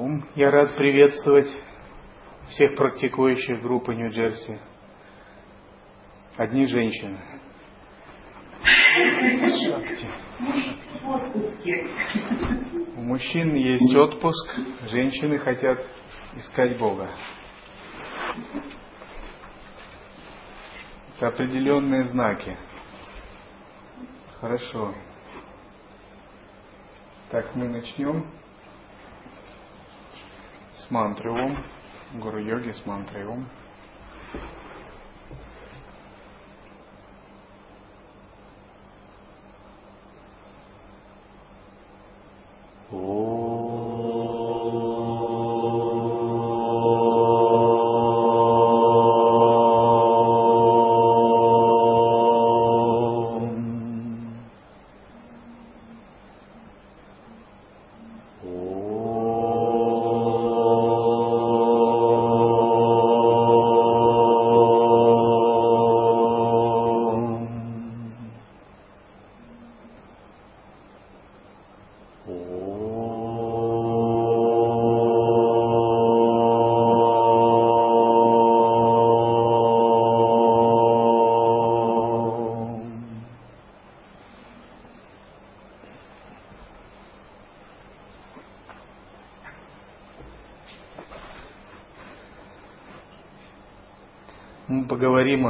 Ом. 0.00 0.24
Я 0.34 0.50
рад 0.50 0.76
приветствовать 0.76 1.48
всех 2.48 2.74
практикующих 2.74 3.60
группы 3.60 3.94
Нью-Джерси. 3.94 4.58
Одни 6.38 6.64
женщины. 6.64 7.18
У 12.96 13.02
мужчин 13.02 13.54
есть 13.56 13.94
отпуск, 13.94 14.54
женщины 14.90 15.38
хотят 15.38 15.78
искать 16.36 16.78
Бога. 16.78 17.10
Это 21.16 21.28
определенные 21.28 22.04
знаки. 22.04 22.56
Хорошо. 24.40 24.94
Так, 27.30 27.54
мы 27.54 27.68
начнем 27.68 28.39
с 30.90 30.92
мантры 30.92 31.30
Ом, 31.30 31.56
Гуру-йоги 32.14 32.72
с 32.72 32.84
мантрой 32.84 33.24
Ом. 33.24 33.46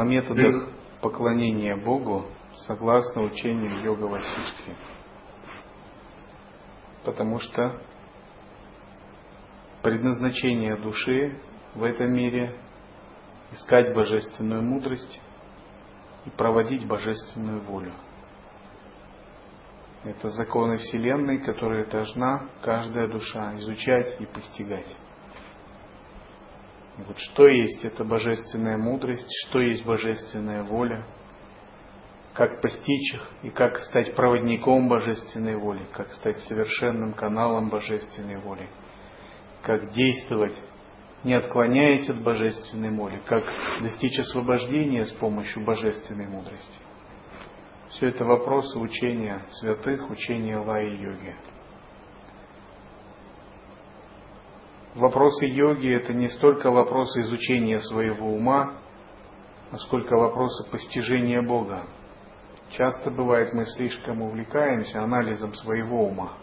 О 0.00 0.04
методах 0.04 0.70
поклонения 1.00 1.76
Богу 1.76 2.26
согласно 2.66 3.22
учению 3.22 3.82
йога 3.82 4.04
Васиштхи. 4.04 4.74
Потому 7.04 7.38
что 7.40 7.80
предназначение 9.82 10.76
души 10.76 11.38
в 11.74 11.84
этом 11.84 12.12
мире– 12.12 12.58
искать 13.52 13.94
божественную 13.94 14.62
мудрость 14.62 15.20
и 16.26 16.30
проводить 16.30 16.86
божественную 16.86 17.60
волю. 17.62 17.92
Это 20.04 20.30
законы 20.30 20.76
Вселенной, 20.76 21.44
которые 21.44 21.84
должна 21.86 22.48
каждая 22.62 23.08
душа 23.08 23.56
изучать 23.56 24.20
и 24.20 24.26
постигать. 24.26 24.96
Что 27.32 27.46
есть 27.46 27.84
эта 27.84 28.04
божественная 28.04 28.76
мудрость, 28.76 29.28
что 29.46 29.60
есть 29.60 29.84
божественная 29.84 30.64
воля, 30.64 31.04
как 32.34 32.60
постичь 32.60 33.14
их 33.14 33.28
и 33.42 33.50
как 33.50 33.78
стать 33.80 34.14
проводником 34.16 34.88
божественной 34.88 35.56
воли, 35.56 35.86
как 35.92 36.12
стать 36.12 36.38
совершенным 36.40 37.12
каналом 37.12 37.68
божественной 37.68 38.36
воли, 38.38 38.68
как 39.62 39.92
действовать, 39.92 40.60
не 41.22 41.34
отклоняясь 41.34 42.08
от 42.08 42.22
божественной 42.22 42.90
воли, 42.90 43.22
как 43.26 43.44
достичь 43.80 44.18
освобождения 44.18 45.04
с 45.04 45.12
помощью 45.12 45.64
божественной 45.64 46.26
мудрости. 46.26 46.78
Все 47.90 48.08
это 48.08 48.24
вопросы 48.24 48.78
учения 48.78 49.42
святых, 49.50 50.10
учения 50.10 50.58
лаи-йоги. 50.58 51.34
Вопросы 55.00 55.46
йоги– 55.46 55.88
это 55.96 56.12
не 56.12 56.28
столько 56.28 56.70
вопросы 56.70 57.22
изучения 57.22 57.80
своего 57.80 58.34
ума, 58.34 58.74
а 59.70 59.76
сколько 59.78 60.14
вопросы 60.14 60.70
постижения 60.70 61.40
Бога. 61.40 61.86
Часто 62.72 63.10
бывает, 63.10 63.54
мы 63.54 63.64
слишком 63.64 64.20
увлекаемся 64.20 65.02
анализом 65.02 65.54
своего 65.54 66.04
ума. 66.04 66.34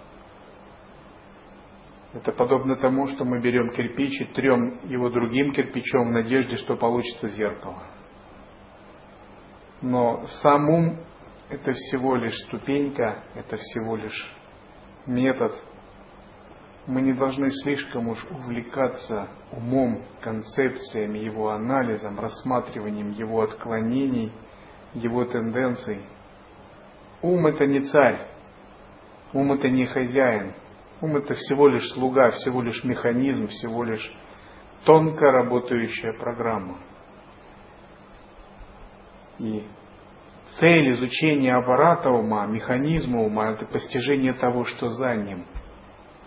Это 2.13 2.31
подобно 2.31 2.77
тому, 2.77 3.05
что 3.09 3.25
мы 3.25 3.39
берем 3.41 3.69
кирпич 3.69 4.21
и 4.21 4.33
трем 4.33 4.87
его 4.89 5.11
другим 5.11 5.53
кирпичом 5.53 6.07
в 6.07 6.11
надежде, 6.13 6.55
что 6.55 6.75
получится 6.75 7.29
зеркало. 7.29 7.83
Но 9.83 10.25
сам 10.41 10.67
ум– 10.67 10.99
это 11.49 11.73
всего 11.73 12.15
лишь 12.15 12.35
ступенька, 12.47 13.23
это 13.35 13.55
всего 13.55 13.97
лишь 13.97 14.35
метод– 15.05 15.53
мы 16.87 17.01
не 17.01 17.13
должны 17.13 17.51
слишком 17.51 18.07
уж 18.07 18.25
увлекаться 18.31 19.27
умом, 19.51 20.03
концепциями, 20.21 21.19
его 21.19 21.49
анализом, 21.49 22.17
рассматриванием 22.17 23.11
его 23.11 23.41
отклонений, 23.41 24.31
его 24.93 25.25
тенденций. 25.25 26.01
Ум 27.21 27.45
это 27.47 27.67
не 27.67 27.81
царь, 27.81 28.27
ум 29.33 29.51
это 29.51 29.69
не 29.69 29.85
хозяин, 29.85 30.53
ум 31.01 31.17
это 31.17 31.33
всего 31.33 31.67
лишь 31.67 31.89
слуга, 31.91 32.31
всего 32.31 32.61
лишь 32.61 32.81
механизм, 32.85 33.47
всего 33.47 33.83
лишь 33.83 34.09
тонко 34.85 35.25
работающая 35.25 36.13
программа. 36.13 36.77
И 39.39 39.63
цель 40.57 40.91
изучения 40.93 41.53
аппарата 41.53 42.09
ума, 42.09 42.47
механизма 42.47 43.23
ума– 43.23 43.51
это 43.51 43.65
постижение 43.65 44.33
того, 44.33 44.63
что 44.63 44.87
за 44.87 45.15
ним– 45.15 45.45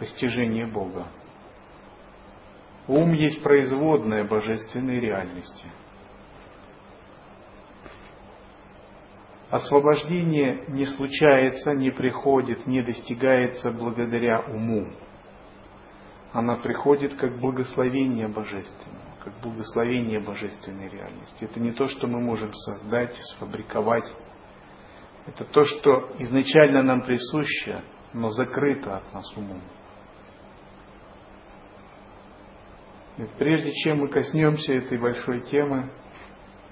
постижение 0.00 0.66
Бога. 0.66 1.06
Ум 2.88 3.12
есть 3.12 3.42
производная 3.42 4.24
божественной 4.24 4.98
реальности. 4.98 5.66
Освобождение 9.50 10.64
не 10.68 10.86
случается, 10.86 11.72
не 11.74 11.90
приходит, 11.90 12.66
не 12.66 12.82
достигается 12.82 13.70
благодаря 13.70 14.40
уму. 14.40 14.88
Она 16.32 16.56
приходит 16.56 17.14
как 17.14 17.38
благословение 17.38 18.28
божественное, 18.28 19.16
как 19.22 19.34
благословение 19.42 20.20
божественной 20.20 20.88
реальности. 20.88 21.44
Это 21.44 21.60
не 21.60 21.72
то, 21.72 21.88
что 21.88 22.06
мы 22.06 22.20
можем 22.20 22.52
создать, 22.52 23.14
сфабриковать. 23.34 24.10
Это 25.26 25.44
то, 25.44 25.62
что 25.64 26.10
изначально 26.20 26.82
нам 26.82 27.02
присуще, 27.02 27.82
но 28.14 28.30
закрыто 28.30 28.98
от 28.98 29.12
нас 29.12 29.36
умом. 29.36 29.60
И 33.09 33.09
прежде 33.38 33.72
чем 33.72 33.98
мы 33.98 34.08
коснемся 34.08 34.74
этой 34.74 34.98
большой 34.98 35.42
темы, 35.42 35.90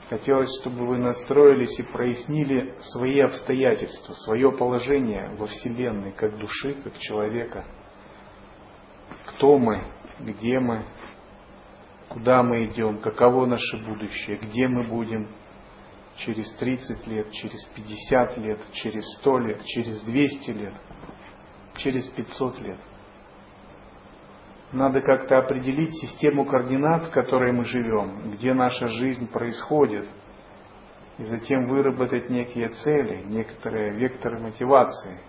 хотелось, 0.08 0.48
чтобы 0.60 0.86
вы 0.86 0.98
настроились 0.98 1.78
и 1.78 1.82
прояснили 1.82 2.74
свои 2.80 3.20
обстоятельства, 3.20 4.14
свое 4.14 4.52
положение 4.52 5.30
во 5.36 5.46
Вселенной, 5.46 6.12
как 6.12 6.38
души, 6.38 6.74
как 6.82 6.96
человека. 6.98 7.64
Кто 9.26 9.58
мы, 9.58 9.84
где 10.20 10.58
мы, 10.58 10.84
куда 12.08 12.42
мы 12.42 12.66
идем, 12.66 13.00
каково 13.00 13.46
наше 13.46 13.76
будущее, 13.84 14.38
где 14.38 14.66
мы 14.66 14.84
будем 14.84 15.28
через 16.16 16.50
30 16.56 17.06
лет, 17.06 17.30
через 17.32 17.64
50 17.76 18.38
лет, 18.38 18.60
через 18.72 19.04
100 19.18 19.38
лет, 19.40 19.64
через 19.64 20.00
200 20.02 20.50
лет, 20.50 20.74
через 21.76 22.06
500 22.08 22.60
лет 22.60 22.78
надо 24.72 25.00
как-то 25.00 25.38
определить 25.38 25.94
систему 25.94 26.44
координат, 26.44 27.06
в 27.06 27.10
которой 27.10 27.52
мы 27.52 27.64
живем, 27.64 28.30
где 28.32 28.52
наша 28.52 28.88
жизнь 28.88 29.30
происходит, 29.30 30.06
и 31.18 31.24
затем 31.24 31.66
выработать 31.66 32.30
некие 32.30 32.68
цели, 32.68 33.24
некоторые 33.24 33.92
векторы 33.92 34.38
мотивации. 34.38 35.20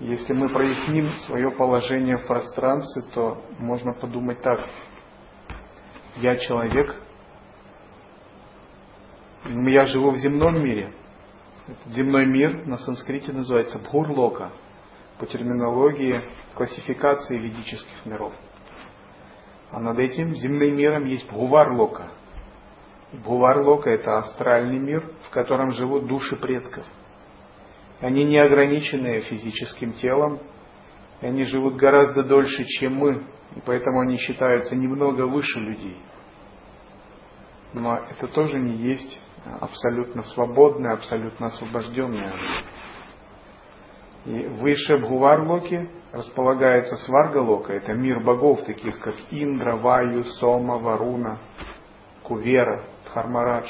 Если 0.00 0.34
мы 0.34 0.48
проясним 0.50 1.14
свое 1.26 1.50
положение 1.50 2.16
в 2.16 2.26
пространстве, 2.26 3.02
то 3.14 3.42
можно 3.58 3.94
подумать 3.94 4.42
так. 4.42 4.60
Я 6.16 6.36
человек, 6.36 6.94
я 9.44 9.86
живу 9.86 10.10
в 10.10 10.16
земном 10.16 10.62
мире. 10.62 10.92
Земной 11.86 12.26
мир 12.26 12.66
на 12.66 12.76
санскрите 12.76 13.32
называется 13.32 13.78
Бхурлока– 13.78 14.50
по 15.18 15.26
терминологии 15.26 16.22
классификации 16.56 17.38
ведических 17.38 18.06
миров. 18.06 18.32
А 19.70 19.78
над 19.78 19.98
этим 19.98 20.34
земным 20.34 20.76
миром 20.76 21.04
есть 21.04 21.26
Бхуварлока. 21.28 22.10
Бхуварлока– 23.12 23.90
это 23.90 24.18
астральный 24.18 24.78
мир, 24.78 25.12
в 25.28 25.30
котором 25.30 25.72
живут 25.72 26.06
души 26.06 26.36
предков. 26.36 26.84
Они 28.00 28.24
не 28.24 28.38
ограничены 28.38 29.20
физическим 29.20 29.92
телом, 29.92 30.40
и 31.20 31.26
они 31.26 31.44
живут 31.44 31.76
гораздо 31.76 32.22
дольше, 32.22 32.64
чем 32.64 32.96
мы, 32.96 33.26
и 33.54 33.60
поэтому 33.64 34.00
они 34.00 34.16
считаются 34.16 34.76
немного 34.76 35.26
выше 35.26 35.58
людей. 35.58 35.96
Но 37.72 37.96
это 37.96 38.26
тоже 38.28 38.58
не 38.58 38.76
есть 38.76 39.20
абсолютно 39.60 40.22
свободное, 40.22 40.94
абсолютно 40.94 41.46
освобожденное. 41.46 42.34
И 44.26 44.44
выше 44.60 44.98
Бхуварлоки 44.98 45.88
располагается 46.10 46.96
Сваргалока, 46.96 47.74
это 47.74 47.92
мир 47.92 48.24
богов, 48.24 48.64
таких 48.64 48.98
как 48.98 49.14
Индра, 49.30 49.76
Ваю, 49.76 50.24
Сома, 50.24 50.78
Варуна, 50.78 51.38
Кувера, 52.24 52.84
Дхармарадж. 53.04 53.68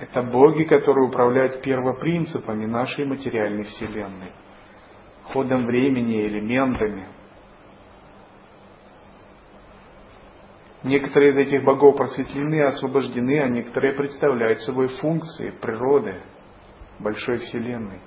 Это 0.00 0.22
боги, 0.22 0.64
которые 0.64 1.08
управляют 1.08 1.62
первопринципами 1.62 2.66
нашей 2.66 3.06
материальной 3.06 3.64
вселенной, 3.64 4.32
ходом 5.24 5.64
времени, 5.64 6.26
элементами. 6.26 7.08
Некоторые 10.84 11.30
из 11.30 11.38
этих 11.38 11.64
богов 11.64 11.96
просветлены, 11.96 12.62
освобождены, 12.64 13.40
а 13.40 13.48
некоторые 13.48 13.94
представляют 13.94 14.60
собой 14.60 14.88
функции 14.88 15.50
природы 15.58 16.20
большой 17.00 17.38
вселенной. 17.38 18.00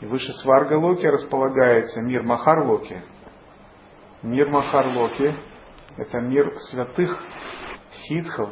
И 0.00 0.06
выше 0.06 0.32
Сваргалоки 0.32 1.04
располагается 1.04 2.00
мир 2.00 2.22
Махарлоки. 2.22 3.02
Мир 4.22 4.48
Махарлоки– 4.48 5.34
это 5.98 6.20
мир 6.20 6.54
святых 6.70 7.22
ситхов, 7.92 8.50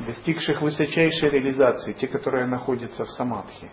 достигших 0.00 0.60
высочайшей 0.60 1.30
реализации, 1.30 1.92
те, 1.92 2.08
которые 2.08 2.46
находятся 2.46 3.04
в 3.04 3.10
самадхи. 3.10 3.70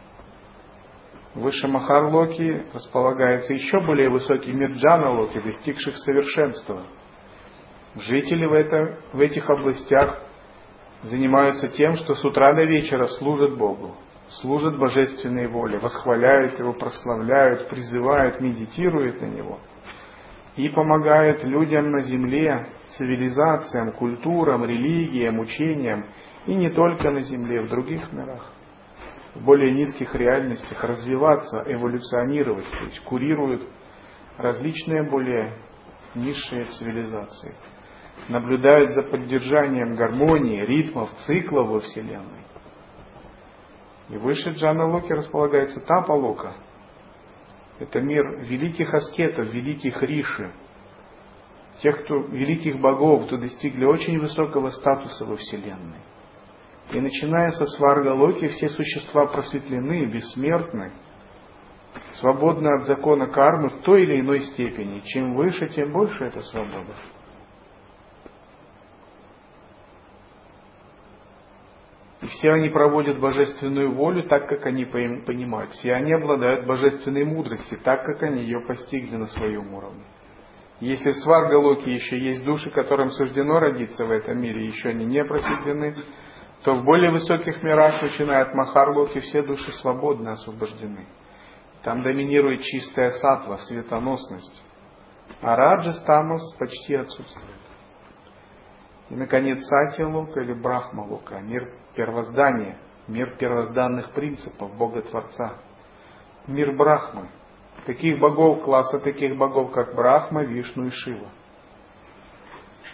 Выше 1.33 1.67
Махарлоки 1.67 2.67
располагается 2.73 3.55
еще 3.55 3.79
более 3.79 4.09
высокий 4.09 4.51
мир 4.51 4.73
Джаналоки, 4.73 5.39
достигших 5.39 5.97
совершенства. 5.97 6.85
Жители 7.95 8.45
в, 8.45 8.53
это, 8.53 8.99
в 9.13 9.19
этих 9.19 9.49
областях 9.49 10.21
занимаются 11.01 11.69
тем, 11.69 11.93
что 11.95 12.13
с 12.13 12.23
утра 12.23 12.53
до 12.53 12.63
вечера 12.65 13.07
служат 13.07 13.57
Богу, 13.57 13.95
служат 14.41 14.77
божественной 14.77 15.47
воле, 15.47 15.79
восхваляют 15.79 16.59
Его, 16.59 16.73
прославляют, 16.73 17.69
призывают, 17.69 18.39
медитируют 18.41 19.21
на 19.21 19.25
Него– 19.27 19.59
и 20.55 20.69
помогает 20.69 21.43
людям 21.43 21.91
на 21.91 22.01
земле, 22.01 22.67
цивилизациям, 22.89 23.91
культурам, 23.93 24.63
религиям, 24.65 25.39
учениям, 25.39 26.05
и 26.45 26.53
не 26.53 26.69
только 26.69 27.09
на 27.09 27.21
земле, 27.21 27.61
в 27.61 27.69
других 27.69 28.11
мирах, 28.13 28.51
в 29.33 29.43
более 29.43 29.73
низких 29.73 30.13
реальностях 30.13 30.83
развиваться, 30.83 31.63
эволюционировать, 31.65 32.69
то 32.69 32.85
есть 32.85 32.99
курируют 33.01 33.63
различные 34.37 35.09
более 35.09 35.57
низшие 36.13 36.65
цивилизации, 36.65 37.55
наблюдают 38.29 38.91
за 38.91 39.03
поддержанием 39.09 39.95
гармонии, 39.95 40.65
ритмов, 40.65 41.09
циклов 41.25 41.67
во 41.69 41.79
Вселенной. 41.79 42.43
И 44.09 44.17
выше 44.17 44.51
Джана 44.51 44.85
Локи 44.87 45.11
располагается 45.11 45.79
Тапа 45.81 46.11
Лока– 46.11 46.53
это 47.79 48.01
мир 48.01 48.39
великих 48.41 48.93
аскетов, 48.93 49.53
великих 49.53 50.01
риши, 50.03 50.51
тех, 51.81 52.03
кто 52.03 52.19
великих 52.19 52.79
богов, 52.79 53.25
кто 53.25 53.37
достигли 53.37 53.85
очень 53.85 54.19
высокого 54.19 54.69
статуса 54.69 55.25
во 55.25 55.35
Вселенной. 55.35 55.99
И 56.91 56.99
начиная 56.99 57.49
со 57.49 57.65
Сваргалоки, 57.65 58.47
все 58.47 58.69
существа 58.69 59.25
просветлены, 59.25 60.05
бессмертны, 60.05 60.91
свободны 62.13 62.75
от 62.75 62.83
закона 62.83 63.27
кармы 63.27 63.69
в 63.69 63.81
той 63.81 64.03
или 64.03 64.21
иной 64.21 64.41
степени. 64.41 64.99
Чем 65.05 65.35
выше, 65.35 65.67
тем 65.69 65.91
больше 65.91 66.25
эта 66.25 66.41
свобода. 66.41 66.93
И 72.23 72.27
все 72.27 72.53
они 72.53 72.69
проводят 72.69 73.19
божественную 73.19 73.93
волю 73.93 74.23
так, 74.23 74.47
как 74.47 74.65
они 74.65 74.85
понимают. 74.85 75.71
Все 75.71 75.91
они 75.91 76.13
обладают 76.13 76.65
божественной 76.65 77.25
мудростью, 77.25 77.77
так, 77.83 78.05
как 78.05 78.23
они 78.23 78.43
ее 78.43 78.61
постигли 78.65 79.17
на 79.17 79.25
своем 79.25 79.73
уровне. 79.73 80.05
Если 80.79 81.11
в 81.11 81.17
Сваргалоке 81.17 81.93
еще 81.93 82.17
есть 82.17 82.45
души, 82.45 82.71
которым 82.71 83.09
суждено 83.09 83.59
родиться 83.59 84.05
в 84.05 84.11
этом 84.11 84.39
мире, 84.39 84.65
еще 84.65 84.89
они 84.89 85.03
не 85.03 85.21
просветлены, 85.25 85.97
то 86.63 86.75
в 86.75 86.85
более 86.85 87.11
высоких 87.11 87.61
мирах, 87.61 88.01
начиная 88.01 88.43
от 88.43 88.53
Махарлоки, 88.53 89.19
все 89.19 89.43
души 89.43 89.73
свободны, 89.73 90.29
освобождены. 90.29 91.05
Там 91.83 92.03
доминирует 92.03 92.61
чистая 92.61 93.09
сатва, 93.09 93.57
светоносность. 93.57 94.63
А 95.41 95.57
раджас 95.57 96.01
тамас 96.05 96.55
почти 96.57 96.95
отсутствует. 96.95 97.52
И, 99.13 99.15
наконец, 99.15 99.63
Сатья-лока 99.67 100.41
или 100.41 100.53
Брахма-лока, 100.53 101.39
мир 101.39 101.71
первоздания, 101.95 102.79
мир 103.07 103.35
первозданных 103.37 104.11
принципов 104.13 104.75
Бога-Творца, 104.75 105.59
мир 106.47 106.75
Брахмы, 106.75 107.29
таких 107.85 108.19
богов, 108.19 108.63
класса 108.63 108.97
таких 108.97 109.37
богов, 109.37 109.71
как 109.71 109.93
Брахма, 109.93 110.43
Вишну 110.43 110.87
и 110.87 110.89
Шива. 110.89 111.29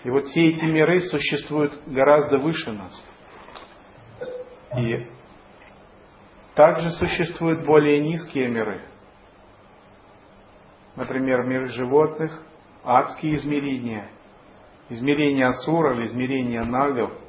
И 0.04 0.10
вот 0.10 0.26
все 0.26 0.50
эти 0.50 0.66
миры 0.66 1.00
существуют 1.00 1.80
гораздо 1.88 2.38
выше 2.38 2.74
нас. 2.74 3.06
И 4.78 5.08
также 6.54 6.90
существуют 6.90 7.66
более 7.66 8.02
низкие 8.02 8.50
миры. 8.50 8.82
Например, 10.98 11.44
мир 11.44 11.70
животных, 11.70 12.44
адские 12.84 13.38
измерения, 13.38 14.10
измерения 14.90 15.48
асуров, 15.48 16.00
измерения 16.00 16.64
нагов– 16.64 17.12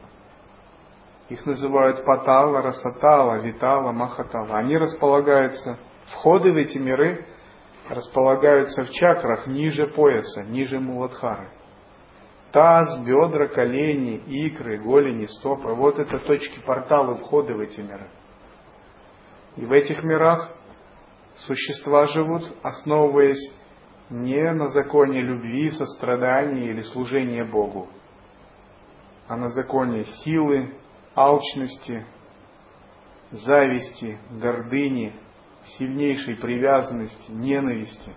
их 1.30 1.46
называют 1.46 2.04
Патала, 2.04 2.60
Расатала, 2.60 3.40
Витала, 3.40 3.92
Махатала. 3.92 4.58
Они 4.58 4.76
располагаются, 4.76 5.78
входы 6.06 6.52
в 6.52 6.56
эти 6.56 6.76
миры 6.76 7.24
располагаются 7.88 8.84
в 8.84 8.90
чакрах 8.90 9.46
ниже 9.46 9.86
пояса, 9.86 10.42
ниже 10.42 10.80
Муладхары. 10.80 11.50
Таз, 12.50 12.98
бедра, 13.04 13.46
колени, 13.46 14.16
икры, 14.26 14.82
голени, 14.82 15.26
стопы. 15.26 15.68
Вот 15.68 16.00
это 16.00 16.18
точки 16.18 16.60
портала 16.66 17.14
входа 17.14 17.52
в 17.52 17.60
эти 17.60 17.80
миры. 17.80 18.10
И 19.56 19.64
в 19.64 19.70
этих 19.72 20.02
мирах 20.02 20.50
существа 21.36 22.06
живут, 22.06 22.56
основываясь 22.62 23.54
не 24.10 24.52
на 24.52 24.66
законе 24.68 25.20
любви, 25.22 25.70
сострадания 25.70 26.70
или 26.70 26.82
служения 26.82 27.44
Богу, 27.44 27.88
а 29.28 29.36
на 29.36 29.48
законе 29.48 30.04
силы, 30.24 30.74
алчности, 31.14 32.04
зависти, 33.30 34.18
гордыни, 34.30 35.14
сильнейшей 35.78 36.36
привязанности, 36.36 37.30
ненависти. 37.30 38.12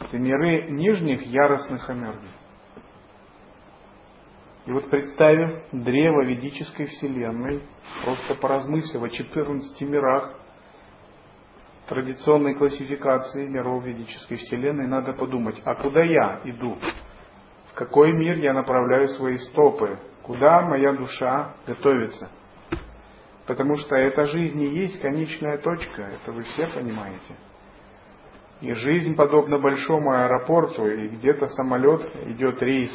Это 0.00 0.18
миры 0.18 0.70
нижних 0.70 1.22
яростных 1.22 1.88
энергий. 1.88 2.28
И 4.66 4.72
вот 4.72 4.90
представив 4.90 5.64
древо 5.72 6.24
ведической 6.24 6.86
вселенной, 6.86 7.62
просто 8.02 8.34
поразмыслив 8.34 9.02
о 9.02 9.08
14 9.08 9.88
мирах 9.88 10.38
традиционной 11.88 12.54
классификации 12.54 13.46
миров 13.46 13.84
ведической 13.84 14.38
вселенной, 14.38 14.86
надо 14.86 15.12
подумать, 15.12 15.60
а 15.64 15.74
куда 15.74 16.02
я 16.02 16.40
иду? 16.44 16.76
В 17.70 17.74
какой 17.74 18.12
мир 18.12 18.38
я 18.38 18.52
направляю 18.52 19.08
свои 19.08 19.36
стопы? 19.36 19.98
Куда 20.22 20.62
моя 20.62 20.92
душа 20.92 21.54
готовится? 21.66 22.30
Потому 23.46 23.76
что 23.76 23.94
эта 23.96 24.24
жизнь 24.24 24.56
не 24.56 24.80
есть 24.80 25.00
конечная 25.02 25.58
точка, 25.58 26.02
это 26.02 26.32
вы 26.32 26.42
все 26.44 26.66
понимаете. 26.66 27.36
И 28.60 28.72
жизнь 28.72 29.14
подобна 29.14 29.58
большому 29.58 30.12
аэропорту, 30.12 30.86
и 30.86 31.08
где-то 31.08 31.46
самолет 31.48 32.00
идет 32.26 32.62
рейс 32.62 32.90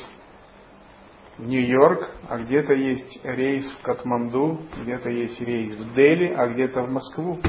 в 1.37 1.45
Нью-Йорк, 1.45 2.09
а 2.27 2.39
где-то 2.39 2.73
есть 2.73 3.23
рейс 3.23 3.69
в 3.73 3.81
Катманду, 3.83 4.59
где-то 4.81 5.09
есть 5.09 5.39
рейс 5.41 5.75
в 5.75 5.93
Дели, 5.93 6.33
а 6.33 6.47
где-то 6.47 6.81
в 6.81 6.89
Москву. 6.89 7.39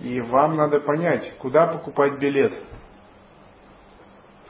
И 0.00 0.20
вам 0.20 0.56
надо 0.56 0.80
понять, 0.80 1.36
куда 1.38 1.66
покупать 1.66 2.18
билет 2.18 2.54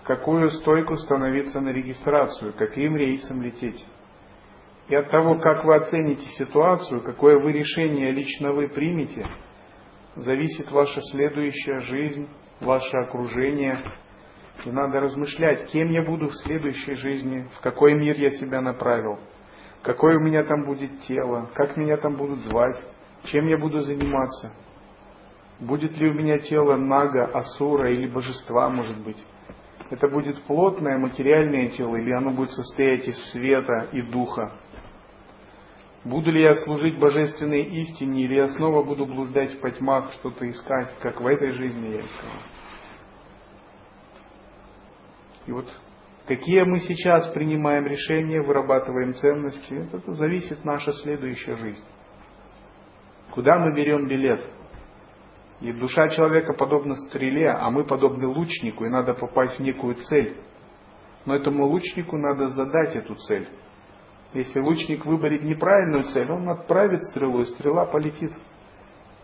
какую 0.04 0.50
стойку 0.50 0.96
становиться 0.96 1.60
на 1.60 1.70
регистрацию, 1.70 2.52
каким 2.52 2.96
рейсом 2.96 3.42
лететь. 3.42 3.84
И 4.88 4.94
от 4.94 5.10
того, 5.10 5.38
как 5.38 5.64
вы 5.64 5.76
оцените 5.76 6.26
ситуацию, 6.38 7.02
какое 7.02 7.38
вы 7.38 7.52
решение 7.52 8.12
лично 8.12 8.52
вы 8.52 8.68
примете, 8.68 9.26
зависит 10.14 10.70
ваша 10.70 11.00
следующая 11.10 11.80
жизнь, 11.80 12.28
ваше 12.60 12.96
окружение. 12.98 13.78
И 14.66 14.70
надо 14.70 15.00
размышлять, 15.00 15.66
кем 15.72 15.90
я 15.90 16.02
буду 16.04 16.28
в 16.28 16.34
следующей 16.36 16.94
жизни, 16.94 17.48
в 17.56 17.60
какой 17.60 17.94
мир 17.94 18.16
я 18.18 18.30
себя 18.30 18.60
направил, 18.60 19.18
какое 19.82 20.18
у 20.18 20.20
меня 20.20 20.44
там 20.44 20.64
будет 20.64 21.00
тело, 21.00 21.50
как 21.54 21.76
меня 21.76 21.96
там 21.96 22.16
будут 22.16 22.40
звать, 22.40 22.76
чем 23.24 23.46
я 23.48 23.56
буду 23.56 23.80
заниматься. 23.80 24.52
Будет 25.60 25.96
ли 25.98 26.08
у 26.08 26.14
меня 26.14 26.38
тело 26.38 26.76
нага, 26.76 27.26
асура 27.26 27.92
или 27.92 28.08
божества, 28.08 28.68
может 28.68 28.98
быть. 29.02 29.22
Это 29.90 30.08
будет 30.08 30.42
плотное 30.44 30.98
материальное 30.98 31.68
тело, 31.68 31.96
или 31.96 32.12
оно 32.12 32.30
будет 32.30 32.50
состоять 32.50 33.06
из 33.06 33.16
света 33.30 33.88
и 33.92 34.02
духа. 34.02 34.52
Буду 36.04 36.30
ли 36.30 36.42
я 36.42 36.54
служить 36.54 36.98
божественной 36.98 37.62
истине, 37.62 38.24
или 38.24 38.34
я 38.34 38.48
снова 38.48 38.82
буду 38.82 39.06
блуждать 39.06 39.54
в 39.54 39.60
потьмах, 39.60 40.12
что-то 40.12 40.48
искать, 40.48 40.94
как 41.00 41.20
в 41.20 41.26
этой 41.26 41.52
жизни 41.52 41.88
я 41.88 42.00
искал. 42.00 42.30
И 45.46 45.52
вот 45.52 45.66
какие 46.26 46.62
мы 46.62 46.80
сейчас 46.80 47.28
принимаем 47.28 47.86
решения, 47.86 48.42
вырабатываем 48.42 49.14
ценности, 49.14 49.74
это 49.74 50.12
зависит 50.12 50.64
наша 50.64 50.92
следующая 50.92 51.56
жизнь. 51.56 51.84
Куда 53.30 53.58
мы 53.58 53.74
берем 53.74 54.06
билет? 54.06 54.42
И 55.64 55.72
душа 55.72 56.10
человека 56.10 56.52
подобна 56.52 56.94
стреле, 56.94 57.48
а 57.48 57.70
мы 57.70 57.84
подобны 57.84 58.26
лучнику, 58.26 58.84
и 58.84 58.90
надо 58.90 59.14
попасть 59.14 59.58
в 59.58 59.62
некую 59.62 59.94
цель. 59.94 60.36
Но 61.24 61.34
этому 61.34 61.64
лучнику 61.64 62.18
надо 62.18 62.48
задать 62.48 62.94
эту 62.94 63.14
цель. 63.14 63.48
Если 64.34 64.60
лучник 64.60 65.06
выберет 65.06 65.42
неправильную 65.42 66.04
цель, 66.04 66.30
он 66.30 66.50
отправит 66.50 67.02
стрелу, 67.04 67.40
и 67.40 67.46
стрела 67.46 67.86
полетит. 67.86 68.30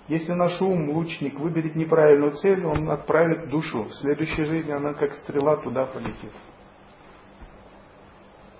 Если 0.09 0.33
наш 0.33 0.59
ум, 0.63 0.89
лучник, 0.89 1.39
выберет 1.39 1.77
неправильную 1.77 2.33
цель, 2.33 2.65
он 2.65 2.91
отправит 2.91 3.51
душу. 3.51 3.85
В 3.85 3.93
следующей 3.97 4.45
жизни 4.47 4.73
она 4.73 4.95
как 4.95 5.13
стрела 5.13 5.59
туда 5.59 5.85
полетит. 5.85 6.33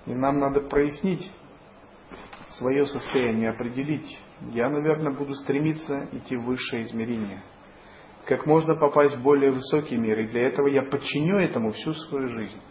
И 0.05 0.13
нам 0.13 0.37
надо 0.37 0.61
прояснить 0.61 1.31
свое 2.59 2.85
состояние, 2.85 3.49
определить. 3.49 4.19
Я, 4.51 4.69
наверное, 4.69 5.13
буду 5.13 5.33
стремиться 5.33 6.07
идти 6.11 6.37
в 6.37 6.43
высшее 6.43 6.83
измерение. 6.83 7.41
Как 8.31 8.45
можно 8.45 8.75
попасть 8.75 9.17
в 9.17 9.23
более 9.23 9.51
высокий 9.51 9.97
мир. 9.97 10.17
И 10.21 10.27
для 10.27 10.47
этого 10.47 10.67
я 10.67 10.83
подчиню 10.83 11.37
этому 11.39 11.71
всю 11.71 11.93
свою 11.93 12.29
жизнь. 12.29 12.61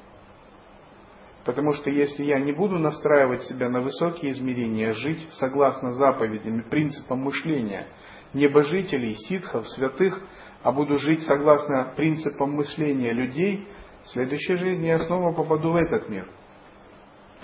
Потому 1.44 1.74
что 1.74 1.90
если 1.90 2.24
я 2.24 2.38
не 2.40 2.52
буду 2.52 2.78
настраивать 2.78 3.42
себя 3.42 3.68
на 3.68 3.82
высокие 3.82 4.32
измерения, 4.32 4.94
жить 4.94 5.28
согласно 5.32 5.92
заповедям 5.92 6.60
и 6.60 6.70
принципам 6.70 7.18
мышления 7.18 7.88
небожителей, 8.32 9.12
ситхов, 9.28 9.68
святых, 9.68 10.18
а 10.62 10.72
буду 10.72 10.96
жить 10.96 11.24
согласно 11.24 11.92
принципам 11.94 12.52
мышления 12.52 13.12
людей, 13.12 13.68
в 14.04 14.08
следующей 14.08 14.56
жизни 14.56 14.86
я 14.86 15.00
снова 15.00 15.34
попаду 15.34 15.72
в 15.72 15.76
этот 15.76 16.08
мир. 16.08 16.26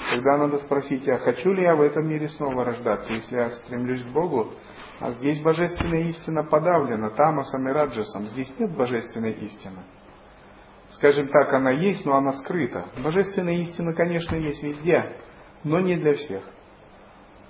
Тогда 0.09 0.39
надо 0.39 0.57
спросить, 0.61 1.07
а 1.07 1.19
хочу 1.19 1.53
ли 1.53 1.65
я 1.65 1.77
в 1.77 1.83
этом 1.83 2.09
мире 2.09 2.29
снова 2.29 2.65
рождаться, 2.65 3.13
если 3.13 3.37
я 3.37 3.51
стремлюсь 3.51 4.03
к 4.05 4.09
Богу, 4.09 4.55
а 5.01 5.13
здесь 5.13 5.43
божественная 5.43 6.05
истина 6.05 6.45
подавлена, 6.45 7.11
тамасом 7.11 7.69
и 7.69 7.73
раджасом, 7.73 8.27
здесь 8.27 8.53
нет 8.59 8.77
божественной 8.77 9.33
истины 9.33 9.83
скажем 10.97 11.29
так, 11.29 11.53
она 11.53 11.71
есть, 11.71 12.05
но 12.05 12.17
она 12.17 12.33
скрыта. 12.33 12.87
Божественная 13.03 13.55
истина, 13.63 13.95
конечно, 13.95 14.37
есть 14.37 14.63
везде, 14.63 15.17
но 15.65 15.81
не 15.81 15.97
для 15.97 16.13
всех. 16.15 16.43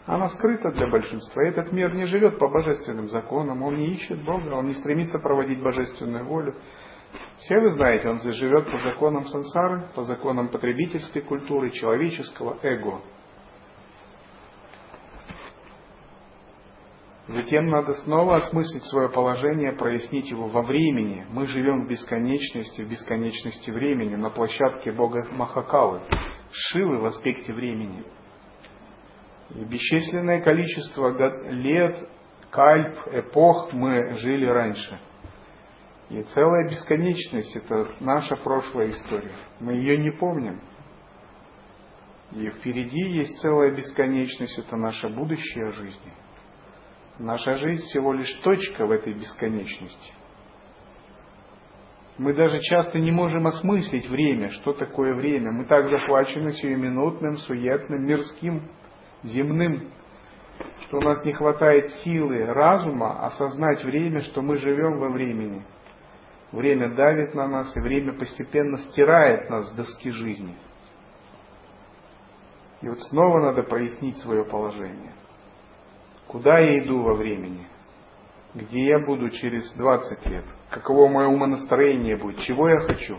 Она 0.07 0.29
скрыта 0.31 0.71
для 0.71 0.87
большинства. 0.89 1.45
Этот 1.45 1.73
мир 1.73 1.93
не 1.95 2.05
живет 2.05 2.39
по 2.39 2.49
божественным 2.49 3.09
законам, 3.09 3.63
он 3.63 3.77
не 3.77 3.95
ищет 3.95 4.25
Бога, 4.25 4.55
он 4.55 4.67
не 4.67 4.75
стремится 4.75 5.19
проводить 5.19 5.61
божественную 5.61 6.25
волю. 6.27 6.55
Все 7.39 7.59
вы 7.59 7.71
знаете, 7.71 8.09
он 8.09 8.21
живет 8.21 8.71
по 8.71 8.79
законам 8.79 9.25
сансары, 9.27 9.89
по 9.95 10.03
законам 10.03 10.49
потребительской 10.49 11.23
культуры, 11.23 11.71
человеческого 11.71 12.59
эго. 12.63 13.01
Затем 17.29 17.67
надо 17.67 17.93
снова 18.05 18.37
осмыслить 18.37 18.85
свое 18.85 19.09
положение, 19.09 19.73
прояснить 19.73 20.31
его 20.31 20.47
во 20.47 20.63
времени. 20.63 21.27
Мы 21.31 21.47
живем 21.47 21.85
в 21.85 21.89
бесконечности, 21.89 22.83
в 22.83 22.89
бесконечности 22.89 23.71
времени, 23.71 24.15
на 24.15 24.31
площадке 24.31 24.93
Бога 24.93 25.27
Махакалы, 25.33 26.03
Шивы 26.53 26.99
в 27.01 27.05
аспекте 27.07 27.53
времени. 27.53 28.05
И 29.57 29.65
бесчисленное 29.65 30.41
количество 30.41 31.11
лет, 31.51 32.09
кальп, 32.51 32.97
эпох 33.13 33.73
мы 33.73 34.15
жили 34.17 34.47
раньше. 34.47 35.01
И 36.11 36.23
целая 36.23 36.69
бесконечность– 36.69 37.57
это 37.57 37.89
наша 37.99 38.37
прошлая 38.37 38.91
история. 38.91 39.35
Мы 39.59 39.73
ее 39.73 39.99
не 39.99 40.13
помним. 40.13 40.61
И 42.33 42.49
впереди 42.51 43.11
есть 43.11 43.41
целая 43.41 43.75
бесконечность– 43.75 44.59
это 44.61 44.77
наша 44.77 45.09
будущая 45.09 45.73
жизнь. 45.73 46.13
Наша 47.19 47.55
жизнь 47.55 47.83
всего 47.83 48.13
лишь 48.13 48.33
точка 48.43 48.85
в 48.85 48.91
этой 48.91 49.15
бесконечности. 49.15 50.13
Мы 52.19 52.35
даже 52.35 52.61
часто 52.61 52.99
не 52.99 53.11
можем 53.11 53.47
осмыслить 53.47 54.09
время, 54.09 54.51
что 54.51 54.75
такое 54.75 55.15
время. 55.15 55.51
Мы 55.51 55.65
так 55.65 55.87
захвачены 55.87 56.53
сиюминутным, 56.53 57.37
суетным, 57.37 58.05
мирским, 58.05 58.71
земным, 59.23 59.91
что 60.81 60.99
у 60.99 61.01
нас 61.01 61.25
не 61.25 61.33
хватает 61.33 61.91
силы, 62.05 62.47
разума 62.47 63.25
осознать 63.27 63.83
время, 63.85 64.21
что 64.21 64.43
мы 64.43 64.59
живем 64.59 64.99
во 64.99 65.11
времени. 65.11 65.65
Время 66.53 66.95
давит 66.95 67.35
на 67.35 67.49
нас, 67.49 67.75
и 67.77 67.81
время 67.81 68.19
постепенно 68.19 68.79
стирает 68.79 69.49
нас 69.51 69.71
с 69.71 69.75
доски 69.75 70.11
жизни. 70.11 70.55
И 72.83 72.89
вот 72.89 73.01
снова 73.01 73.41
надо 73.41 73.63
прояснить 73.63 74.19
свое 74.19 74.45
положение– 74.45 75.15
Куда 76.29 76.59
я 76.59 76.79
иду 76.79 77.03
во 77.03 77.15
времени? 77.15 77.67
Где 78.55 78.85
я 78.87 78.99
буду 78.99 79.31
через 79.31 79.73
20 79.75 80.27
лет? 80.27 80.45
Каково 80.71 81.09
мое 81.09 81.29
умонастроение 81.29 82.17
будет? 82.17 82.41
Чего 82.41 82.69
я 82.69 82.81
хочу? 82.81 83.19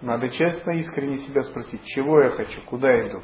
Надо 0.00 0.28
честно 0.28 0.72
искренне 0.72 1.18
себя 1.18 1.42
спросить, 1.42 1.84
чего 1.84 2.20
я 2.20 2.30
хочу, 2.30 2.60
куда 2.66 3.08
иду? 3.08 3.20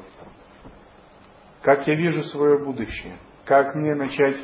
Как 1.62 1.86
я 1.88 1.94
вижу 1.94 2.22
свое 2.22 2.64
будущее? 2.64 3.16
Как 3.44 3.74
мне 3.74 3.94
начать 3.94 4.36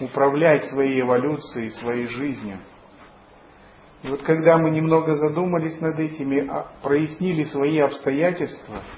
управлять 0.00 0.64
своей 0.64 1.00
эволюцией, 1.00 1.70
своей 1.70 2.06
жизнью? 2.08 2.58
И 4.02 4.08
вот 4.08 4.22
когда 4.22 4.58
мы 4.58 4.70
немного 4.70 5.14
задумались 5.14 5.80
над 5.80 5.98
этими, 5.98 6.46
а, 6.48 6.66
прояснили 6.82 7.44
свои 7.44 7.78
обстоятельства– 7.78 8.82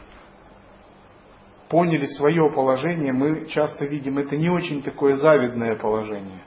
поняли 1.70 2.04
свое 2.06 2.52
положение, 2.52 3.12
мы 3.12 3.46
часто 3.46 3.84
видим, 3.84 4.18
это 4.18 4.36
не 4.36 4.50
очень 4.50 4.82
такое 4.82 5.14
завидное 5.14 5.76
положение. 5.76 6.42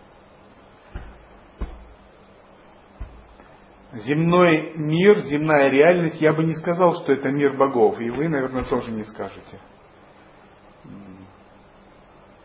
Земной 3.94 4.74
мир, 4.75 5.20
земная 5.20 5.70
реальность, 5.70 6.20
я 6.20 6.34
бы 6.34 6.44
не 6.44 6.53
сказал, 6.56 6.96
что 6.96 7.13
это 7.13 7.30
мир 7.30 7.56
богов, 7.56 8.00
и 8.01 8.10
вы, 8.10 8.27
наверное, 8.27 8.65
тоже 8.65 8.92
не 8.92 9.03
скажете. 9.03 9.60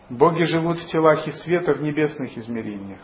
Боги 0.09 0.45
живут 0.45 0.79
в 0.79 0.87
телах 0.87 1.27
и 1.27 1.33
света 1.33 1.75
в 1.75 1.83
небесных 1.83 2.37
измерениях. 2.39 3.01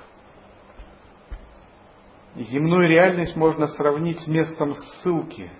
И 2.36 2.44
земную 2.44 2.88
реальность 2.88 3.36
можно 3.36 3.66
сравнить 3.66 4.20
с 4.20 4.26
местом 4.28 4.72
ссылки, 4.72 5.50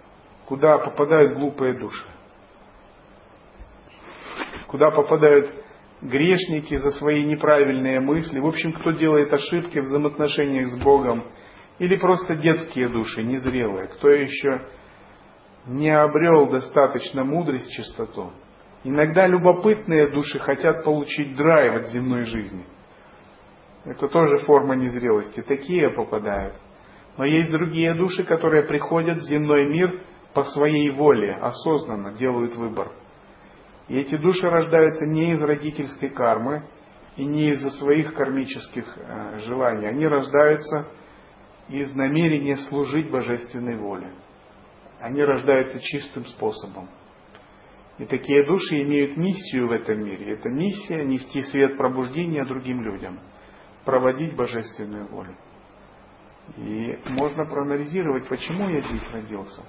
куда 0.47 0.79
попадают 0.79 1.37
глупые 1.37 1.75
души 1.75 2.14
куда 4.75 4.91
попадают 4.91 5.47
грешники 6.03 6.75
за 6.75 6.91
свои 6.99 7.25
неправильные 7.25 8.01
мысли, 8.01 8.41
в 8.41 8.47
общем, 8.47 8.73
кто 8.73 8.91
делает 8.91 9.33
ошибки 9.33 9.79
в 9.79 9.85
взаимоотношениях 9.85 10.71
с 10.71 10.83
Богом, 10.83 11.29
или 11.79 11.95
просто 11.97 12.35
детские 12.35 12.89
души, 12.89 13.23
незрелые, 13.23 13.87
кто 13.87 14.09
еще 14.09 14.67
не 15.69 15.91
обрел 15.91 16.51
достаточно 16.51 17.23
мудрость, 17.23 17.71
чистоту. 17.71 18.33
Иногда 18.83 19.29
любопытные 19.29 20.11
души 20.11 20.41
хотят 20.41 20.83
получить 20.83 21.37
драйв 21.37 21.85
от 21.85 21.91
земной 21.91 22.25
жизни. 22.25 22.65
Это 23.85 24.09
тоже 24.09 24.39
форма 24.39 24.75
незрелости. 24.75 25.41
Такие 25.43 25.89
попадают. 25.91 26.55
Но 27.17 27.25
есть 27.25 27.53
другие 27.53 27.95
души, 27.95 28.25
которые 28.25 28.65
приходят 28.65 29.19
в 29.19 29.29
земной 29.29 29.69
мир 29.69 30.01
по 30.35 30.43
своей 30.43 30.91
воле, 30.91 31.33
осознанно 31.37 32.13
делают 32.15 32.57
выбор– 32.57 32.89
и 33.89 33.97
эти 33.99 34.17
души 34.17 34.49
рождаются 34.49 35.07
не 35.07 35.33
из 35.33 35.43
родительской 35.43 36.11
кармы 36.11 36.65
и 37.17 37.25
не 37.25 37.51
из-за 37.51 37.71
своих 37.71 38.15
кармических 38.15 38.85
э, 38.97 39.39
желаний. 39.41 39.87
Они 39.87 40.07
рождаются 40.07 40.87
из 41.69 41.95
намерения 41.95 42.57
служить 42.57 43.11
божественной 43.11 43.77
воле. 43.77 44.13
Они 45.01 45.23
рождаются 45.23 45.81
чистым 45.81 46.25
способом. 46.25 46.89
И 47.99 48.07
такие 48.07 48.45
души 48.45 48.83
имеют 48.83 49.17
миссию 49.17 49.69
в 49.69 49.73
этом 49.73 50.03
мире. 50.03 50.35
Это 50.35 50.49
миссия 50.49 51.05
нести 51.05 51.43
свет 51.43 51.77
пробуждения 51.77 52.45
другим 52.45 52.83
людям, 52.83 53.21
проводить 53.85 54.35
божественную 54.35 55.07
волю. 55.09 55.37
И 56.57 56.99
можно 57.07 57.45
проанализировать, 57.45 58.29
почему 58.29 58.69
я 58.69 58.81
здесь 58.81 59.13
родился. 59.13 59.63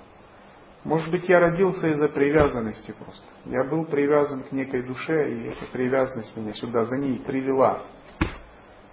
Может 0.86 1.10
быть, 1.10 1.28
я 1.28 1.40
родился 1.40 1.90
из-за 1.90 2.08
привязанности 2.10 2.94
просто. 2.94 3.26
Я 3.46 3.64
был 3.64 3.86
привязан 3.86 4.44
к 4.44 4.52
некой 4.52 4.86
душе, 4.86 5.32
и 5.32 5.48
эта 5.48 5.66
привязанность 5.74 6.38
меня 6.38 6.52
сюда 6.52 6.84
за 6.84 6.98
ней 6.98 7.20
привела. 7.26 7.82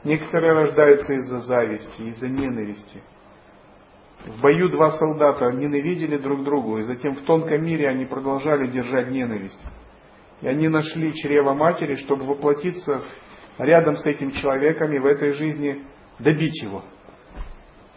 Некоторые 0.03 0.55
рождаются 0.55 1.13
из-за 1.13 1.41
зависти, 1.41 2.01
из-за 2.01 2.29
ненависти. 2.29 3.03
В 4.25 4.41
бою 4.41 4.71
два 4.71 4.91
солдата 4.93 5.51
ненавидели 5.51 6.17
друг 6.17 6.45
друга, 6.45 6.79
и 6.79 6.83
затем 6.83 7.15
в 7.15 7.23
тонком 7.23 7.63
мире 7.63 7.89
они 7.89 8.07
продолжали 8.07 8.69
держать 8.69 9.11
ненависть. 9.11 9.63
И 10.41 10.49
они 10.49 10.69
нашли 10.69 11.13
чрево 11.15 11.53
матери, 11.53 11.97
чтобы 11.97 12.25
воплотиться 12.25 13.03
рядом 13.59 13.95
с 13.95 14.07
этим 14.07 14.31
человеком 14.31 14.93
и 14.93 14.99
в 14.99 15.05
этой 15.05 15.33
жизни 15.33 15.85
добить 16.19 16.63
его. 16.63 16.85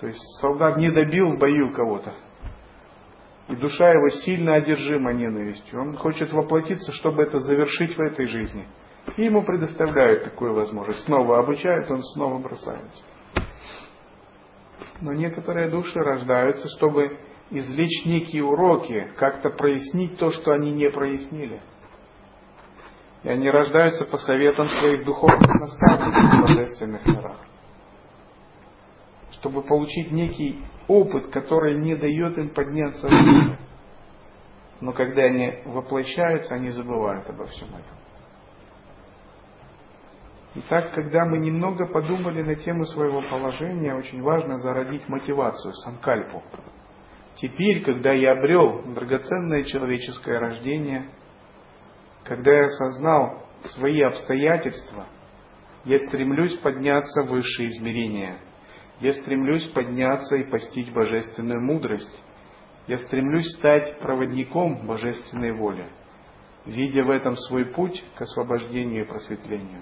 То 0.02 0.08
есть 0.08 0.20
солдат 0.42 0.78
не 0.78 0.92
добил 0.92 1.30
в 1.30 1.40
бою 1.40 1.72
кого-то. 1.74 2.14
И 3.48 3.56
душа 3.56 3.92
его 3.92 4.10
сильно 4.10 4.56
одержима 4.56 5.14
ненавистью. 5.14 5.80
Он 5.80 5.98
хочет 5.98 6.34
воплотиться, 6.34 6.92
чтобы 6.94 7.24
это 7.24 7.40
завершить 7.40 7.96
в 7.96 8.02
этой 8.02 8.28
жизни. 8.28 8.68
И 9.18 9.24
ему 9.24 9.44
предоставляют 9.44 10.24
такую 10.24 10.54
возможность. 10.54 11.06
Снова 11.06 11.40
обучают, 11.40 11.90
он 11.92 12.02
снова 12.02 12.40
бросается. 12.40 13.04
Но 15.02 15.14
некоторые 15.14 15.70
души 15.70 16.00
рождаются, 16.00 16.68
чтобы 16.70 17.20
извлечь 17.52 18.06
некие 18.06 18.44
уроки, 18.44 19.12
как-то 19.18 19.52
прояснить 19.52 20.18
то, 20.18 20.32
что 20.32 20.52
они 20.52 20.72
не 20.72 20.90
прояснили. 20.90 21.62
И 23.24 23.30
они 23.30 23.50
рождаются 23.50 24.06
по 24.06 24.18
советам 24.18 24.68
своих 24.70 25.06
духовных 25.06 25.54
наставников 25.60 26.14
в 26.14 26.42
божественных 26.42 27.06
мирах. 27.06 27.38
Чтобы 29.46 29.62
получить 29.62 30.12
некий 30.12 30.60
опыт, 30.88 31.28
который 31.28 31.80
не 31.80 31.96
дает 31.96 32.36
им 32.36 32.50
подняться 32.50 33.08
в 33.08 33.58
Но 34.82 34.92
когда 34.92 35.26
они 35.26 35.60
воплощаются, 35.66 36.56
они 36.56 36.72
забывают 36.72 37.30
обо 37.30 37.46
всем 37.46 37.68
этом. 37.68 37.98
Итак, 40.56 40.96
когда 40.96 41.26
мы 41.26 41.38
немного 41.38 41.86
подумали 41.86 42.42
на 42.42 42.56
тему 42.56 42.86
своего 42.86 43.22
положения, 43.22 43.94
очень 43.94 44.20
важно 44.24 44.58
зародить 44.58 45.08
мотивацию, 45.08 45.76
санкальпу. 45.76 46.42
Теперь, 47.36 47.84
когда 47.84 48.14
я 48.14 48.32
обрел 48.32 48.82
драгоценное 48.96 49.64
человеческое 49.66 50.40
рождение, 50.40 51.08
когда 52.24 52.52
я 52.52 52.64
осознал 52.64 53.44
свои 53.66 54.02
обстоятельства, 54.02 55.06
я 55.84 56.00
стремлюсь 56.00 56.58
подняться 56.58 57.22
в 57.22 57.28
высшие 57.28 57.68
измерения. 57.68 58.40
Я 59.00 59.12
стремлюсь 59.14 59.68
подняться 59.68 60.38
и 60.38 60.50
постичь 60.50 60.92
божественную 60.92 61.62
мудрость. 61.62 62.24
Я 62.88 62.98
стремлюсь 62.98 63.50
стать 63.58 64.00
проводником 64.00 64.86
божественной 64.88 65.52
воли, 65.52 65.88
видя 66.66 67.04
в 67.04 67.10
этом 67.10 67.36
свой 67.36 67.66
путь 67.66 68.04
к 68.16 68.22
освобождению 68.22 69.04
и 69.04 69.08
просветлению. 69.08 69.82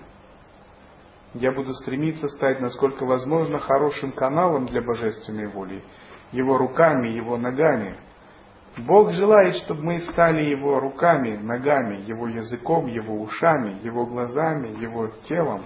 Я 1.34 1.52
буду 1.52 1.74
стремиться 1.74 2.28
стать, 2.30 2.62
насколько 2.62 3.06
возможно, 3.06 3.58
хорошим 3.60 4.12
каналом 4.12 4.66
для 4.66 4.82
божественной 4.82 5.48
воли, 5.48 5.84
его 6.32 6.58
руками, 6.58 7.10
его 7.10 7.38
ногами. 7.38 7.98
Бог 8.78 9.12
желает, 9.12 9.56
чтобы 9.58 9.84
мы 9.84 10.00
стали 10.00 10.44
его 10.44 10.80
руками, 10.80 11.38
ногами, 11.38 12.02
его 12.08 12.28
языком, 12.28 12.88
его 12.88 13.22
ушами, 13.22 13.80
его 13.84 14.06
глазами, 14.06 14.80
его 14.82 15.08
телом. 15.28 15.62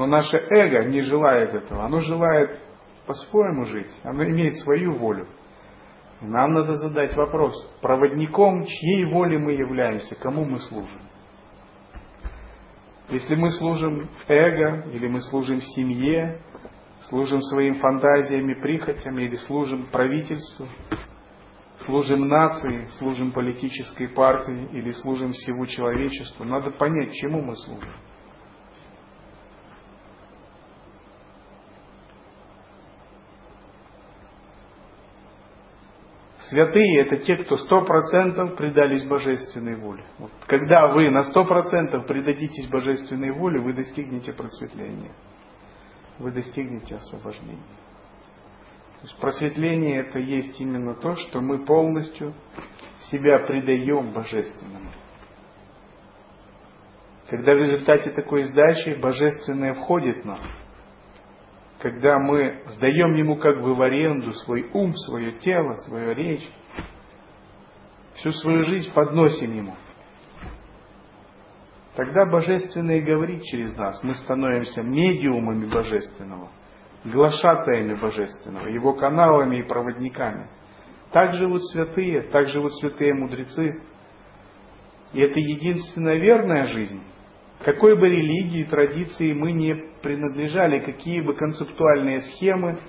Но 0.00 0.06
наше 0.06 0.38
эго 0.38 0.86
не 0.86 1.02
желает 1.02 1.52
этого. 1.52 1.84
Оно 1.84 1.98
желает 1.98 2.58
по-своему 3.06 3.66
жить. 3.66 3.90
Оно 4.02 4.24
имеет 4.24 4.56
свою 4.56 4.94
волю. 4.94 5.28
И 6.22 6.24
нам 6.24 6.54
надо 6.54 6.76
задать 6.76 7.14
вопрос, 7.16 7.54
проводником 7.82 8.64
чьей 8.64 9.04
воли 9.12 9.36
мы 9.36 9.52
являемся, 9.52 10.14
кому 10.14 10.46
мы 10.46 10.56
служим. 10.56 11.02
Если 13.10 13.34
мы 13.34 13.50
служим 13.50 14.08
эго, 14.26 14.88
или 14.90 15.06
мы 15.06 15.20
служим 15.20 15.60
семье, 15.60 16.40
служим 17.10 17.42
своим 17.42 17.74
фантазиями, 17.74 18.54
прихотям, 18.54 19.18
или 19.18 19.34
служим 19.34 19.88
правительству, 19.90 20.66
служим 21.84 22.26
нации, 22.26 22.86
служим 22.98 23.32
политической 23.32 24.08
партии, 24.08 24.70
или 24.72 24.92
служим 24.92 25.32
всему 25.32 25.66
человечеству, 25.66 26.46
надо 26.46 26.70
понять, 26.70 27.12
чему 27.12 27.42
мы 27.42 27.54
служим. 27.54 27.92
Святые– 36.50 36.98
это 37.02 37.18
те, 37.18 37.36
кто 37.36 37.56
сто 37.56 37.82
процентов 37.82 38.56
предались 38.56 39.04
божественной 39.04 39.76
воле. 39.76 40.04
Вот, 40.18 40.32
когда 40.48 40.88
вы 40.88 41.08
на 41.08 41.22
сто 41.24 41.44
процентов 41.44 42.08
предадитесь 42.08 42.68
божественной 42.68 43.30
воле, 43.30 43.60
вы 43.60 43.72
достигнете 43.72 44.32
просветления. 44.32 45.12
Вы 46.18 46.32
достигнете 46.32 46.96
освобождения. 46.96 47.62
То 49.00 49.02
есть 49.02 49.16
просветление– 49.20 50.00
это 50.08 50.18
есть 50.18 50.60
именно 50.60 50.96
то, 50.96 51.14
что 51.14 51.40
мы 51.40 51.64
полностью 51.64 52.34
себя 53.12 53.38
предаем 53.46 54.12
божественному. 54.12 54.90
Когда 57.28 57.54
в 57.54 57.58
результате 57.58 58.10
такой 58.10 58.42
сдачи 58.42 58.98
божественное 59.00 59.74
входит 59.74 60.24
в 60.24 60.26
нас– 60.26 60.42
когда 61.80 62.18
мы 62.18 62.62
сдаем 62.68 63.14
ему 63.14 63.36
как 63.36 63.60
бы 63.62 63.74
в 63.74 63.80
аренду 63.80 64.32
свой 64.32 64.68
ум, 64.72 64.94
свое 64.96 65.32
тело, 65.38 65.74
свою 65.76 66.12
речь, 66.12 66.46
всю 68.16 68.30
свою 68.32 68.64
жизнь 68.64 68.92
подносим 68.92 69.54
ему. 69.54 69.74
Тогда 71.96 72.26
Божественное 72.26 73.00
говорит 73.00 73.42
через 73.44 73.76
нас. 73.76 74.02
Мы 74.02 74.14
становимся 74.14 74.82
медиумами 74.82 75.72
Божественного, 75.72 76.50
глашатаями 77.04 77.94
Божественного, 77.94 78.68
Его 78.68 78.94
каналами 78.94 79.56
и 79.56 79.62
проводниками. 79.62 80.48
Так 81.12 81.34
живут 81.34 81.66
святые, 81.70 82.22
так 82.30 82.46
живут 82.48 82.74
святые 82.76 83.14
мудрецы. 83.14 83.82
И 85.12 85.20
это 85.20 85.40
единственная 85.40 86.18
верная 86.18 86.66
жизнь, 86.66 87.02
какой 87.64 87.98
бы 87.98 88.08
религии, 88.08 88.64
традиции 88.64 89.32
мы 89.32 89.52
не 89.52 89.74
принадлежали, 90.02 90.80
какие 90.80 91.20
бы 91.20 91.34
концептуальные 91.34 92.20
схемы, 92.20 92.80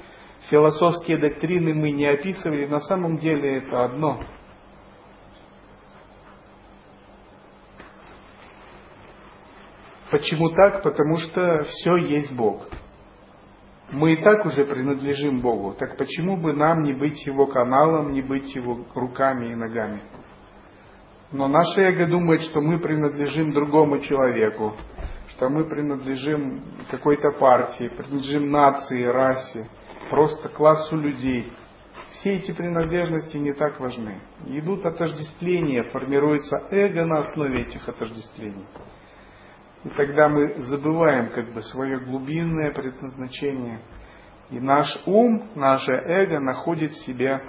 философские 0.49 1.17
доктрины 1.17 1.73
мы 1.73 1.91
не 1.91 2.05
описывали, 2.05 2.67
на 2.67 2.79
самом 2.79 3.17
деле 3.17 3.57
это 3.57 3.83
одно. 3.83 4.23
Почему 10.09 10.49
так? 10.49 10.83
Потому 10.83 11.15
что 11.17 11.63
все 11.63 11.95
есть 11.95 12.33
Бог. 12.33 12.67
Мы 13.91 14.13
и 14.13 14.17
так 14.17 14.45
уже 14.45 14.65
принадлежим 14.65 15.41
Богу. 15.41 15.73
Так 15.77 15.97
почему 15.97 16.37
бы 16.37 16.53
нам 16.53 16.81
не 16.81 16.93
быть 16.93 17.25
Его 17.25 17.47
каналом, 17.47 18.11
не 18.11 18.21
быть 18.21 18.55
Его 18.55 18.85
руками 18.95 19.51
и 19.51 19.55
ногами? 19.55 20.01
Но 21.31 21.47
наше 21.47 21.81
эго 21.81 22.07
думает, 22.07 22.41
что 22.41 22.59
мы 22.59 22.79
принадлежим 22.79 23.53
другому 23.53 23.99
человеку, 23.99 24.75
что 25.29 25.49
мы 25.49 25.63
принадлежим 25.63 26.63
какой-то 26.89 27.31
партии, 27.39 27.87
принадлежим 27.87 28.51
нации, 28.51 29.03
расе, 29.05 29.69
просто 30.09 30.49
классу 30.49 30.97
людей. 30.97 31.51
Все 32.11 32.35
эти 32.35 32.51
принадлежности 32.51 33.37
не 33.37 33.53
так 33.53 33.79
важны. 33.79 34.19
Идут 34.45 34.85
отождествления, 34.85 35.83
формируется 35.83 36.67
эго 36.69 37.05
на 37.05 37.19
основе 37.19 37.61
этих 37.61 37.87
отождествлений. 37.87 38.65
И 39.85 39.89
тогда 39.89 40.27
мы 40.27 40.61
забываем 40.63 41.29
как 41.31 41.53
бы 41.53 41.61
свое 41.61 41.99
глубинное 42.01 42.71
предназначение. 42.71 43.79
И 44.49 44.59
наш 44.59 45.01
ум, 45.05 45.49
наше 45.55 45.93
эго 45.93 46.41
находит 46.41 46.91
в 46.91 47.05
себе 47.05 47.41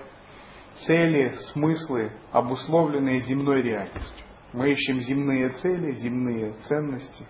цели, 0.87 1.33
смыслы, 1.53 2.13
обусловленные 2.33 3.21
земной 3.21 3.63
реальностью. 3.63 4.27
Мы 4.53 4.73
ищем 4.73 5.01
земные 5.01 5.49
цели, 5.51 5.93
земные 5.93 6.53
ценности, 6.69 7.27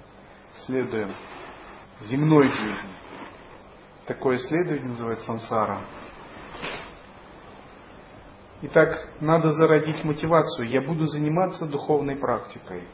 следуем 0.67 1.15
земной 2.01 2.49
жизни. 2.49 2.95
Такое 4.07 4.37
исследование 4.37 4.89
называется 4.89 5.27
сансара. 5.27 5.81
Итак, 8.63 9.09
надо 9.21 9.53
зародить 9.53 10.05
мотивацию. 10.05 10.69
Я 10.69 10.83
буду 10.83 11.07
заниматься 11.07 11.67
духовной 11.67 12.17
практикой. 12.17 12.85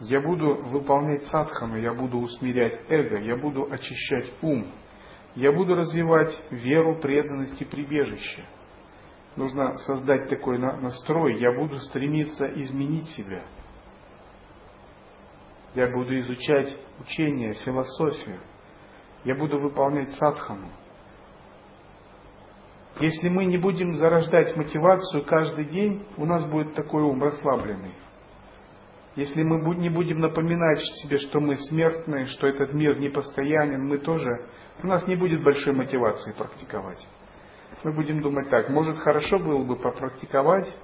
Я 0.00 0.20
буду 0.20 0.54
выполнять 0.64 1.24
садхану, 1.24 1.76
я 1.76 1.92
буду 1.92 2.18
усмирять 2.18 2.80
эго, 2.88 3.18
я 3.18 3.36
буду 3.36 3.68
очищать 3.70 4.32
ум. 4.40 4.66
Я 5.34 5.52
буду 5.52 5.74
развивать 5.74 6.40
веру, 6.50 6.98
преданность 7.00 7.60
и 7.60 7.64
прибежище– 7.64 8.44
нужно 9.36 9.74
создать 9.86 10.28
такой 10.28 10.58
настрой, 10.58 11.38
я 11.38 11.52
буду 11.52 11.78
стремиться 11.78 12.46
изменить 12.46 13.08
себя. 13.10 13.42
Я 15.74 15.92
буду 15.92 16.18
изучать 16.20 16.76
учение, 16.98 17.54
философию. 17.54 18.40
Я 19.24 19.36
буду 19.36 19.60
выполнять 19.60 20.10
садхану. 20.14 20.68
Если 22.98 23.28
мы 23.28 23.44
не 23.44 23.56
будем 23.56 23.92
зарождать 23.92 24.56
мотивацию 24.56 25.24
каждый 25.24 25.66
день, 25.66 26.04
у 26.16 26.26
нас 26.26 26.44
будет 26.44 26.74
такой 26.74 27.02
ум 27.02 27.22
расслабленный. 27.22 27.94
Если 29.16 29.42
мы 29.42 29.74
не 29.76 29.88
будем 29.88 30.20
напоминать 30.20 30.80
себе, 31.02 31.18
что 31.18 31.40
мы 31.40 31.56
смертные, 31.56 32.26
что 32.26 32.46
этот 32.46 32.72
мир 32.74 32.98
непостоянен, 32.98 33.86
мы 33.86 33.98
тоже, 33.98 34.46
у 34.82 34.86
нас 34.86 35.06
не 35.06 35.16
будет 35.16 35.42
большой 35.42 35.72
мотивации 35.72 36.32
практиковать. 36.32 37.06
Мы 37.84 37.92
будем 37.92 38.20
думать 38.20 38.50
так, 38.50 38.68
может 38.68 38.98
хорошо 38.98 39.38
было 39.38 39.64
бы 39.64 39.76
попрактиковать, 39.76 40.74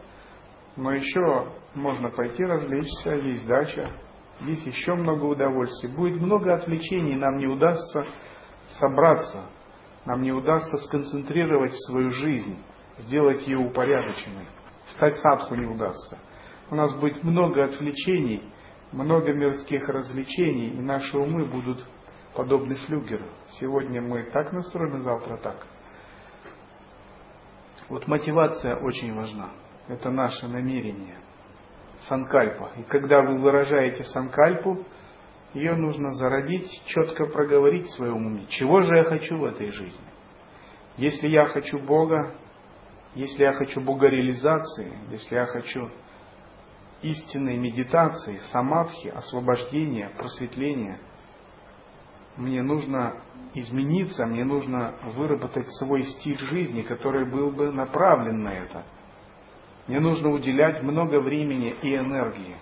но 0.76 0.92
еще 0.92 1.52
можно 1.74 2.11
пойти 2.11 2.44
развлечься, 2.44 3.14
есть 3.16 3.46
дача, 3.46 3.92
есть 4.40 4.66
еще 4.66 4.94
много 4.94 5.24
удовольствий. 5.24 5.94
Будет 5.94 6.20
много 6.20 6.54
отвлечений, 6.54 7.16
нам 7.16 7.38
не 7.38 7.46
удастся 7.46 8.04
собраться, 8.80 9.50
нам 10.04 10.22
не 10.22 10.32
удастся 10.32 10.78
сконцентрировать 10.78 11.74
свою 11.87 12.11
жизнь, 12.11 12.59
сделать 12.98 13.46
ее 13.46 13.59
упорядоченной. 13.59 14.46
Стать 14.88 15.16
садху 15.18 15.54
не 15.54 15.66
удастся 15.66 16.18
у 16.70 16.74
нас 16.74 16.94
будет 16.98 17.22
много 17.22 17.64
отвлечений, 17.64 18.42
много 18.92 19.32
мирских 19.32 19.88
развлечений, 19.88 20.70
и 20.70 20.80
наши 20.80 21.16
умы 21.16 21.46
будут 21.46 21.87
подобны 22.35 22.74
флюгеру. 22.74 23.26
Сегодня 23.61 24.02
мы 24.02 24.30
так 24.30 24.52
настроены, 24.52 25.00
завтра 25.00 25.37
так. 25.37 25.66
Вот 27.88 28.07
мотивация 28.09 28.77
очень 28.77 29.14
важна. 29.14 29.51
Это 29.88 30.11
наше 30.11 30.49
намерение. 30.49 31.18
Санкальпа. 32.09 32.72
И 32.77 32.83
когда 32.83 33.22
вы 33.22 33.38
выражаете 33.38 34.03
санкальпу, 34.05 34.85
ее 35.55 35.75
нужно 35.77 36.11
зародить, 36.11 36.68
четко 36.87 37.27
проговорить 37.27 37.87
в 37.87 37.96
своем 37.96 38.27
уме. 38.27 38.46
Чего 38.49 38.81
же 38.81 38.94
я 38.96 39.05
хочу 39.05 39.38
в 39.38 39.44
этой 39.44 39.70
жизни? 39.70 40.05
Если 40.96 41.29
я 41.29 41.46
хочу 41.46 41.79
Бога, 41.79 42.35
если 43.14 43.44
я 43.44 43.53
хочу 43.53 43.81
Богореализации, 43.81 44.92
если 45.11 45.37
я 45.37 45.46
хочу 45.46 45.88
истинной 47.03 47.57
медитации, 47.57 48.38
самадхи, 48.53 49.09
освобождения, 49.09 50.11
просветления, 50.18 50.99
мне 52.37 52.62
нужно 52.62 53.22
измениться, 53.55 54.27
мне 54.27 54.44
нужно 54.44 54.96
выработать 55.14 55.68
свой 55.79 56.03
стиль 56.03 56.38
жизни, 56.38 56.83
который 56.83 57.31
был 57.31 57.51
бы 57.51 57.72
направлен 57.72 58.42
на 58.42 58.53
это. 58.53 58.85
Мне 59.87 60.01
нужно 60.01 60.31
уделять 60.31 60.83
много 60.83 61.20
времени 61.20 61.75
и 61.83 61.94
энергии 61.94 62.57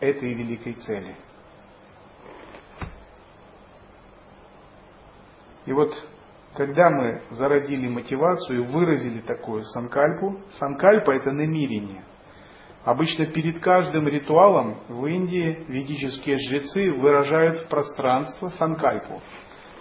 этой 0.00 0.32
великой 0.34 0.74
цели. 0.74 1.14
И 5.66 5.72
вот 5.72 5.92
когда 6.54 6.90
мы 6.90 7.22
зародили 7.30 7.86
мотивацию 7.86 8.64
и 8.64 8.66
выразили 8.66 9.20
такую 9.20 9.62
санкальпу, 9.62 10.40
санкальпа 10.58 11.12
это 11.12 11.30
намерение. 11.30 12.02
Обычно 12.84 13.26
перед 13.26 13.60
каждым 13.60 14.08
ритуалом 14.08 14.78
в 14.88 15.04
Индии 15.06 15.64
ведические 15.68 16.36
жрецы 16.38 16.90
выражают 16.92 17.58
в 17.58 17.68
пространство 17.68 18.48
санкальпу. 18.48 19.20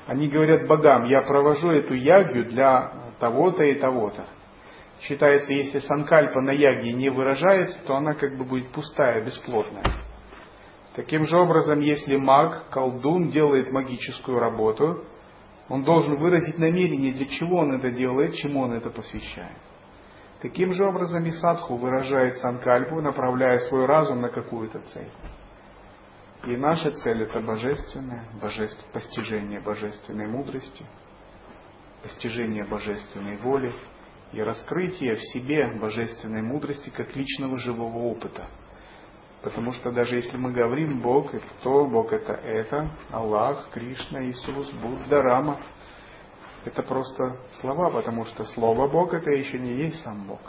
Они 0.06 0.28
говорят 0.28 0.68
богам, 0.68 1.06
я 1.06 1.22
провожу 1.22 1.72
эту 1.72 1.94
ягью 1.94 2.46
для 2.46 3.14
того-то 3.20 3.64
и 3.64 3.80
того-то. 3.80 4.26
Считается, 5.02 5.54
если 5.54 5.80
санкальпа 5.80 6.42
на 6.42 6.52
ягье 6.52 6.92
не 6.92 7.10
выражается, 7.10 7.82
то 7.86 7.96
она 7.96 8.16
как 8.16 8.38
бы 8.38 8.44
будет 8.44 8.72
пустая, 8.72 9.24
бесплотная. 9.24 9.86
Таким 10.96 11.26
же 11.26 11.38
образом, 11.38 11.80
если 11.80 12.18
маг, 12.18 12.70
колдун 12.70 13.30
делает 13.30 13.72
магическую 13.72 14.40
работу, 14.40 15.06
он 15.70 15.84
должен 15.84 16.18
выразить 16.18 16.58
намерение, 16.58 17.14
для 17.14 17.28
чего 17.28 17.60
он 17.60 17.76
это 17.76 17.92
делает, 17.92 18.34
чему 18.34 18.62
он 18.62 18.74
это 18.74 18.90
посвящает. 18.90 19.56
Таким 20.42 20.72
же 20.72 20.86
образом 20.86 21.26
и 21.26 21.32
садху 21.32 21.76
выражает 21.76 22.38
санкальпу, 22.38 23.02
направляя 23.02 23.58
свой 23.60 23.86
разум 23.86 24.22
на 24.22 24.30
какую-то 24.30 24.80
цель. 24.80 25.12
И 26.46 26.56
наша 26.56 26.92
цель 26.92 27.24
это 27.24 27.42
божественное, 27.42 28.26
божеств, 28.42 28.86
постижение 28.94 29.60
божественной 29.60 30.28
мудрости, 30.28 30.86
постижение 32.02 32.64
божественной 32.64 33.36
воли 33.38 33.74
и 34.32 34.42
раскрытие 34.42 35.16
в 35.16 35.22
себе 35.34 35.78
божественной 35.78 36.42
мудрости 36.42 36.90
как 36.90 37.14
личного 37.18 37.58
живого 37.58 37.98
опыта. 37.98 38.48
Потому 39.42 39.74
что 39.74 39.92
даже 39.92 40.16
если 40.16 40.38
мы 40.38 40.54
говорим 40.54 41.02
Бог, 41.02 41.34
это 41.34 41.46
кто, 41.60 41.86
Бог 41.86 42.14
это 42.14 42.34
это, 42.34 42.90
Аллах, 43.12 43.70
Кришна, 43.72 44.24
Иисус, 44.26 44.72
Будда, 44.72 45.22
Рама– 45.22 45.60
это 46.70 46.84
просто 46.84 47.38
слова, 47.62 47.90
потому 47.90 48.26
что 48.26 48.44
Слово 48.44 48.88
Бог 48.88 49.14
это 49.14 49.32
еще 49.32 49.58
не 49.58 49.74
есть 49.86 50.04
сам 50.04 50.28
Бог. 50.28 50.40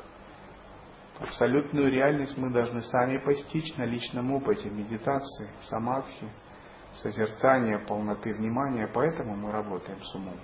Абсолютную 1.18 1.90
реальность 1.90 2.36
мы 2.36 2.50
должны 2.50 2.80
сами 2.80 3.18
постичь 3.18 3.76
на 3.76 3.84
личном 3.84 4.32
опыте 4.32 4.70
медитации, 4.70 5.50
самадхи, 5.62 6.28
созерцания, 6.94 7.78
полноты 7.86 8.32
внимания, 8.34 8.88
поэтому 8.92 9.36
мы 9.36 9.50
работаем 9.50 10.02
с 10.02 10.14
умом. 10.14 10.36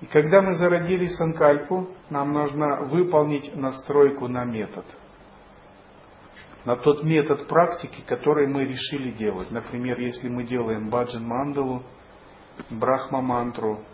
И 0.00 0.06
когда 0.06 0.40
мы 0.42 0.54
зародили 0.54 1.06
санкальпу, 1.06 1.88
нам 2.10 2.32
нужно 2.32 2.82
выполнить 2.84 3.54
настройку 3.54 4.28
на 4.28 4.44
метод. 4.44 4.84
На 6.64 6.76
тот 6.76 7.04
метод 7.04 7.48
практики, 7.48 8.02
который 8.06 8.48
мы 8.48 8.64
решили 8.64 9.10
делать. 9.10 9.50
Например, 9.50 9.98
если 9.98 10.28
мы 10.28 10.44
делаем 10.44 10.90
баджан 10.90 11.24
мандалу, 11.24 11.82
брахма-мантру, 12.70 13.84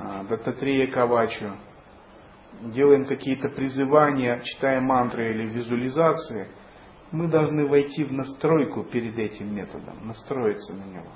а, 0.00 0.24
дататрия 0.24 0.90
кавачу, 0.90 1.52
делаем 2.62 3.06
какие-то 3.06 3.48
призывания, 3.50 4.40
читаем 4.40 4.84
мантры 4.84 5.32
или 5.32 5.48
визуализации, 5.48 6.48
мы 7.10 7.28
должны 7.28 7.66
войти 7.66 8.04
в 8.04 8.12
настройку 8.12 8.84
перед 8.84 9.18
этим 9.18 9.54
методом, 9.54 10.06
настроиться 10.06 10.72
на 10.74 10.84
него. 10.84 11.12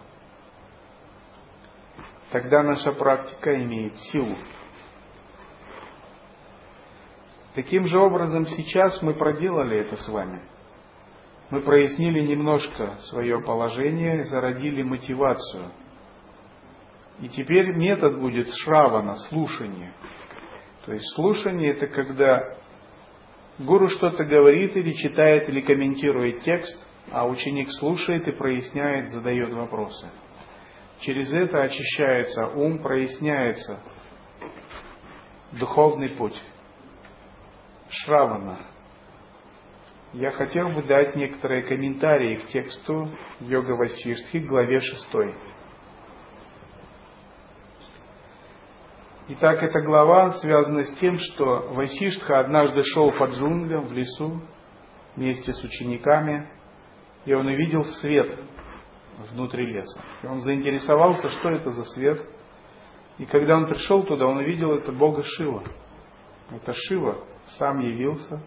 Тогда 2.30 2.62
наша 2.62 2.92
практика 2.92 3.54
имеет 3.62 3.96
силу. 3.96 4.36
Таким 7.54 7.86
же 7.86 7.98
образом 7.98 8.44
сейчас 8.44 9.00
мы 9.00 9.14
проделали 9.14 9.78
это 9.78 9.96
с 9.96 10.06
вами. 10.08 10.42
Мы 11.48 11.62
прояснили 11.62 12.20
немножко 12.20 12.96
свое 13.08 13.40
положение, 13.40 14.24
зародили 14.24 14.82
мотивацию– 14.82 15.70
и 17.20 17.28
теперь 17.28 17.76
метод 17.76 18.18
будет 18.20 18.48
шравана, 18.48 19.14
слушание. 19.28 19.94
То 20.84 20.92
есть 20.92 21.04
слушание 21.14 21.72
это 21.72 21.86
когда 21.86 22.56
гуру 23.58 23.88
что-то 23.88 24.24
говорит 24.24 24.76
или 24.76 24.92
читает 24.92 25.48
или 25.48 25.60
комментирует 25.60 26.42
текст, 26.42 26.86
а 27.10 27.26
ученик 27.26 27.70
слушает 27.72 28.28
и 28.28 28.32
проясняет, 28.32 29.08
задает 29.08 29.52
вопросы. 29.52 30.10
Через 31.00 31.32
это 31.32 31.62
очищается 31.62 32.48
ум, 32.48 32.78
проясняется 32.78 33.80
духовный 35.52 36.10
путь. 36.10 36.40
Шравана. 37.88 38.58
Я 40.12 40.30
хотел 40.30 40.70
бы 40.70 40.82
дать 40.82 41.14
некоторые 41.14 41.62
комментарии 41.62 42.36
к 42.36 42.46
тексту 42.46 43.10
Йога 43.40 43.72
Васиштхи, 43.72 44.38
главе 44.38 44.80
6. 44.80 45.08
Итак, 49.28 49.60
эта 49.60 49.80
глава 49.80 50.30
связана 50.34 50.82
с 50.82 51.00
тем, 51.00 51.16
что 51.18 51.72
Васиштха 51.72 52.38
однажды 52.38 52.84
шел 52.84 53.10
по 53.10 53.24
джунглям 53.24 53.86
в 53.86 53.92
лесу 53.92 54.40
вместе 55.16 55.52
с 55.52 55.64
учениками, 55.64 56.48
и 57.24 57.34
он 57.34 57.48
увидел 57.48 57.84
свет 58.00 58.38
внутри 59.32 59.66
леса. 59.66 60.00
И 60.22 60.26
он 60.28 60.38
заинтересовался, 60.42 61.28
что 61.30 61.48
это 61.48 61.72
за 61.72 61.82
свет. 61.86 62.24
И 63.18 63.26
когда 63.26 63.56
он 63.56 63.66
пришел 63.66 64.04
туда, 64.04 64.26
он 64.26 64.36
увидел 64.36 64.74
это 64.74 64.92
Бога 64.92 65.24
Шива. 65.24 65.64
Это 66.52 66.72
Шива 66.72 67.24
сам 67.58 67.80
явился. 67.80 68.40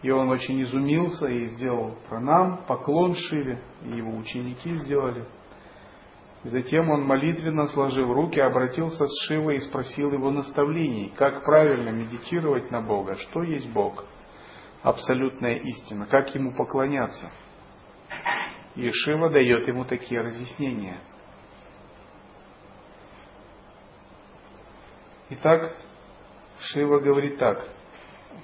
И 0.00 0.10
он 0.10 0.30
очень 0.30 0.62
изумился 0.62 1.28
и 1.28 1.48
сделал 1.48 1.98
пранам, 2.08 2.64
поклон 2.66 3.12
Шиве. 3.16 3.62
И 3.82 3.98
его 3.98 4.16
ученики 4.16 4.76
сделали– 4.76 5.26
Затем 6.42 6.88
он 6.88 7.04
молитвенно, 7.04 7.66
сложив 7.66 8.08
руки, 8.08 8.40
обратился 8.40 9.04
с 9.04 9.26
Шивой 9.26 9.56
и 9.56 9.60
спросил 9.60 10.10
его 10.10 10.30
наставлений, 10.30 11.12
как 11.16 11.44
правильно 11.44 11.90
медитировать 11.90 12.70
на 12.70 12.80
Бога, 12.80 13.16
что 13.16 13.42
есть 13.42 13.70
Бог, 13.72 14.06
абсолютная 14.82 15.56
истина, 15.56 16.06
как 16.06 16.34
ему 16.34 16.54
поклоняться. 16.54 17.30
И 18.74 18.90
Шива 18.90 19.28
дает 19.28 19.68
ему 19.68 19.84
такие 19.84 20.22
разъяснения. 20.22 21.00
Итак, 25.28 25.76
Шива 26.60 27.00
говорит 27.00 27.38
так. 27.38 27.68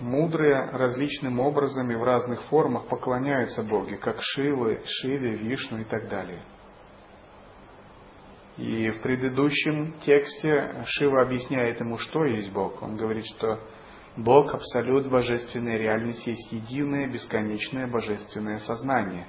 Мудрые 0.00 0.70
различным 0.72 1.40
образом 1.40 1.90
и 1.90 1.94
в 1.94 2.02
разных 2.02 2.42
формах 2.44 2.88
поклоняются 2.88 3.62
Боге, 3.62 3.96
как 3.96 4.20
Шивы, 4.20 4.82
Шиве, 4.84 5.36
Вишну 5.36 5.78
и 5.78 5.84
так 5.84 6.10
далее– 6.10 6.42
И 8.56 8.88
в 8.88 9.02
предыдущем 9.02 9.92
тексте 10.00 10.82
Шива 10.86 11.22
объясняет 11.22 11.78
ему, 11.80 11.98
что 11.98 12.24
есть 12.24 12.52
Бог. 12.52 12.82
Он 12.82 12.96
говорит, 12.96 13.26
что 13.36 13.60
Бог, 14.16 14.54
абсолют 14.54 15.10
божественной 15.10 15.76
реальности, 15.76 16.30
есть 16.30 16.52
единое, 16.52 17.06
бесконечное 17.06 17.86
божественное 17.86 18.56
сознание, 18.58 19.26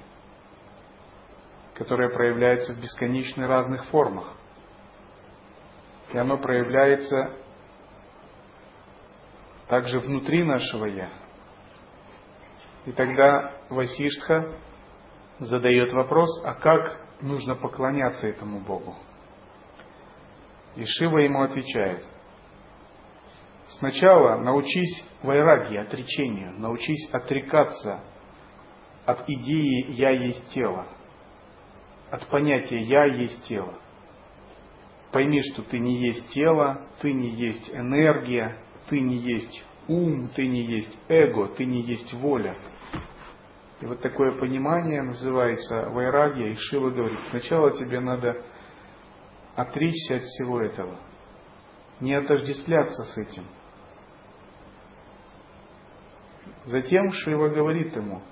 которое 1.74 2.08
проявляется 2.08 2.72
в 2.72 2.80
бесконечно 2.80 3.46
разных 3.46 3.84
формах. 3.86 4.34
И 6.14 6.16
оно 6.16 6.38
проявляется 6.38 7.36
также 9.68 10.00
внутри 10.00 10.42
нашего 10.42 10.86
Я. 10.86 11.10
И 12.86 12.92
тогда 12.92 13.52
Васиштха 13.68 14.58
задает 15.38 15.92
вопрос, 15.92 16.30
а 16.46 16.54
как 16.54 16.98
нужно 17.20 17.54
поклоняться 17.56 18.26
этому 18.26 18.60
Богу? 18.60 18.96
И 20.76 20.84
Шива 20.84 21.18
ему 21.18 21.42
отвечает, 21.42 22.06
сначала 23.68 24.38
научись 24.38 25.04
вайраги, 25.22 25.76
отречению, 25.76 26.58
научись 26.58 27.08
отрекаться 27.12 28.00
от 29.04 29.28
идеи 29.28 29.90
«я 29.92 30.10
есть 30.10 30.48
тело», 30.50 30.86
от 32.10 32.26
понятия 32.28 32.80
«я 32.82 33.04
есть 33.06 33.44
тело». 33.44 33.74
Пойми, 35.12 35.40
что 35.42 35.62
ты 35.62 35.78
не 35.78 35.96
есть 35.96 36.28
тело, 36.34 36.78
ты 37.00 37.14
не 37.14 37.30
есть 37.30 37.70
энергия, 37.70 38.58
ты 38.90 39.00
не 39.00 39.16
есть 39.16 39.64
ум, 39.88 40.28
ты 40.28 40.46
не 40.46 40.60
есть 40.60 40.98
эго, 41.08 41.48
ты 41.54 41.64
не 41.64 41.80
есть 41.80 42.12
воля. 42.12 42.56
И 43.80 43.86
вот 43.86 44.00
такое 44.00 44.38
понимание 44.38 45.02
называется 45.02 45.88
вайрагия, 45.90 46.48
и 46.48 46.56
Шива 46.56 46.90
говорит, 46.90 47.18
сначала 47.30 47.70
тебе 47.70 48.00
надо 48.00 48.44
отречься 49.58 50.14
от 50.14 50.22
всего 50.22 50.60
этого, 50.60 50.96
не 51.98 52.14
отождествляться 52.14 53.02
с 53.02 53.18
этим. 53.18 53.42
Затем 56.64 57.10
Шива 57.10 57.48
говорит 57.48 57.96
ему, 57.96 58.22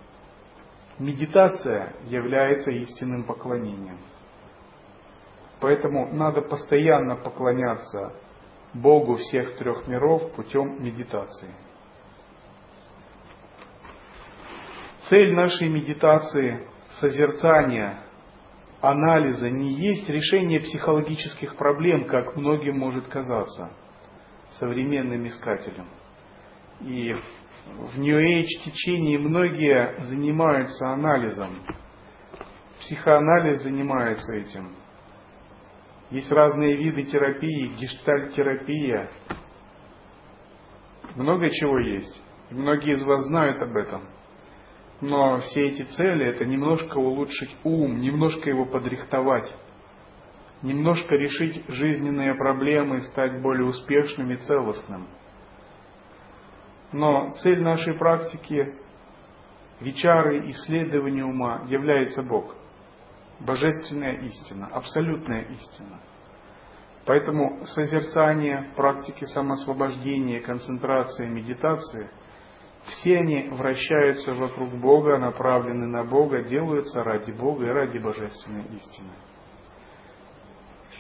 медитация 1.01 1.95
является 2.05 2.71
истинным 2.71 3.25
поклонением. 3.25 3.99
Поэтому 5.59 6.15
надо 6.15 6.43
постоянно 6.43 7.17
поклоняться 7.17 8.13
Богу 8.73 9.17
всех 9.17 9.59
трех 9.59 9.89
миров 9.89 10.31
путем 10.37 10.81
медитации. 10.81 11.53
Цель 15.09 15.35
нашей 15.35 15.69
медитации, 15.71 16.69
созерцания, 17.01 18.06
анализа 18.81 19.51
не 19.51 19.73
есть 19.73 20.09
решение 20.09 20.61
психологических 20.61 21.57
проблем, 21.57 22.07
как 22.07 22.37
многим 22.37 22.79
может 22.79 23.07
казаться 23.09 23.71
современным 24.59 25.27
искателям. 25.27 25.89
И 26.81 27.13
в 27.13 27.99
New 27.99 28.17
Age 28.17 28.65
течении 28.65 29.17
многие 29.17 30.03
занимаются 30.05 30.91
анализом. 30.91 31.63
Психоанализ 32.81 33.63
занимается 33.63 34.35
этим. 34.35 34.75
Есть 36.11 36.31
разные 36.31 36.77
виды 36.77 37.05
терапии, 37.05 37.75
гештальт-терапия. 37.79 39.11
Много 41.17 41.51
чего 41.51 41.79
есть. 41.81 42.23
И 42.51 42.55
многие 42.55 42.93
из 42.93 43.03
вас 43.03 43.25
знают 43.27 43.61
об 43.61 43.75
этом. 43.75 44.16
Но 45.01 45.39
все 45.41 45.69
эти 45.69 45.83
цели 45.83 46.27
это 46.27 46.45
немножко 46.45 46.97
улучшить 46.97 47.55
ум, 47.65 47.99
немножко 47.99 48.49
его 48.49 48.65
подрихтовать, 48.65 49.55
немножко 50.63 51.15
решить 51.17 51.65
жизненные 51.69 52.35
проблемы, 52.35 53.03
стать 53.03 53.43
более 53.43 53.67
успешным 53.67 54.33
и 54.33 54.37
целостным. 54.37 55.07
Но 56.93 57.31
цель 57.43 57.63
нашей 57.63 57.95
практики, 57.99 58.75
вечары, 59.81 60.49
исследования 60.51 61.25
ума 61.25 61.67
является 61.69 62.23
Бог. 62.23 62.55
Божественная 63.41 64.23
истина, 64.23 64.69
абсолютная 64.73 65.43
истина. 65.43 66.01
Поэтому 67.05 67.67
созерцание, 67.67 68.71
практики 68.75 69.25
самосвобождения, 69.25 70.41
концентрация, 70.41 71.29
медитация– 71.29 72.09
все 72.89 73.19
они 73.19 73.49
вращаются 73.51 74.35
вокруг 74.35 74.71
Бога, 74.75 75.19
направлены 75.19 75.87
на 75.87 76.05
Бога, 76.05 76.43
делаются 76.43 77.03
ради 77.03 77.33
Бога 77.33 77.67
и 77.67 77.71
ради 77.71 77.99
божественной 77.99 78.65
истины. 78.77 79.11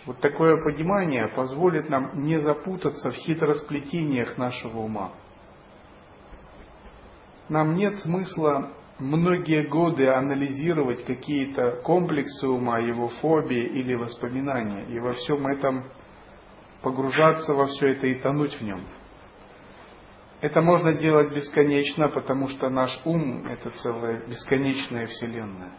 Вот 0.07 0.21
такое 0.21 0.63
понимание 0.63 1.29
позволит 1.29 1.89
нам 1.89 2.25
не 2.25 2.41
запутаться 2.41 3.11
в 3.11 3.15
хитросплетениях 3.15 4.39
нашего 4.39 4.79
ума. 4.79 5.13
Нам 7.49 7.75
нет 7.75 7.97
смысла 7.97 8.73
многие 8.99 9.69
годы 9.69 10.09
анализировать 10.09 11.05
какие-то 11.05 11.83
комплексы 11.83 12.49
ума, 12.49 12.79
его 12.79 13.09
фобии 13.09 13.67
или 13.67 13.95
воспоминания, 13.95 14.85
и 14.87 14.99
во 14.99 15.13
всем 15.13 15.47
этом 15.47 15.85
погружаться 16.83 17.53
во 17.53 17.67
все 17.67 17.93
это 17.93 18.07
и 18.07 18.15
тонуть 18.21 18.55
в 18.55 18.63
нем. 18.63 18.81
Это 20.47 20.61
можно 20.61 20.93
делать 20.93 21.35
бесконечно, 21.35 22.09
потому 22.09 22.47
что 22.47 22.71
наш 22.71 23.01
ум– 23.05 23.45
это 23.51 23.69
целая 23.71 24.25
бесконечная 24.29 25.07
вселенная. 25.07 25.73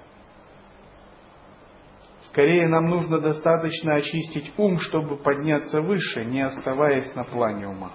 Скорее 2.24 2.68
нам 2.68 2.88
нужно 2.88 3.22
достаточно 3.22 3.96
очистить 3.96 4.52
ум, 4.58 4.78
чтобы 4.80 5.16
подняться 5.24 5.80
выше, 5.80 6.26
не 6.26 6.42
оставаясь 6.42 7.16
на 7.16 7.24
плане 7.24 7.70
ума. 7.70 7.94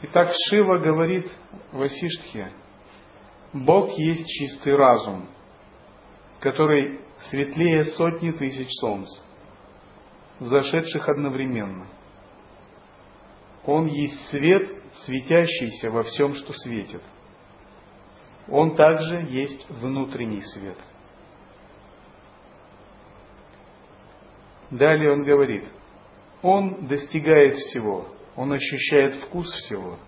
Итак, 0.00 0.32
Шива 0.48 0.78
говорит 0.78 1.30
Васиштхе, 1.72 2.52
Бог 3.52 3.90
есть 3.98 4.26
чистый 4.28 4.74
разум, 4.76 5.28
который 6.40 7.02
светлее 7.28 7.84
сотни 7.84 8.30
тысяч 8.30 8.68
солнц, 8.80 9.10
зашедших 10.40 11.06
одновременно– 11.06 11.86
он 13.66 13.86
есть 13.86 14.28
свет, 14.28 14.70
светящийся 14.92 15.90
во 15.90 16.02
всем, 16.02 16.34
что 16.34 16.52
светит. 16.52 17.02
Он 18.48 18.76
также 18.76 19.26
есть 19.30 19.68
внутренний 19.70 20.42
свет. 20.42 20.78
Далее 24.70 25.12
он 25.12 25.24
говорит, 25.24 25.64
он 26.42 26.86
достигает 26.86 27.54
всего, 27.54 28.08
он 28.36 28.52
ощущает 28.52 29.14
вкус 29.14 29.46
всего, 29.46 29.98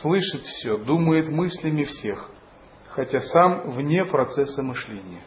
слышит 0.00 0.42
все, 0.42 0.76
думает 0.76 1.30
мыслями 1.30 1.84
всех, 1.84 2.30
хотя 2.88 3.20
сам 3.20 3.70
вне 3.70 4.04
процесса 4.04 4.62
мышления. 4.62 5.22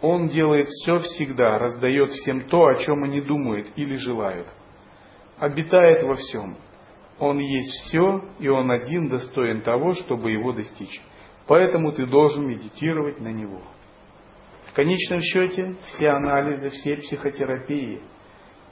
Он 0.00 0.28
делает 0.28 0.68
все 0.68 0.98
всегда, 0.98 1.58
раздает 1.58 2.10
всем 2.10 2.48
то, 2.48 2.66
о 2.66 2.76
чем 2.76 3.02
они 3.04 3.20
думают 3.20 3.68
или 3.76 3.96
желают– 3.96 4.48
обитает 5.42 6.04
во 6.04 6.14
всем. 6.14 6.56
Он 7.18 7.38
есть 7.38 7.72
все, 7.86 8.22
и 8.38 8.48
Он 8.48 8.70
один 8.70 9.08
достоин 9.08 9.62
того, 9.62 9.92
чтобы 9.94 10.30
его 10.30 10.52
достичь. 10.52 11.00
Поэтому 11.48 11.90
ты 11.90 12.06
должен 12.06 12.46
медитировать 12.46 13.20
на 13.20 13.32
Него. 13.32 13.60
В 14.68 14.72
конечном 14.72 15.20
счете, 15.20 15.74
все 15.88 16.10
анализы, 16.10 16.70
все 16.70 16.96
психотерапии, 16.96 18.00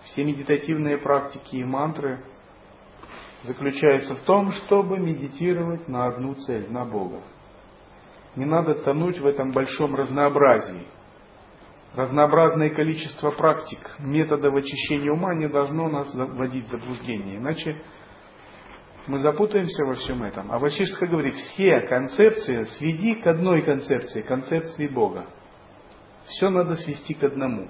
все 0.04 0.22
медитативные 0.22 0.98
практики 0.98 1.56
и 1.56 1.64
мантры 1.64 2.24
заключаются 3.42 4.14
в 4.14 4.20
том, 4.20 4.52
чтобы 4.52 4.98
медитировать 4.98 5.88
на 5.88 6.06
одну 6.06 6.34
цель, 6.34 6.70
на 6.70 6.84
Бога. 6.84 7.20
Не 8.36 8.44
надо 8.44 8.76
тонуть 8.76 9.18
в 9.18 9.26
этом 9.26 9.50
большом 9.50 9.96
разнообразии– 9.96 10.86
разнообразное 11.94 12.70
количество 12.70 13.30
практик, 13.30 13.78
методов 13.98 14.54
очищения 14.54 15.10
ума 15.12 15.34
не 15.34 15.48
должно 15.48 15.88
нас 15.88 16.14
вводить 16.14 16.66
в 16.66 16.70
заблуждение. 16.70 17.38
Иначе 17.38 17.82
мы 19.06 19.18
запутаемся 19.18 19.84
во 19.84 19.94
всем 19.94 20.22
этом. 20.22 20.52
А 20.52 20.58
Васиштха 20.58 21.06
говорит, 21.06 21.34
все 21.34 21.80
концепции 21.80 22.62
сведи 22.62 23.16
к 23.16 23.26
одной 23.26 23.62
концепции, 23.62 24.22
концепции 24.22 24.86
Бога. 24.86 25.26
Все 26.26 26.48
надо 26.50 26.74
свести 26.74 27.14
к 27.14 27.24
одному. 27.24 27.68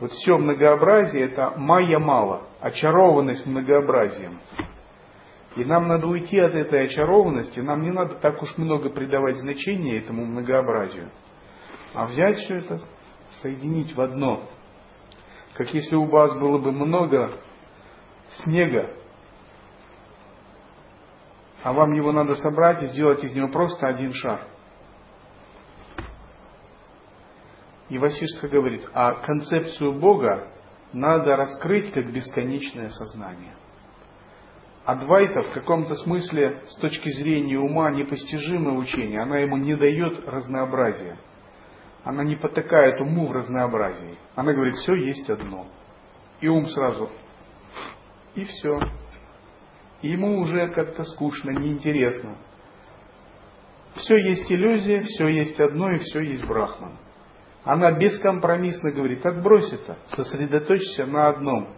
Вот 0.00 0.10
все 0.10 0.36
многообразие 0.36 1.26
это 1.26 1.54
майя 1.56 2.00
мало, 2.00 2.48
очарованность 2.60 3.46
многообразием. 3.46 4.40
И 5.54 5.64
нам 5.64 5.86
надо 5.86 6.06
уйти 6.06 6.40
от 6.40 6.54
этой 6.54 6.84
очарованности, 6.84 7.60
нам 7.60 7.82
не 7.82 7.90
надо 7.90 8.14
так 8.14 8.42
уж 8.42 8.56
много 8.56 8.88
придавать 8.88 9.36
значения 9.36 9.98
этому 9.98 10.24
многообразию 10.24 11.10
а 11.94 12.06
взять 12.06 12.38
все 12.38 12.56
это, 12.56 12.80
соединить 13.40 13.94
в 13.94 14.00
одно. 14.00 14.48
Как 15.54 15.72
если 15.74 15.96
у 15.96 16.06
вас 16.06 16.34
было 16.38 16.58
бы 16.58 16.72
много 16.72 17.32
снега, 18.42 18.94
а 21.62 21.72
вам 21.72 21.92
его 21.92 22.12
надо 22.12 22.34
собрать 22.34 22.82
и 22.82 22.86
сделать 22.86 23.22
из 23.22 23.34
него 23.34 23.48
просто 23.48 23.86
один 23.86 24.12
шар. 24.12 24.40
И 27.88 27.98
Васиштха 27.98 28.48
говорит, 28.48 28.88
а 28.94 29.12
концепцию 29.14 29.98
Бога 29.98 30.48
надо 30.92 31.36
раскрыть 31.36 31.92
как 31.92 32.10
бесконечное 32.10 32.88
сознание. 32.88 33.54
Адвайта 34.84 35.42
в 35.42 35.52
каком-то 35.52 35.94
смысле 35.96 36.62
с 36.66 36.76
точки 36.80 37.08
зрения 37.10 37.58
ума 37.58 37.90
непостижимое 37.92 38.76
учение, 38.76 39.20
она 39.20 39.38
ему 39.38 39.56
не 39.56 39.76
дает 39.76 40.26
разнообразия. 40.26 41.18
Она 42.04 42.24
не 42.24 42.36
потакает 42.36 43.00
уму 43.00 43.26
в 43.26 43.32
разнообразии. 43.32 44.18
Она 44.34 44.52
говорит, 44.52 44.76
все 44.76 44.94
есть 44.94 45.30
одно. 45.30 45.66
И 46.40 46.48
ум 46.48 46.66
сразу, 46.66 47.10
и 48.34 48.44
все. 48.44 48.80
И 50.00 50.08
ему 50.08 50.40
уже 50.40 50.68
как-то 50.72 51.04
скучно, 51.04 51.52
неинтересно. 51.52 52.36
Все 53.94 54.16
есть 54.16 54.50
иллюзия, 54.50 55.02
все 55.02 55.28
есть 55.28 55.60
одно 55.60 55.92
и 55.92 55.98
все 55.98 56.22
есть 56.22 56.44
брахман. 56.44 56.98
Она 57.64 57.92
бескомпромиссно 57.92 58.90
говорит, 58.90 59.24
отбрось 59.24 59.72
это, 59.72 59.98
сосредоточься 60.08 61.06
на 61.06 61.28
одном. 61.28 61.76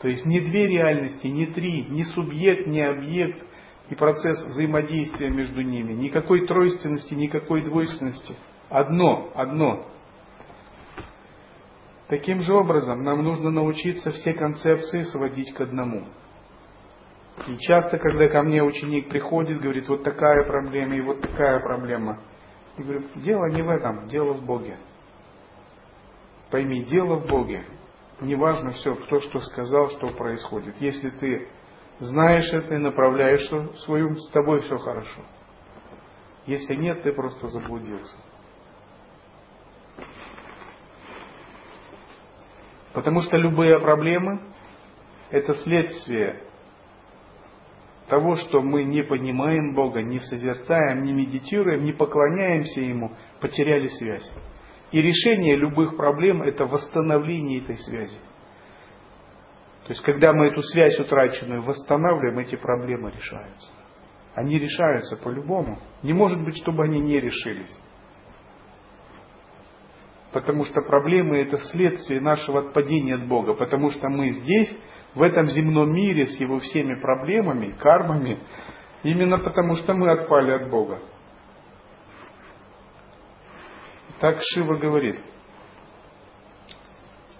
То 0.00 0.08
есть 0.08 0.24
не 0.24 0.40
две 0.40 0.68
реальности, 0.68 1.26
не 1.26 1.46
три, 1.46 1.84
ни 1.84 2.02
субъект, 2.04 2.66
ни 2.66 2.80
объект, 2.80 3.44
и 3.90 3.94
процесс 3.94 4.42
взаимодействия 4.46 5.28
между 5.28 5.60
ними, 5.60 5.92
никакой 5.92 6.46
тройственности, 6.46 7.14
никакой 7.14 7.62
двойственности. 7.64 8.34
Одно, 8.72 9.30
одно. 9.34 9.84
Таким 12.08 12.40
же 12.40 12.54
образом 12.54 13.02
нам 13.02 13.22
нужно 13.22 13.50
научиться 13.50 14.12
все 14.12 14.32
концепции 14.32 15.02
сводить 15.02 15.52
к 15.52 15.60
одному. 15.60 16.06
И 17.48 17.58
часто, 17.58 17.98
когда 17.98 18.28
ко 18.28 18.42
мне 18.42 18.62
ученик 18.62 19.10
приходит, 19.10 19.60
говорит, 19.60 19.86
вот 19.88 20.04
такая 20.04 20.46
проблема 20.46 20.96
и 20.96 21.02
вот 21.02 21.20
такая 21.20 21.60
проблема, 21.60 22.22
я 22.78 22.84
говорю, 22.84 23.02
дело 23.16 23.44
не 23.50 23.60
в 23.60 23.68
этом, 23.68 24.06
дело 24.06 24.32
в 24.32 24.46
Боге. 24.46 24.78
Пойми, 26.50 26.82
дело 26.84 27.16
в 27.16 27.26
Боге. 27.26 27.66
Неважно 28.22 28.70
все, 28.70 28.94
кто 28.94 29.20
что 29.20 29.38
сказал, 29.40 29.88
что 29.88 30.12
происходит. 30.12 30.76
Если 30.80 31.10
ты 31.10 31.46
знаешь 31.98 32.50
это 32.54 32.74
и 32.74 32.78
направляешь 32.78 33.46
свою, 33.84 34.14
с 34.14 34.30
тобой 34.30 34.62
все 34.62 34.78
хорошо. 34.78 35.20
Если 36.46 36.74
нет, 36.74 37.02
ты 37.02 37.12
просто 37.12 37.48
заблудился. 37.48 38.16
Потому 42.92 43.20
что 43.20 43.36
любые 43.36 43.78
проблемы– 43.80 44.40
это 45.30 45.54
следствие 45.54 46.42
того, 48.08 48.34
что 48.36 48.60
мы 48.60 48.84
не 48.84 49.02
понимаем 49.02 49.74
Бога, 49.74 50.02
не 50.02 50.18
созерцаем, 50.18 51.04
не 51.04 51.14
медитируем, 51.14 51.84
не 51.84 51.92
поклоняемся 51.92 52.80
Ему, 52.80 53.12
потеряли 53.40 53.86
связь. 53.86 54.30
И 54.90 55.00
решение 55.00 55.56
любых 55.56 55.96
проблем– 55.96 56.42
это 56.44 56.66
восстановление 56.66 57.60
этой 57.60 57.78
связи. 57.78 58.18
То 59.84 59.88
есть, 59.88 60.02
когда 60.02 60.32
мы 60.34 60.48
эту 60.48 60.60
связь 60.60 60.98
утраченную 61.00 61.62
восстанавливаем, 61.62 62.38
эти 62.38 62.56
проблемы 62.56 63.10
решаются. 63.10 63.70
Они 64.34 64.58
решаются 64.58 65.16
по-любому. 65.16 65.78
Не 66.02 66.12
может 66.12 66.42
быть, 66.44 66.56
чтобы 66.58 66.84
они 66.84 67.00
не 67.00 67.18
решились. 67.18 67.74
Потому 70.32 70.64
что 70.64 70.80
проблемы– 70.80 71.38
это 71.42 71.58
следствие 71.58 72.20
нашего 72.20 72.60
отпадения 72.60 73.16
от 73.16 73.26
Бога. 73.26 73.54
Потому 73.54 73.90
что 73.90 74.08
мы 74.08 74.30
здесь, 74.30 74.76
в 75.14 75.22
этом 75.22 75.46
земном 75.46 75.92
мире, 75.94 76.26
с 76.26 76.40
его 76.40 76.58
всеми 76.58 76.98
проблемами, 77.00 77.72
кармами, 77.72 78.40
именно 79.02 79.38
потому 79.38 79.74
что 79.74 79.92
мы 79.92 80.10
отпали 80.10 80.52
от 80.52 80.70
Бога. 80.70 81.00
Так 84.20 84.38
Шива 84.40 84.76
говорит, 84.76 85.20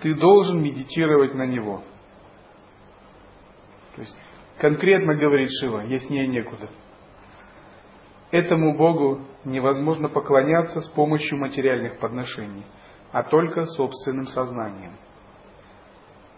ты 0.03 0.15
должен 0.15 0.63
медитировать 0.63 1.33
на 1.35 1.47
него. 1.47 1.83
То 3.95 4.03
есть 4.03 4.17
конкретно 4.59 5.15
говорит 5.15 5.49
Шива, 5.61 5.81
яснее 5.83 6.27
некуда. 6.27 6.69
Этому 8.33 8.77
Богу 8.77 9.21
невозможно 9.45 10.09
поклоняться 10.09 10.81
с 10.81 10.89
помощью 10.91 11.39
материальных 11.39 11.99
подношений, 11.99 12.65
а 13.13 13.23
только 13.23 13.65
собственным 13.65 14.27
сознанием. 14.27 14.93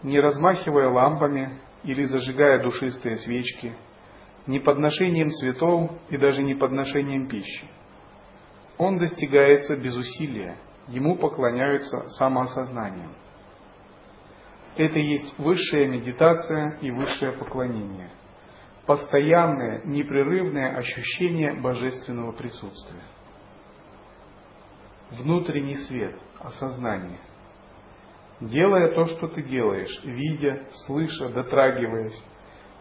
Не 0.03 0.19
размахивая 0.19 0.89
лампами 0.89 1.59
или 1.83 2.03
зажигая 2.05 2.61
душистые 2.61 3.17
свечки, 3.17 3.75
не 4.45 4.59
подношением 4.59 5.29
цветов 5.29 5.91
и 6.09 6.17
даже 6.17 6.43
не 6.43 6.53
подношением 6.53 7.27
пищи– 7.27 7.69
он 8.77 8.97
достигается 8.97 9.77
без 9.77 9.95
усилия, 9.95 10.57
ему 10.87 11.15
поклоняются 11.17 12.09
самоосознанием. 12.17 13.13
Это 14.75 14.99
есть 14.99 15.37
высшая 15.39 15.87
медитация 15.87 16.77
и 16.81 16.91
высшее 16.91 17.31
поклонение. 17.33 18.11
Постоянное, 18.85 19.81
непрерывное 19.85 20.75
ощущение 20.77 21.59
божественного 21.61 22.33
присутствия. 22.33 23.01
Внутренний 25.19 25.75
свет, 25.75 26.17
осознание. 26.39 27.19
Делая 28.41 28.93
то, 28.93 29.05
что 29.05 29.27
ты 29.27 29.43
делаешь, 29.43 30.01
видя, 30.03 30.67
слыша, 30.85 31.29
дотрагиваясь, 31.29 32.21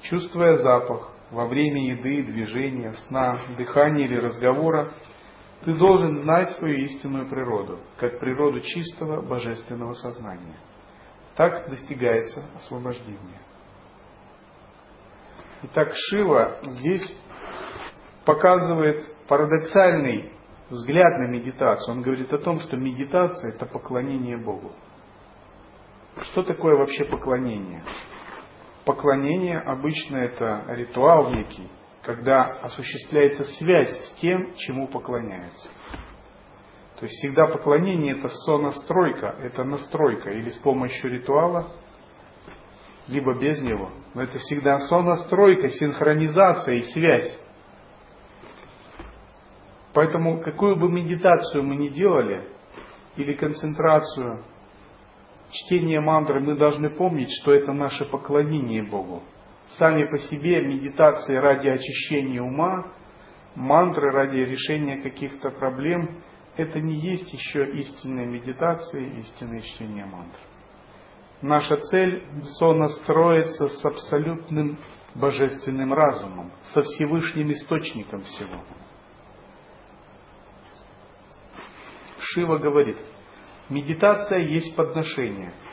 чувствуя 0.02 0.54
запах 0.54 1.12
во 1.30 1.46
время 1.46 1.92
еды, 1.92 2.24
движения, 2.24 2.92
сна, 3.08 3.40
дыхания 3.56 4.04
или 4.04 4.16
разговора, 4.16 4.90
ты 5.64 5.74
должен 5.74 6.16
знать 6.16 6.50
свою 6.52 6.76
истинную 6.76 7.28
природу, 7.28 7.78
как 7.98 8.18
природу 8.20 8.60
чистого 8.60 9.22
божественного 9.22 9.94
сознания. 9.94 10.56
Так 11.36 11.70
достигается 11.70 12.44
освобождение. 12.56 13.40
Итак, 15.62 15.92
Шива 15.94 16.58
здесь 16.64 17.16
показывает 18.24 19.02
парадоксальный 19.26 20.32
взгляд 20.70 21.18
на 21.18 21.28
медитацию. 21.28 21.96
Он 21.96 22.02
говорит 22.02 22.32
о 22.32 22.38
том, 22.38 22.58
что 22.60 22.76
медитация– 22.76 23.52
это 23.54 23.66
поклонение 23.66 24.36
Богу. 24.36 24.72
Что 26.22 26.42
такое 26.42 26.76
вообще 26.76 27.04
поклонение? 27.04 27.82
Поклонение 28.84 29.58
обычно 29.58 30.18
это 30.18 30.64
ритуал 30.68 31.30
некий, 31.30 31.68
когда 32.02 32.44
осуществляется 32.62 33.44
связь 33.44 33.90
с 33.90 34.20
тем, 34.20 34.54
чему 34.56 34.88
поклоняются. 34.88 35.68
То 36.96 37.06
есть 37.06 37.14
всегда 37.18 37.46
поклонение 37.46 38.16
это 38.16 38.28
сонастройка, 38.28 39.36
это 39.40 39.64
настройка 39.64 40.30
или 40.30 40.50
с 40.50 40.56
помощью 40.58 41.10
ритуала, 41.10 41.72
либо 43.08 43.38
без 43.38 43.60
него. 43.62 43.90
Но 44.14 44.22
это 44.22 44.38
всегда 44.38 44.78
сонастройка, 44.78 45.68
синхронизация 45.68 46.76
и 46.76 46.82
связь. 46.92 47.40
Поэтому 49.94 50.42
какую 50.42 50.76
бы 50.76 50.90
медитацию 50.90 51.62
мы 51.62 51.76
ни 51.76 51.88
делали, 51.88 52.48
или 53.16 53.32
концентрацию, 53.34 54.44
чтение 55.50 56.00
мантры, 56.00 56.40
мы 56.40 56.56
должны 56.56 56.90
помнить, 56.90 57.30
что 57.40 57.52
это 57.52 57.72
наше 57.72 58.04
поклонение 58.06 58.82
Богу 58.82 59.22
сами 59.78 60.04
по 60.10 60.18
себе 60.18 60.62
медитации 60.62 61.36
ради 61.36 61.68
очищения 61.68 62.42
ума, 62.42 62.92
мантры 63.54 64.10
ради 64.10 64.38
решения 64.40 65.00
каких-то 65.02 65.50
проблем, 65.50 66.22
это 66.56 66.80
не 66.80 66.94
есть 66.94 67.32
еще 67.32 67.70
истинная 67.72 68.26
медитация, 68.26 69.02
истинное 69.18 69.60
чтение 69.60 70.04
мантр. 70.04 70.38
Наша 71.42 71.76
цель 71.76 72.24
сонастроиться 72.58 73.68
с 73.68 73.84
абсолютным 73.84 74.78
божественным 75.14 75.92
разумом, 75.92 76.52
со 76.72 76.82
Всевышним 76.82 77.52
источником 77.52 78.22
всего. 78.22 78.62
Шива 82.24 82.58
говорит, 82.58 82.98
медитация 83.70 84.40
есть 84.40 84.74
подношение– 84.76 85.52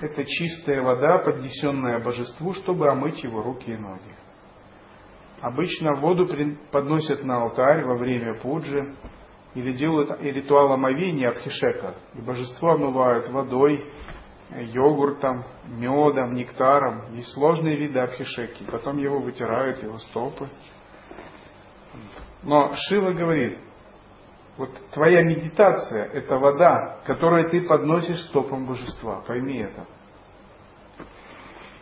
это 0.00 0.24
чистая 0.24 0.82
вода, 0.82 1.18
поднесенная 1.18 2.02
божеству, 2.02 2.52
чтобы 2.52 2.90
омыть 2.90 3.22
его 3.22 3.42
руки 3.42 3.70
и 3.70 3.76
ноги. 3.76 4.14
Обычно 5.40 5.94
воду 5.94 6.26
подносят 6.72 7.22
на 7.22 7.42
алтарь 7.42 7.84
во 7.84 7.96
время 7.96 8.40
пуджи 8.40 8.96
или 9.54 9.72
делают 9.72 10.20
ритуал 10.20 10.72
омовения 10.72 11.28
абхишека. 11.28 11.94
И 12.14 12.20
божество 12.20 12.72
омывают 12.72 13.28
водой, 13.28 13.92
йогуртом, 14.50 15.44
медом, 15.68 16.34
нектаром. 16.34 17.14
Есть 17.14 17.32
сложные 17.34 17.76
виды 17.76 17.98
абхишеки. 18.00 18.64
Потом 18.70 18.98
его 18.98 19.20
вытирают, 19.20 19.82
его 19.82 19.98
стопы. 19.98 20.48
Но 22.42 22.72
Шива 22.74 23.12
говорит, 23.12 23.58
вот 24.56 24.70
твоя 24.92 25.24
медитация– 25.24 26.04
это 26.12 26.36
вода, 26.36 27.00
которую 27.06 27.50
ты 27.50 27.62
подносишь 27.62 28.22
стопам 28.26 28.66
божества. 28.66 29.20
Пойми 29.26 29.58
это. 29.58 29.84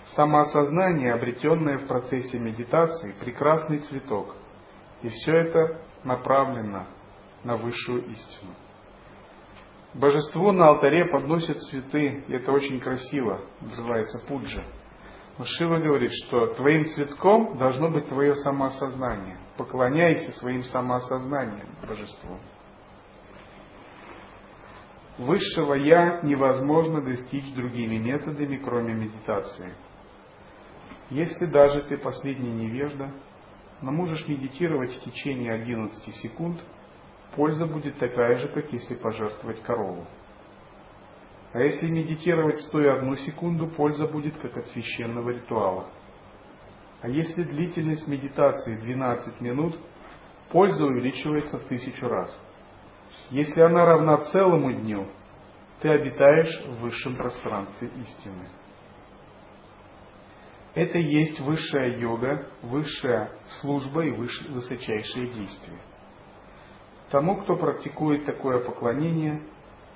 Самоосознание, 0.06 1.12
обретенное 1.12 1.78
в 1.78 1.86
процессе 1.86 2.38
медитации, 2.38 3.14
прекрасный 3.20 3.80
цветок. 3.80 4.34
И 5.02 5.08
все 5.08 5.36
это 5.36 5.82
направлено 6.04 6.86
на 7.44 7.56
высшую 7.56 8.10
истину. 8.10 8.52
Божеству 9.94 10.52
на 10.52 10.68
алтаре 10.68 11.04
подносят 11.04 11.58
цветы, 11.58 12.24
и 12.26 12.32
это 12.32 12.52
очень 12.52 12.80
красиво, 12.80 13.42
называется 13.60 14.26
пуджа. 14.26 14.64
Но 15.36 15.44
Шива 15.44 15.78
говорит, 15.78 16.10
что 16.24 16.54
твоим 16.54 16.86
цветком 16.86 17.58
должно 17.58 17.90
быть 17.90 18.08
твое 18.08 18.34
самоосознание. 18.34 19.38
Поклоняйся 19.58 20.32
своим 20.38 20.62
самоосознанием 20.62 21.68
божеству. 21.86 22.38
Высшего 25.18 25.74
Я 25.74 26.22
невозможно 26.22 27.02
достичь 27.02 27.52
другими 27.54 27.98
методами, 27.98 28.56
кроме 28.56 28.94
медитации. 28.94 29.74
Если 31.10 31.44
даже 31.46 31.82
ты 31.82 31.98
последний 31.98 32.50
невежда, 32.50 33.12
но 33.82 33.92
можешь 33.92 34.26
медитировать 34.26 34.94
в 34.94 35.04
течение 35.04 35.52
11 35.52 36.14
секунд, 36.14 36.62
польза 37.36 37.66
будет 37.66 37.98
такая 37.98 38.38
же, 38.38 38.48
как 38.48 38.72
если 38.72 38.94
пожертвовать 38.94 39.62
корову. 39.62 40.06
А 41.52 41.60
если 41.60 41.90
медитировать 41.90 42.60
стоя 42.60 42.96
одну 42.96 43.14
секунду, 43.16 43.68
польза 43.68 44.06
будет 44.06 44.38
как 44.38 44.56
от 44.56 44.66
священного 44.68 45.30
ритуала. 45.30 45.90
А 47.02 47.08
если 47.08 47.42
длительность 47.42 48.08
медитации 48.08 48.76
12 48.76 49.40
минут, 49.42 49.78
польза 50.50 50.86
увеличивается 50.86 51.58
в 51.58 51.64
тысячу 51.64 52.08
раз. 52.08 52.34
Если 53.30 53.60
она 53.60 53.84
равна 53.84 54.18
целому 54.32 54.72
дню, 54.72 55.08
ты 55.80 55.88
обитаешь 55.88 56.64
в 56.66 56.80
высшем 56.82 57.16
пространстве 57.16 57.88
истины. 57.88 58.48
Это 60.74 60.98
есть 60.98 61.40
высшая 61.40 61.98
йога, 61.98 62.46
высшая 62.62 63.32
служба 63.60 64.04
и 64.04 64.10
высочайшие 64.10 65.28
действия. 65.32 65.78
Тому, 67.10 67.42
кто 67.42 67.56
практикует 67.56 68.24
такое 68.24 68.64
поклонение, 68.64 69.42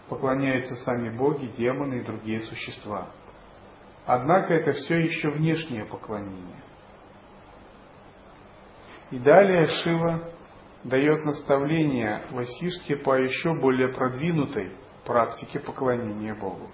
поклоняются 0.09 0.77
сами 0.77 1.17
боги, 1.17 1.47
демоны 1.57 2.01
и 2.01 2.05
другие 2.05 2.41
существа. 2.41 3.09
Однако 4.05 4.53
это 4.55 4.73
все 4.73 4.99
еще 4.99 5.31
внешнее 5.31 5.87
поклонение. 5.87 6.63
И 9.11 9.19
далее 9.19 9.65
Шива 9.65 10.31
дает 10.89 11.25
наставление 11.25 12.27
Васишке 12.31 12.97
по 12.97 13.17
еще 13.17 13.55
более 13.55 13.89
продвинутой 13.89 14.73
практике 15.05 15.61
поклонения 15.61 16.35
Богу. 16.35 16.71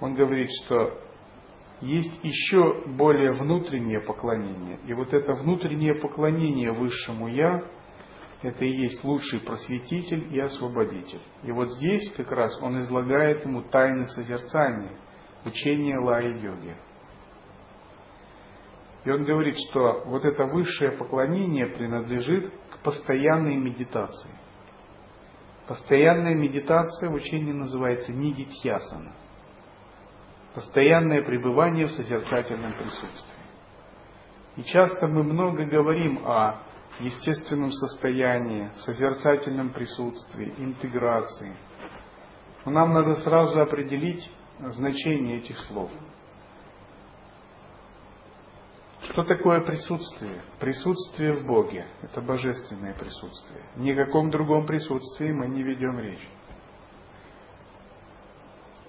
Он 0.00 0.14
говорит, 0.14 0.48
что 0.64 1.00
есть 1.80 2.24
еще 2.24 2.84
более 2.86 3.32
внутреннее 3.32 4.00
поклонение. 4.00 4.78
И 4.86 4.94
вот 4.94 5.12
это 5.12 5.32
внутреннее 5.34 5.94
поклонение 5.94 6.72
высшему 6.72 7.28
Я 7.28 7.64
это 8.42 8.64
и 8.64 8.68
есть 8.68 9.02
лучший 9.02 9.40
просветитель 9.40 10.34
и 10.34 10.38
освободитель. 10.38 11.20
И 11.42 11.52
вот 11.52 11.70
здесь 11.72 12.12
как 12.16 12.30
раз 12.30 12.56
он 12.62 12.80
излагает 12.80 13.44
ему 13.44 13.62
тайны 13.62 14.04
созерцания, 14.04 14.92
учения 15.44 15.98
лая-йоги. 15.98 16.76
И 19.04 19.10
он 19.10 19.24
говорит, 19.24 19.56
что 19.68 20.02
вот 20.06 20.24
это 20.24 20.44
высшее 20.44 20.92
поклонение 20.92 21.66
принадлежит 21.66 22.52
постоянной 22.86 23.56
медитации. 23.56 24.30
Постоянная 25.66 26.36
медитация 26.36 27.10
в 27.10 27.14
учении 27.14 27.50
называется 27.50 28.12
нидитьясана. 28.12 29.12
Постоянное 30.54 31.24
пребывание 31.24 31.86
в 31.86 31.90
созерцательном 31.90 32.74
присутствии. 32.74 33.44
И 34.54 34.62
часто 34.62 35.08
мы 35.08 35.24
много 35.24 35.64
говорим 35.64 36.24
о 36.24 36.62
естественном 37.00 37.70
состоянии, 37.70 38.70
созерцательном 38.76 39.70
присутствии, 39.70 40.54
интеграции. 40.56 41.56
Но 42.64 42.70
нам 42.70 42.94
надо 42.94 43.14
сразу 43.14 43.60
определить 43.60 44.30
значение 44.60 45.38
этих 45.38 45.58
слов. 45.64 45.90
Что 49.16 49.24
такое 49.24 49.62
присутствие? 49.62 50.42
Присутствие 50.60 51.32
в 51.32 51.46
Боге– 51.46 51.86
это 52.02 52.20
божественное 52.20 52.92
присутствие. 52.92 53.62
Ни 53.76 53.92
о 53.92 54.04
каком 54.04 54.28
другом 54.28 54.66
присутствии 54.66 55.32
мы 55.32 55.46
не 55.46 55.62
ведем 55.62 55.98
речь. 55.98 56.28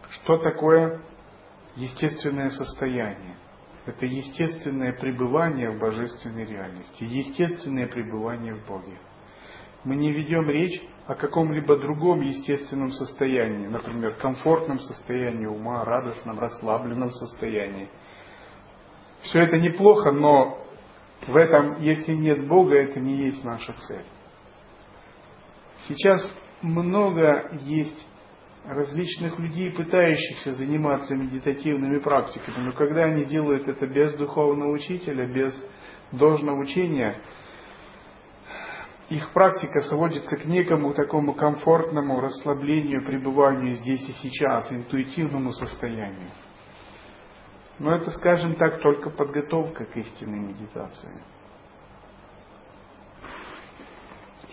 Что 0.09 0.37
такое 0.39 0.99
естественное 1.77 2.49
состояние? 2.49 3.37
Это 3.85 4.05
естественное 4.05 4.91
пребывание 4.91 5.71
в 5.71 5.79
божественной 5.79 6.43
реальности, 6.43 7.05
естественное 7.05 7.87
пребывание 7.87 8.53
в 8.53 8.67
Боге. 8.67 8.99
Мы 9.85 9.95
не 9.95 10.11
ведем 10.11 10.49
речь 10.49 10.81
о 11.05 11.15
каком-либо 11.15 11.77
другом 11.77 12.19
естественном 12.19 12.89
состоянии, 12.89 13.67
например, 13.67 14.15
комфортном 14.15 14.81
состоянии 14.81 15.45
ума, 15.45 15.85
радостном, 15.85 16.37
расслабленном 16.37 17.11
состоянии. 17.11 17.89
Все 19.21 19.39
это 19.39 19.57
неплохо, 19.57 20.11
но 20.11 20.63
в 21.27 21.35
этом, 21.35 21.81
если 21.81 22.13
нет 22.13 22.47
Бога, 22.47 22.75
это 22.75 22.99
не 22.99 23.25
есть 23.25 23.43
наша 23.43 23.73
цель. 23.73 24.05
Сейчас 25.87 26.21
много 26.61 27.51
есть 27.61 28.07
различных 28.65 29.39
людей, 29.39 29.71
пытающихся 29.71 30.53
заниматься 30.53 31.15
медитативными 31.15 31.99
практиками, 31.99 32.65
но 32.65 32.71
когда 32.73 33.05
они 33.05 33.25
делают 33.25 33.67
это 33.67 33.87
без 33.87 34.15
духовного 34.15 34.71
учителя, 34.71 35.25
без 35.25 35.53
должного 36.11 36.59
учения, 36.59 37.21
их 39.09 39.31
практика 39.31 39.79
сводится 39.81 40.35
к 40.35 40.45
некому 40.45 40.93
такому 40.93 41.33
комфортному 41.33 42.19
расслаблению, 42.19 43.05
пребыванию 43.05 43.71
здесь 43.71 44.07
и 44.09 44.13
сейчас, 44.13 44.69
интуитивному 44.71 45.53
состоянию. 45.53 46.29
Но 47.79 47.95
это, 47.95 48.09
скажем 48.11 48.55
так, 48.55 48.81
только 48.81 49.11
подготовка 49.11 49.85
к 49.85 49.95
истинной 49.97 50.39
медитации. 50.39 51.21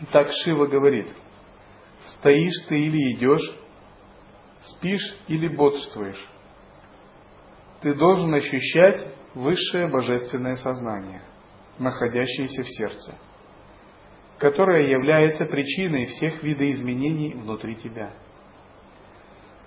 Итак, 0.01 0.29
Шива 0.43 0.67
говорит, 0.67 1.09
стоишь 2.05 2.67
ты 2.69 2.75
или 2.75 3.17
идешь, 3.17 3.59
спишь 4.61 5.17
или 5.29 5.49
бодрствуешь. 5.49 6.29
Ты 7.81 7.95
должен 7.95 8.35
ощущать 8.35 9.15
высшее 9.35 9.89
божественное 9.89 10.57
сознание, 10.57 11.23
находящееся 11.79 12.63
в 12.63 12.69
сердце, 12.69 13.15
которое 14.39 14.89
является 14.89 15.47
причиной 15.47 16.07
всех 16.07 16.43
видоизменений 16.43 17.35
внутри 17.35 17.77
тебя. 17.77 18.13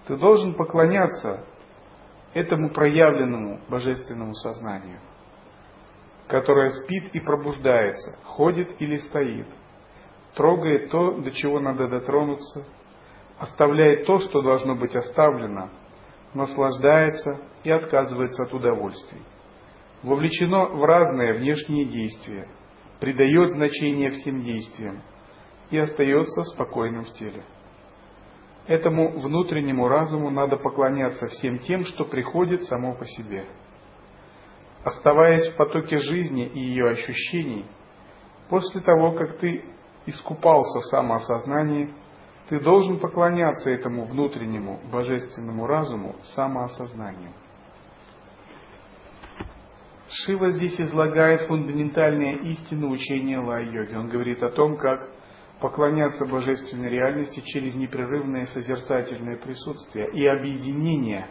Ты 0.07 0.17
должен 0.17 0.55
поклоняться 0.55 1.45
этому 2.33 2.69
проявленному 2.69 3.61
божественному 3.69 4.33
сознанию, 4.33 4.99
которое 6.27 6.69
спит 6.69 7.09
и 7.13 7.19
пробуждается, 7.19 8.17
ходит 8.25 8.81
или 8.81 8.97
стоит, 8.97 9.47
трогает 10.35 10.89
то, 10.91 11.19
до 11.19 11.31
чего 11.31 11.59
надо 11.59 11.87
дотронуться, 11.87 12.65
оставляет 13.39 14.05
то, 14.05 14.17
что 14.19 14.41
должно 14.41 14.75
быть 14.75 14.95
оставлено, 14.95 15.69
наслаждается 16.33 17.39
и 17.63 17.71
отказывается 17.71 18.43
от 18.43 18.53
удовольствий. 18.53 19.21
Вовлечено 20.03 20.65
в 20.65 20.83
разные 20.83 21.33
внешние 21.33 21.85
действия, 21.85 22.47
придает 22.99 23.51
значение 23.51 24.11
всем 24.11 24.41
действиям 24.41 25.01
и 25.71 25.77
остается 25.77 26.43
спокойным 26.43 27.05
в 27.05 27.11
теле. 27.11 27.43
Этому 28.67 29.17
внутреннему 29.17 29.87
разуму 29.87 30.29
надо 30.29 30.57
поклоняться 30.57 31.27
всем 31.27 31.59
тем, 31.59 31.83
что 31.83 32.03
приходит 32.03 32.63
само 32.63 32.95
по 32.95 33.05
себе. 33.05 33.45
Оставаясь 34.83 35.47
в 35.49 35.55
потоке 35.55 35.97
жизни 35.97 36.47
и 36.47 36.59
ее 36.59 36.89
ощущений, 36.89 37.65
после 38.49 38.81
того, 38.81 39.13
как 39.13 39.37
ты 39.37 39.63
искупался 40.05 40.79
в 40.79 40.85
самоосознании, 40.85 41.93
ты 42.49 42.59
должен 42.59 42.99
поклоняться 42.99 43.71
этому 43.71 44.05
внутреннему 44.05 44.79
божественному 44.91 45.65
разуму 45.65 46.15
самоосознанию. 46.35 47.33
Шива 50.09 50.51
здесь 50.51 50.79
излагает 50.79 51.41
фундаментальные 51.47 52.39
истины 52.39 52.87
учения 52.87 53.39
Лай-йоги. 53.39 53.95
Он 53.95 54.07
говорит 54.07 54.41
о 54.41 54.51
том, 54.51 54.77
как 54.77 55.09
поклоняться 55.59 56.25
божественной 56.25 56.89
реальности 56.89 57.41
через 57.41 57.75
непрерывное 57.75 58.45
созерцательное 58.45 59.37
присутствие 59.37 60.09
и 60.11 60.27
объединение 60.27 61.29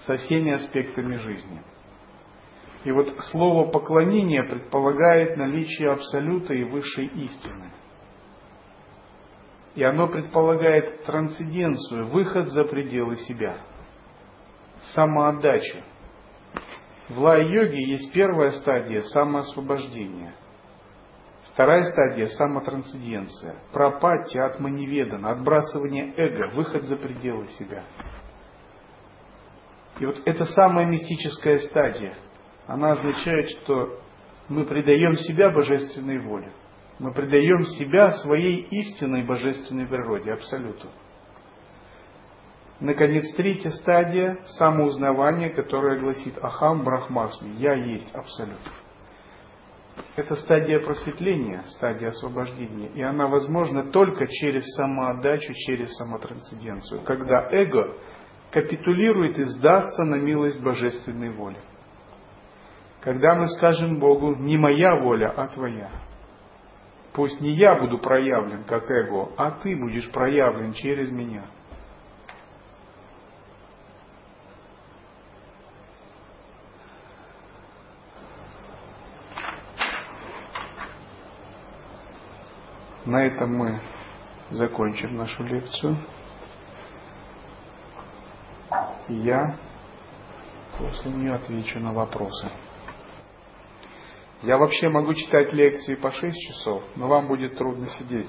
со 0.00 0.14
всеми 0.16 0.52
аспектами 0.52 1.16
жизни. 1.16 1.62
И 2.84 2.92
вот 2.92 3.08
слово 3.30 3.70
поклонение 3.70 4.42
предполагает 4.42 5.36
наличие 5.36 5.92
абсолюта 5.92 6.54
и 6.54 6.64
высшей 6.64 7.06
истины– 7.06 7.72
и 9.74 9.82
оно 9.82 10.08
предполагает 10.08 11.04
трансценденцию, 11.04 12.06
выход 12.08 12.48
за 12.48 12.64
пределы 12.64 13.16
себя, 13.16 13.58
самоотдачу. 14.94 15.78
В 17.08 17.18
лай-йоге 17.18 17.82
есть 17.82 18.12
первая 18.12 18.50
стадия 18.50 19.00
самоосвобождения. 19.00 20.34
Вторая 21.52 21.84
стадия– 21.84 22.26
самотрансценденция. 22.28 23.56
Пропатия, 23.72 24.42
атманеведана, 24.44 25.32
отбрасывание 25.32 26.14
эго, 26.16 26.54
выход 26.54 26.84
за 26.84 26.96
пределы 26.96 27.46
себя. 27.48 27.84
И 29.98 30.06
вот 30.06 30.16
это 30.24 30.46
самая 30.46 30.86
мистическая 30.86 31.58
стадия. 31.58 32.16
Она 32.66 32.92
означает, 32.92 33.50
что 33.50 34.00
мы 34.48 34.64
предаем 34.64 35.14
себя 35.16 35.50
божественной 35.50 36.20
воле. 36.20 36.52
Мы 36.98 37.12
предаем 37.12 37.62
себя 37.64 38.12
своей 38.12 38.62
истинной 38.70 39.24
божественной 39.24 39.86
природе, 39.86 40.32
абсолюту. 40.32 40.88
Наконец, 42.80 43.30
третья 43.36 43.70
стадия– 43.70 44.38
самоузнавание, 44.58 45.50
которое 45.50 46.00
гласит 46.00 46.36
«Ахам 46.42 46.82
Брахмасми»– 46.82 47.56
«Я 47.58 47.74
есть 47.74 48.12
Абсолют». 48.14 48.58
Это 50.16 50.34
стадия 50.36 50.80
просветления, 50.80 51.62
стадия 51.68 52.08
освобождения. 52.08 52.88
И 52.94 53.02
она 53.02 53.28
возможна 53.28 53.90
только 53.90 54.26
через 54.26 54.64
самоотдачу, 54.74 55.52
через 55.54 55.94
самотрансценденцию, 55.96 57.02
когда 57.02 57.48
эго 57.50 57.96
капитулирует 58.50 59.38
и 59.38 59.44
сдастся 59.44 60.04
на 60.04 60.16
милость 60.16 60.62
божественной 60.62 61.30
воли. 61.30 61.58
Когда 63.00 63.34
мы 63.34 63.48
скажем 63.48 63.98
Богу, 63.98 64.36
не 64.36 64.58
моя 64.58 64.96
воля, 65.00 65.32
а 65.36 65.48
твоя. 65.48 65.90
Пусть 67.14 67.40
не 67.40 67.50
я 67.50 67.74
буду 67.74 67.98
проявлен 67.98 68.64
как 68.64 68.88
эго, 68.90 69.32
а 69.36 69.50
ты 69.50 69.76
будешь 69.76 70.10
проявлен 70.12 70.72
через 70.72 71.10
меня. 71.10 71.46
На 83.04 83.24
этом 83.24 83.56
мы 83.56 83.80
закончим 84.50 85.16
нашу 85.16 85.42
лекцию. 85.42 85.96
Я 89.08 89.58
после 90.78 91.10
нее 91.10 91.34
отвечу 91.34 91.80
на 91.80 91.92
вопросы. 91.92 92.48
Я 94.42 94.56
вообще 94.56 94.88
могу 94.88 95.14
читать 95.14 95.52
лекции 95.52 95.96
по 95.96 96.12
6 96.12 96.36
часов, 96.48 96.84
но 96.94 97.08
вам 97.08 97.26
будет 97.26 97.56
трудно 97.56 97.86
сидеть. 97.86 98.28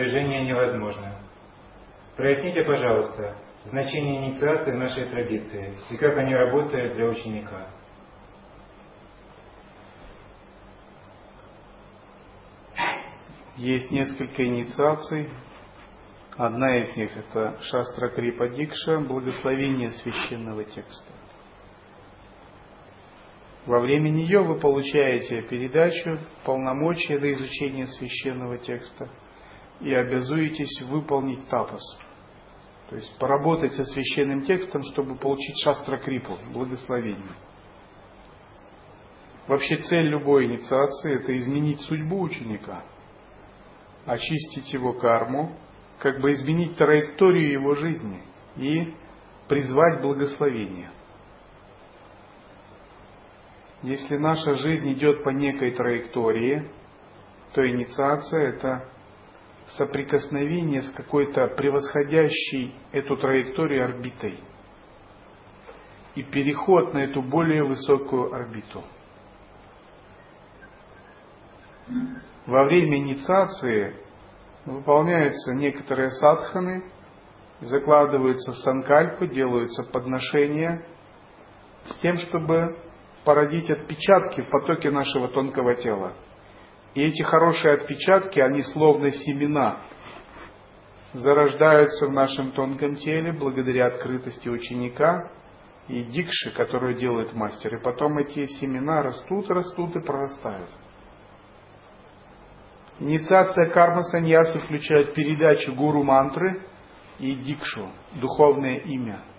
Них 0.00 0.10
продвижение 0.10 0.44
невозможно. 0.44 1.16
Проясните, 2.16 2.62
пожалуйста, 2.64 3.36
значение 3.66 4.30
инициации 4.30 4.72
в 4.72 4.76
нашей 4.76 5.08
традиции 5.10 5.74
и 5.90 5.96
как 5.96 6.16
они 6.18 6.34
работают 6.34 6.94
для 6.94 7.06
ученика. 7.06 7.68
Есть 13.56 13.90
несколько 13.90 14.44
инициаций. 14.44 15.28
Одна 16.36 16.78
из 16.78 16.96
них 16.96 17.14
это 17.14 17.58
Шастра 17.60 18.08
Крипа 18.08 18.48
Дикша, 18.48 19.00
благословение 19.00 19.90
священного 19.90 20.64
текста. 20.64 21.12
Во 23.66 23.80
время 23.80 24.08
нее 24.08 24.40
вы 24.42 24.58
получаете 24.58 25.42
передачу, 25.42 26.18
полномочия 26.44 27.18
до 27.18 27.30
изучения 27.32 27.86
священного 27.86 28.56
текста 28.56 29.10
и 29.80 29.92
обязуетесь 29.94 30.82
выполнить 30.82 31.46
тапос. 31.48 31.82
То 32.88 32.96
есть 32.96 33.16
поработать 33.18 33.72
со 33.72 33.84
священным 33.84 34.42
текстом, 34.42 34.82
чтобы 34.82 35.16
получить 35.16 35.56
шастра 35.62 35.98
крипу, 35.98 36.36
благословение. 36.52 37.34
Вообще 39.46 39.76
цель 39.76 40.08
любой 40.08 40.46
инициации– 40.46 41.14
это 41.22 41.36
изменить 41.38 41.80
судьбу 41.80 42.20
ученика, 42.20 42.84
очистить 44.06 44.72
его 44.72 44.92
карму, 44.94 45.56
как 45.98 46.20
бы 46.20 46.32
изменить 46.32 46.76
траекторию 46.76 47.52
его 47.52 47.74
жизни 47.74 48.22
и 48.56 48.94
призвать 49.48 50.02
благословение– 50.02 50.90
если 53.82 54.18
наша 54.18 54.54
жизнь 54.56 54.92
идет 54.92 55.24
по 55.24 55.30
некой 55.30 55.72
траектории, 55.72 56.70
то 57.54 57.66
инициация– 57.66 58.48
это 58.50 58.90
соприкосновение 59.76 60.82
с 60.82 60.90
какой-то 60.92 61.46
превосходящей 61.56 62.74
эту 62.92 63.16
траекторию 63.16 63.84
орбитой 63.84 64.40
и 66.14 66.22
переход 66.22 66.92
на 66.92 66.98
эту 67.04 67.22
более 67.22 67.62
высокую 67.62 68.34
орбиту. 68.34 68.84
Во 72.46 72.64
время 72.64 72.98
инициации 72.98 73.96
выполняются 74.66 75.54
некоторые 75.54 76.10
садханы, 76.10 76.84
закладываются 77.60 78.52
санкальпы, 78.52 79.28
делаются 79.28 79.84
подношения 79.92 80.82
с 81.84 81.94
тем, 81.96 82.16
чтобы 82.16 82.76
породить 83.24 83.70
отпечатки 83.70 84.42
в 84.42 84.50
потоке 84.50 84.90
нашего 84.90 85.28
тонкого 85.28 85.74
тела. 85.76 86.14
И 86.94 87.02
эти 87.02 87.22
хорошие 87.22 87.74
отпечатки, 87.74 88.40
они 88.40 88.62
словно 88.62 89.10
семена, 89.10 89.80
зарождаются 91.12 92.06
в 92.06 92.12
нашем 92.12 92.52
тонком 92.52 92.96
теле 92.96 93.32
благодаря 93.32 93.86
открытости 93.86 94.48
ученика 94.48 95.30
и 95.88 96.02
дикши, 96.04 96.50
которую 96.52 96.98
делает 96.98 97.32
мастер. 97.32 97.76
И 97.76 97.82
потом 97.82 98.18
эти 98.18 98.44
семена 98.46 99.02
растут, 99.02 99.48
растут 99.50 99.96
и 99.96 100.00
прорастают. 100.00 100.70
Инициация 102.98 103.70
карма 103.70 104.02
саньясы 104.02 104.58
включает 104.60 105.14
передачу 105.14 105.74
гуру 105.74 106.02
мантры 106.02 106.62
и 107.18 107.34
дикшу, 107.34 107.88
духовное 108.20 108.76
имя– 108.76 109.22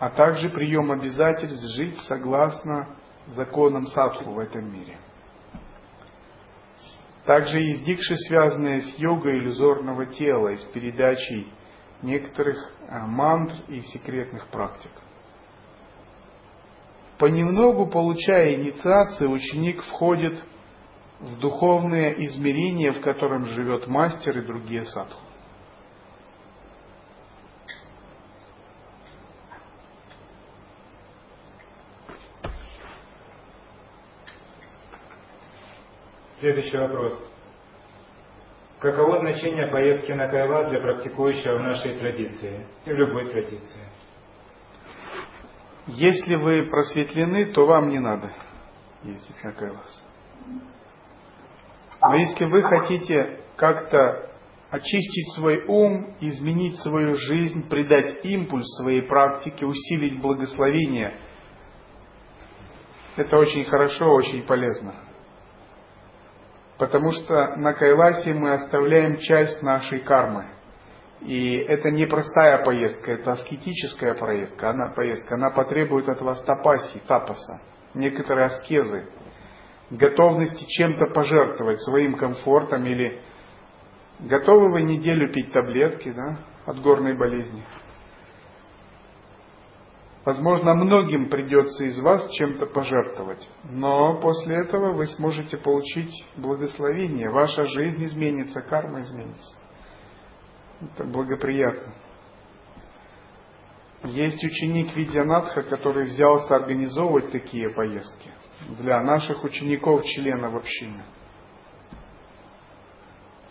а 0.00 0.08
также 0.08 0.48
прием 0.48 0.90
обязательств 0.90 1.62
жить 1.76 1.98
согласно 2.08 2.88
законам 3.26 3.86
садху 3.86 4.32
в 4.32 4.38
этом 4.38 4.72
мире. 4.72 4.98
Также 7.30 7.60
есть 7.60 7.84
дикши, 7.84 8.16
связанные 8.26 8.80
с 8.80 8.98
йогой 8.98 9.38
иллюзорного 9.38 10.04
тела 10.06 10.48
и 10.48 10.56
с 10.56 10.64
передачей 10.64 11.46
некоторых 12.02 12.58
а, 12.88 13.06
мантр 13.06 13.54
и 13.68 13.82
секретных 13.82 14.48
практик. 14.48 14.90
Понемногу, 17.18 17.86
получая 17.86 18.54
инициацию, 18.54 19.30
ученик 19.30 19.80
входит 19.80 20.44
в 21.20 21.38
духовное 21.38 22.14
измерение, 22.14 22.90
в 22.90 23.00
котором 23.00 23.44
живет 23.46 23.86
мастер 23.86 24.36
и 24.36 24.44
другие 24.44 24.82
садху. 24.82 25.22
Следующий 36.40 36.78
вопрос. 36.78 37.22
Каково 38.78 39.20
значение 39.20 39.66
поездки 39.66 40.12
на 40.12 40.26
Кайла 40.28 40.70
для 40.70 40.80
практикующего 40.80 41.58
в 41.58 41.60
нашей 41.60 41.98
традиции 41.98 42.66
и 42.86 42.90
в 42.90 42.94
любой 42.94 43.30
традиции? 43.30 43.86
Если 45.86 46.36
вы 46.36 46.62
просветлены, 46.70 47.52
то 47.52 47.66
вам 47.66 47.88
не 47.88 47.98
надо 47.98 48.32
ездить 49.02 49.44
на 49.44 49.52
Кайлас. 49.52 50.02
Но 52.00 52.14
если 52.14 52.46
вы 52.46 52.62
хотите 52.62 53.40
как-то 53.56 54.30
очистить 54.70 55.34
свой 55.34 55.62
ум, 55.66 56.16
изменить 56.22 56.78
свою 56.78 57.16
жизнь, 57.16 57.68
придать 57.68 58.24
импульс 58.24 58.64
своей 58.78 59.02
практике, 59.02 59.66
усилить 59.66 60.18
благословение, 60.22 61.18
это 63.16 63.36
очень 63.36 63.64
хорошо, 63.64 64.10
очень 64.14 64.42
полезно. 64.46 65.09
Потому 66.80 67.10
что 67.10 67.56
на 67.56 67.74
Кайласе 67.74 68.32
мы 68.32 68.52
оставляем 68.52 69.18
часть 69.18 69.62
нашей 69.62 70.00
кармы. 70.00 70.46
И 71.20 71.56
это 71.58 71.90
не 71.90 72.06
простая 72.06 72.64
поездка, 72.64 73.12
это 73.12 73.32
аскетическая 73.32 74.14
поездка. 74.14 74.70
Она, 74.70 74.90
поездка, 74.96 75.34
она 75.34 75.50
потребует 75.50 76.08
от 76.08 76.22
вас 76.22 76.42
тапаси, 76.42 77.02
тапаса, 77.06 77.60
некоторые 77.92 78.46
аскезы, 78.46 79.04
готовности 79.90 80.64
чем-то 80.66 81.12
пожертвовать, 81.12 81.82
своим 81.82 82.14
комфортом 82.14 82.86
или 82.86 83.20
готовы 84.20 84.72
вы 84.72 84.80
неделю 84.80 85.30
пить 85.34 85.52
таблетки 85.52 86.10
да, 86.10 86.38
от 86.64 86.80
горной 86.80 87.14
болезни. 87.14 87.62
Возможно, 90.24 90.74
многим 90.74 91.30
придется 91.30 91.84
из 91.86 91.98
вас 92.00 92.28
чем-то 92.32 92.66
пожертвовать, 92.66 93.48
но 93.64 94.20
после 94.20 94.56
этого 94.56 94.92
вы 94.92 95.06
сможете 95.06 95.56
получить 95.56 96.12
благословение, 96.36 97.30
ваша 97.30 97.64
жизнь 97.64 98.04
изменится, 98.04 98.60
карма 98.60 99.00
изменится. 99.00 99.56
Это 100.82 101.04
благоприятно. 101.04 101.94
Есть 104.04 104.42
ученик 104.44 104.94
Видянатха, 104.94 105.62
который 105.62 106.04
взялся 106.04 106.56
организовывать 106.56 107.32
такие 107.32 107.70
поездки 107.70 108.30
для 108.78 109.02
наших 109.02 109.42
учеников, 109.44 110.04
членов 110.04 110.54
общины. 110.54 111.02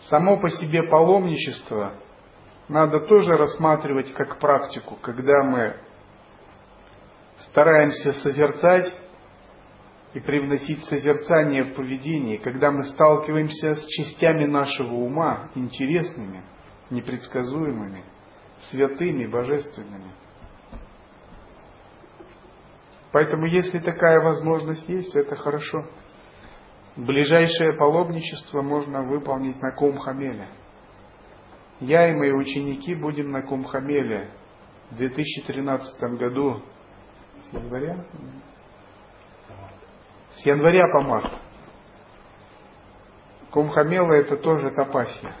Само 0.08 0.38
по 0.38 0.48
себе 0.48 0.84
паломничество 0.84 1.94
надо 2.68 3.00
тоже 3.00 3.32
рассматривать 3.36 4.12
как 4.12 4.38
практику, 4.38 4.96
когда 5.02 5.42
мы 5.44 5.76
стараемся 7.48 8.12
созерцать 8.12 8.92
и 10.14 10.20
привносить 10.20 10.82
созерцание 10.84 11.64
в 11.64 11.74
поведение, 11.74 12.38
когда 12.38 12.70
мы 12.70 12.84
сталкиваемся 12.84 13.76
с 13.76 13.86
частями 13.86 14.44
нашего 14.44 14.94
ума, 14.94 15.50
интересными, 15.54 16.42
непредсказуемыми, 16.90 18.04
святыми, 18.70 19.26
божественными. 19.26 20.12
Поэтому, 23.12 23.46
если 23.46 23.78
такая 23.78 24.20
возможность 24.20 24.88
есть, 24.88 25.14
это 25.16 25.34
хорошо. 25.34 25.84
Ближайшее 26.96 27.76
паломничество 27.76 28.62
можно 28.62 29.02
выполнить 29.02 29.60
на 29.60 29.72
Кумхамеле. 29.72 30.48
Я 31.80 32.10
и 32.10 32.14
мои 32.14 32.32
ученики 32.32 32.94
будем 32.94 33.30
на 33.30 33.42
Кумхамеле 33.42 34.30
в 34.90 34.96
2013 34.96 36.02
году 36.18 36.62
с 37.50 37.54
января? 37.54 38.04
С 40.32 40.46
января 40.46 40.86
по 40.92 41.00
март. 41.00 41.32
Кумхамела 43.50 44.12
это 44.12 44.36
тоже 44.36 44.70
тапасия. 44.70 45.34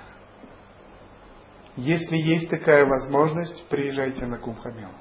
Если 1.76 2.16
есть 2.16 2.50
такая 2.50 2.84
возможность, 2.84 3.68
приезжайте 3.68 4.26
на 4.26 4.38
Кумхамелу. 4.38 4.92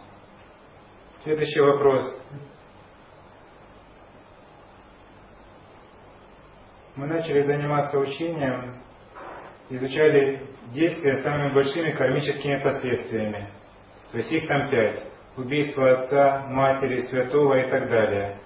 Следующий 1.24 1.60
вопрос. 1.60 2.22
Мы 6.95 7.07
начали 7.07 7.41
заниматься 7.41 7.97
учением, 7.97 8.82
изучали 9.70 10.47
действия 10.72 11.18
с 11.18 11.24
самыми 11.24 11.53
большими 11.53 11.91
кармическими 11.91 12.62
последствиями. 12.64 13.51
То 14.12 14.18
есть 14.18 14.32
их 14.32 14.47
там 14.47 14.70
пять 14.70 15.09
убийство 15.40 16.02
отца, 16.02 16.48
матери, 16.48 17.02
святого 17.08 17.56
и 17.60 17.70
так 17.70 17.90
далее. 17.90 18.40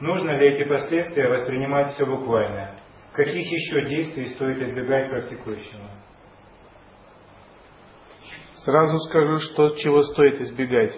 Нужно 0.00 0.32
ли 0.32 0.48
эти 0.48 0.68
последствия 0.68 1.28
воспринимать 1.28 1.94
все 1.94 2.04
буквально? 2.04 2.76
Каких 3.12 3.46
еще 3.46 3.88
действий 3.88 4.26
стоит 4.26 4.58
избегать 4.58 5.10
практикующему? 5.10 5.88
Сразу 8.64 8.98
скажу, 9.08 9.36
что 9.38 9.70
чего 9.76 10.02
стоит 10.02 10.40
избегать. 10.40 10.94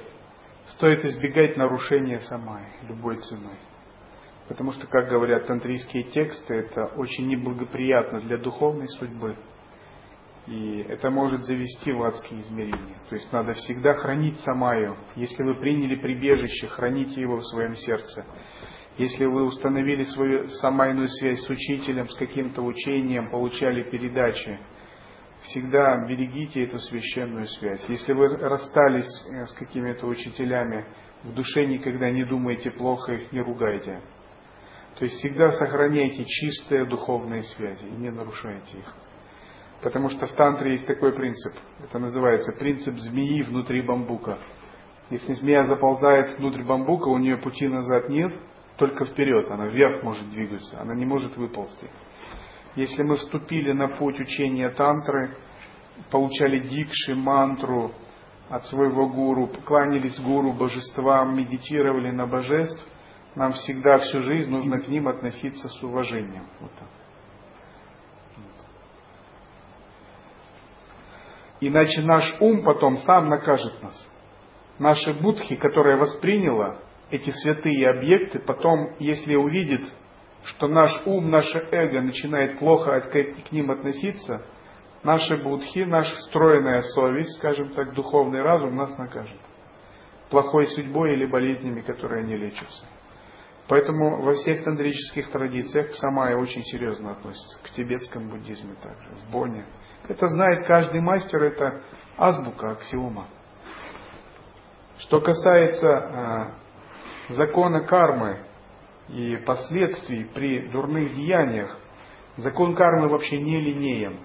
Стоит 0.66 1.04
избегать 1.04 1.56
нарушения 1.56 2.20
самай, 2.20 2.64
любой 2.88 3.18
ценой. 3.18 3.58
Потому 4.48 4.72
что, 4.72 4.86
как 4.86 5.08
говорят 5.08 5.46
тантрийские 5.46 6.04
тексты, 6.04 6.54
это 6.56 6.86
очень 6.96 7.26
неблагоприятно 7.26 8.20
для 8.20 8.38
духовной 8.38 8.88
судьбы. 8.88 9.36
И 10.46 10.84
это 10.88 11.10
может 11.10 11.42
завести 11.44 11.90
в 11.92 12.02
адские 12.02 12.40
измерения. 12.40 12.98
То 13.08 13.14
есть 13.14 13.32
надо 13.32 13.54
всегда 13.54 13.94
хранить 13.94 14.40
самаю. 14.40 14.96
Если 15.16 15.42
вы 15.42 15.54
приняли 15.54 15.96
прибежище, 15.96 16.68
храните 16.68 17.20
его 17.20 17.36
в 17.36 17.46
своем 17.46 17.74
сердце. 17.74 18.26
Если 18.98 19.24
вы 19.24 19.44
установили 19.44 20.02
свою 20.02 20.46
самайную 20.46 21.08
связь 21.08 21.40
с 21.40 21.50
учителем, 21.50 22.08
с 22.08 22.16
каким-то 22.16 22.62
учением, 22.62 23.30
получали 23.30 23.90
передачи, 23.90 24.60
всегда 25.44 26.06
берегите 26.06 26.62
эту 26.64 26.78
священную 26.78 27.46
связь. 27.46 27.84
Если 27.88 28.12
вы 28.12 28.36
расстались 28.36 29.08
э, 29.32 29.46
с 29.46 29.52
какими-то 29.52 30.06
учителями, 30.06 30.86
в 31.22 31.32
душе 31.32 31.64
никогда 31.66 32.10
не 32.10 32.24
думайте 32.24 32.70
плохо, 32.70 33.14
их 33.14 33.32
не 33.32 33.40
ругайте. 33.40 34.00
То 34.98 35.04
есть 35.06 35.16
всегда 35.16 35.50
сохраняйте 35.52 36.24
чистые 36.24 36.84
духовные 36.84 37.42
связи 37.42 37.86
и 37.86 37.96
не 37.96 38.10
нарушайте 38.10 38.78
их. 38.78 38.94
Потому 39.84 40.08
что 40.08 40.24
в 40.24 40.32
тантре 40.32 40.72
есть 40.72 40.86
такой 40.86 41.12
принцип. 41.12 41.52
Это 41.82 41.98
называется 41.98 42.52
принцип 42.58 42.94
змеи 42.94 43.42
внутри 43.42 43.82
бамбука. 43.82 44.38
Если 45.10 45.34
змея 45.34 45.64
заползает 45.64 46.38
внутрь 46.38 46.64
бамбука, 46.64 47.08
у 47.08 47.18
нее 47.18 47.36
пути 47.36 47.68
назад 47.68 48.08
нет, 48.08 48.32
только 48.78 49.04
вперед. 49.04 49.50
Она 49.50 49.66
вверх 49.66 50.02
может 50.02 50.30
двигаться, 50.30 50.80
она 50.80 50.94
не 50.94 51.04
может 51.04 51.36
выползти. 51.36 51.90
Если 52.76 53.02
мы 53.02 53.16
вступили 53.16 53.72
на 53.72 53.98
путь 53.98 54.18
учения 54.18 54.70
тантры, 54.70 55.36
получали 56.10 56.60
дикши, 56.60 57.14
мантру 57.14 57.92
от 58.48 58.64
своего 58.64 59.06
гуру, 59.10 59.50
кланялись 59.66 60.18
гуру, 60.18 60.54
божествам, 60.54 61.36
медитировали 61.36 62.10
на 62.10 62.26
божеств, 62.26 62.82
нам 63.34 63.52
всегда 63.52 63.98
всю 63.98 64.20
жизнь 64.20 64.48
нужно 64.48 64.80
к 64.80 64.88
ним 64.88 65.08
относиться 65.08 65.68
с 65.68 65.82
уважением. 65.82 66.46
Вот 66.60 66.70
так. 66.72 66.88
Иначе 71.66 72.02
наш 72.02 72.36
ум 72.40 72.62
потом 72.62 72.98
сам 72.98 73.30
накажет 73.30 73.82
нас. 73.82 74.14
Наши 74.78 75.14
будхи, 75.14 75.56
которая 75.56 75.96
восприняла 75.96 76.76
эти 77.10 77.30
святые 77.30 77.88
объекты, 77.88 78.38
потом, 78.38 78.94
если 78.98 79.34
увидит, 79.34 79.80
что 80.44 80.68
наш 80.68 80.90
ум, 81.06 81.30
наше 81.30 81.58
эго 81.72 82.02
начинает 82.02 82.58
плохо 82.58 83.00
к 83.00 83.50
ним 83.50 83.70
относиться, 83.70 84.44
наши 85.02 85.38
будхи, 85.38 85.78
наша 85.78 86.14
встроенная 86.16 86.82
совесть, 86.82 87.38
скажем 87.38 87.72
так, 87.72 87.94
духовный 87.94 88.42
разум 88.42 88.76
нас 88.76 88.98
накажет. 88.98 89.40
Плохой 90.28 90.66
судьбой 90.66 91.14
или 91.14 91.24
болезнями, 91.24 91.80
которые 91.80 92.24
не 92.24 92.36
лечатся. 92.36 92.84
Поэтому 93.68 94.20
во 94.20 94.34
всех 94.34 94.64
тантрических 94.64 95.30
традициях 95.30 95.94
самая 95.94 96.36
очень 96.36 96.62
серьезно 96.64 97.12
относится 97.12 97.58
к 97.62 97.70
тибетскому 97.70 98.28
буддизму 98.28 98.74
также, 98.82 99.14
в 99.14 99.32
Боне, 99.32 99.64
это 100.08 100.26
знает 100.26 100.66
каждый 100.66 101.00
мастер, 101.00 101.42
это 101.42 101.82
азбука, 102.16 102.72
аксиома. 102.72 103.28
Что 104.98 105.20
касается 105.20 105.88
э, 105.88 107.32
закона 107.32 107.84
кармы 107.84 108.44
и 109.08 109.36
последствий 109.46 110.24
при 110.24 110.70
дурных 110.70 111.14
деяниях, 111.14 111.78
закон 112.36 112.74
кармы 112.74 113.08
вообще 113.08 113.38
не 113.38 113.60
линеен. 113.60 114.20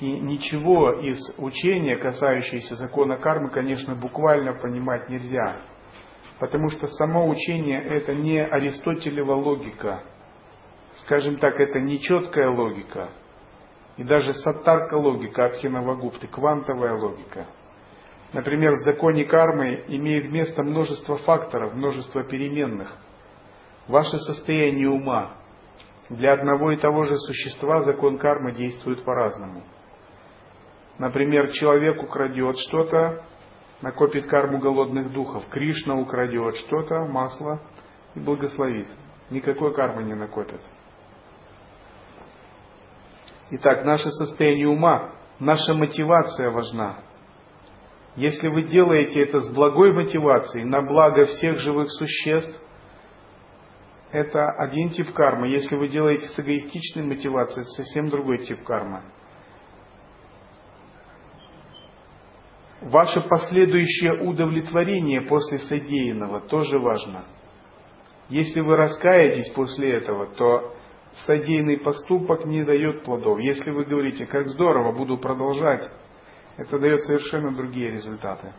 И 0.00 0.18
ничего 0.18 0.92
из 0.92 1.18
учения, 1.38 1.96
касающегося 1.96 2.74
закона 2.74 3.18
кармы, 3.18 3.50
конечно, 3.50 3.94
буквально 3.94 4.54
понимать 4.54 5.08
нельзя. 5.08 5.56
Потому 6.38 6.70
что 6.70 6.86
само 6.86 7.28
учение 7.28 7.82
это 7.82 8.14
не 8.14 8.42
Аристотелева 8.42 9.34
логика. 9.34 10.02
Скажем 10.96 11.36
так, 11.36 11.60
это 11.60 11.80
не 11.80 12.00
четкая 12.00 12.48
логика, 12.50 13.10
и 13.96 14.04
даже 14.04 14.32
саттарка 14.34 14.94
логика 14.94 15.46
Абхинавагупты, 15.46 16.26
квантовая 16.26 16.94
логика. 16.94 17.46
Например, 18.32 18.72
в 18.74 18.84
законе 18.84 19.24
кармы 19.24 19.84
имеет 19.88 20.30
место 20.30 20.62
множество 20.62 21.16
факторов, 21.16 21.74
множество 21.74 22.22
переменных. 22.22 22.96
Ваше 23.88 24.18
состояние 24.18 24.88
ума. 24.88 25.32
Для 26.08 26.32
одного 26.32 26.72
и 26.72 26.76
того 26.76 27.04
же 27.04 27.16
существа 27.18 27.82
закон 27.82 28.18
кармы 28.18 28.52
действует 28.52 29.04
по-разному. 29.04 29.62
Например, 30.98 31.50
человек 31.52 32.02
украдет 32.02 32.56
что-то, 32.58 33.24
накопит 33.82 34.26
карму 34.26 34.58
голодных 34.58 35.12
духов. 35.12 35.44
Кришна 35.50 35.96
украдет 35.96 36.56
что-то, 36.56 37.06
масло 37.06 37.60
и 38.14 38.20
благословит. 38.20 38.88
Никакой 39.30 39.74
кармы 39.74 40.02
не 40.04 40.14
накопит. 40.14 40.60
Итак, 43.52 43.84
наше 43.84 44.10
состояние 44.10 44.68
ума, 44.68 45.12
наша 45.40 45.74
мотивация 45.74 46.50
важна. 46.50 47.00
Если 48.14 48.48
вы 48.48 48.64
делаете 48.64 49.22
это 49.22 49.40
с 49.40 49.52
благой 49.52 49.92
мотивацией, 49.92 50.64
на 50.64 50.82
благо 50.82 51.24
всех 51.26 51.58
живых 51.58 51.90
существ, 51.90 52.60
это 54.12 54.50
один 54.50 54.90
тип 54.90 55.12
кармы. 55.12 55.48
Если 55.48 55.76
вы 55.76 55.88
делаете 55.88 56.26
с 56.28 56.38
эгоистичной 56.38 57.04
мотивацией, 57.04 57.62
это 57.62 57.70
совсем 57.70 58.08
другой 58.08 58.38
тип 58.38 58.62
кармы. 58.64 59.02
Ваше 62.82 63.20
последующее 63.20 64.28
удовлетворение 64.28 65.22
после 65.22 65.58
содеянного 65.58 66.40
тоже 66.42 66.78
важно. 66.78 67.24
Если 68.28 68.60
вы 68.60 68.76
раскаетесь 68.76 69.50
после 69.50 69.96
этого, 69.96 70.34
то 70.34 70.74
содеянный 71.26 71.78
поступок 71.78 72.44
не 72.44 72.62
дает 72.64 73.04
плодов. 73.04 73.38
Если 73.40 73.70
вы 73.70 73.84
говорите, 73.84 74.26
как 74.26 74.48
здорово, 74.48 74.92
буду 74.92 75.18
продолжать, 75.18 75.90
это 76.56 76.78
дает 76.78 77.02
совершенно 77.02 77.54
другие 77.54 77.90
результаты. 77.90 78.52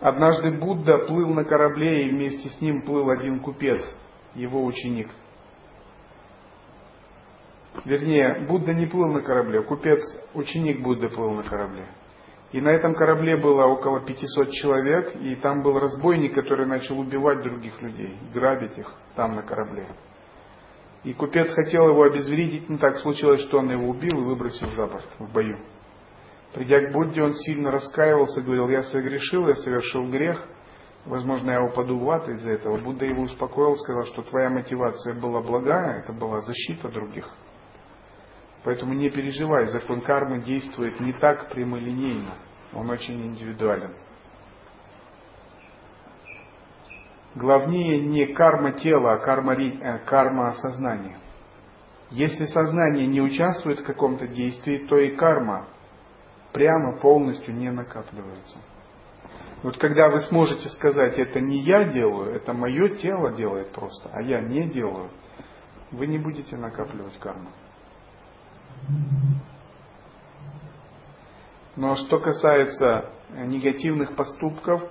Однажды 0.00 0.52
Будда 0.52 0.98
плыл 1.06 1.34
на 1.34 1.44
корабле, 1.44 2.04
и 2.04 2.10
вместе 2.10 2.48
с 2.48 2.60
ним 2.60 2.82
плыл 2.82 3.10
один 3.10 3.40
купец, 3.40 3.82
его 4.34 4.64
ученик. 4.64 5.10
Вернее, 7.84 8.46
Будда 8.46 8.74
не 8.74 8.86
плыл 8.86 9.08
на 9.08 9.22
корабле, 9.22 9.62
купец, 9.62 10.00
ученик 10.34 10.82
Будды 10.82 11.08
плыл 11.08 11.32
на 11.32 11.42
корабле. 11.42 11.86
И 12.52 12.60
на 12.62 12.70
этом 12.70 12.94
корабле 12.94 13.36
было 13.36 13.66
около 13.66 14.00
500 14.00 14.50
человек, 14.52 15.16
и 15.16 15.36
там 15.36 15.62
был 15.62 15.78
разбойник, 15.78 16.34
который 16.34 16.66
начал 16.66 16.98
убивать 16.98 17.42
других 17.42 17.80
людей, 17.82 18.16
грабить 18.32 18.78
их 18.78 18.90
там 19.14 19.36
на 19.36 19.42
корабле. 19.42 19.86
И 21.04 21.12
купец 21.12 21.52
хотел 21.52 21.88
его 21.88 22.04
обезвредить, 22.04 22.68
но 22.68 22.78
так 22.78 22.98
случилось, 23.00 23.40
что 23.42 23.58
он 23.58 23.70
его 23.70 23.88
убил 23.88 24.20
и 24.20 24.24
выбросил 24.24 24.68
за 24.70 24.86
борт 24.86 25.08
в 25.18 25.32
бою. 25.32 25.58
Придя 26.54 26.80
к 26.80 26.92
Будде, 26.92 27.22
он 27.22 27.32
сильно 27.34 27.70
раскаивался, 27.70 28.40
говорил, 28.40 28.70
я 28.70 28.82
согрешил, 28.82 29.46
я 29.48 29.54
совершил 29.54 30.08
грех, 30.08 30.42
возможно, 31.04 31.50
я 31.50 31.62
упаду 31.62 31.98
в 31.98 32.10
ад 32.10 32.28
из-за 32.30 32.52
этого. 32.52 32.78
Будда 32.78 33.04
его 33.04 33.22
успокоил, 33.22 33.76
сказал, 33.76 34.04
что 34.04 34.22
твоя 34.22 34.48
мотивация 34.48 35.20
была 35.20 35.42
благая, 35.42 36.00
это 36.00 36.14
была 36.14 36.40
защита 36.40 36.88
других. 36.88 37.28
Поэтому 38.64 38.92
не 38.94 39.08
переживай, 39.10 39.66
закон 39.66 40.00
кармы 40.00 40.40
действует 40.42 40.98
не 41.00 41.12
так 41.12 41.50
прямолинейно, 41.50 42.34
он 42.72 42.90
очень 42.90 43.26
индивидуален. 43.26 43.94
Главнее 47.34 48.00
не 48.00 48.26
карма 48.26 48.72
тела, 48.72 49.14
а 49.14 49.18
карма, 49.18 49.54
э, 49.54 49.98
карма 50.06 50.52
сознания. 50.54 51.18
Если 52.10 52.46
сознание 52.46 53.06
не 53.06 53.20
участвует 53.20 53.80
в 53.80 53.84
каком-то 53.84 54.26
действии, 54.26 54.86
то 54.88 54.96
и 54.96 55.14
карма 55.14 55.68
прямо 56.52 56.98
полностью 56.98 57.54
не 57.54 57.70
накапливается. 57.70 58.58
Вот 59.62 59.76
когда 59.76 60.08
вы 60.08 60.20
сможете 60.22 60.68
сказать, 60.68 61.18
это 61.18 61.40
не 61.40 61.58
я 61.58 61.84
делаю, 61.84 62.34
это 62.34 62.52
мое 62.52 62.94
тело 62.96 63.32
делает 63.34 63.72
просто, 63.72 64.08
а 64.12 64.22
я 64.22 64.40
не 64.40 64.68
делаю, 64.68 65.10
вы 65.90 66.06
не 66.06 66.18
будете 66.18 66.56
накапливать 66.56 67.18
карму. 67.18 67.50
Но 71.76 71.94
что 71.94 72.18
касается 72.18 73.10
негативных 73.30 74.16
поступков, 74.16 74.82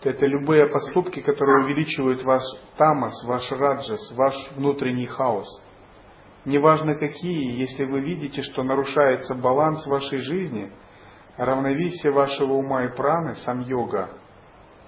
то 0.00 0.08
это 0.08 0.26
любые 0.26 0.66
поступки, 0.68 1.20
которые 1.20 1.64
увеличивают 1.64 2.22
ваш 2.24 2.42
тамас, 2.78 3.12
ваш 3.26 3.50
раджас, 3.52 4.12
ваш 4.16 4.34
внутренний 4.56 5.06
хаос. 5.06 5.46
Неважно 6.46 6.94
какие, 6.94 7.60
если 7.60 7.84
вы 7.84 8.00
видите, 8.00 8.40
что 8.40 8.62
нарушается 8.62 9.34
баланс 9.34 9.86
вашей 9.86 10.20
жизни, 10.20 10.72
равновесие 11.36 12.12
вашего 12.12 12.54
ума 12.54 12.84
и 12.84 12.96
праны, 12.96 13.34
сам 13.36 13.60
йога, 13.60 14.08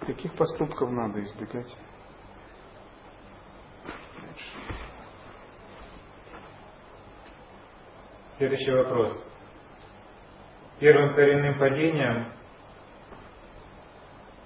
таких 0.06 0.32
поступков 0.32 0.90
надо 0.90 1.20
избегать. 1.20 1.76
Следующий 8.42 8.72
вопрос. 8.72 9.12
Первым 10.80 11.14
коренным 11.14 11.60
падением 11.60 12.32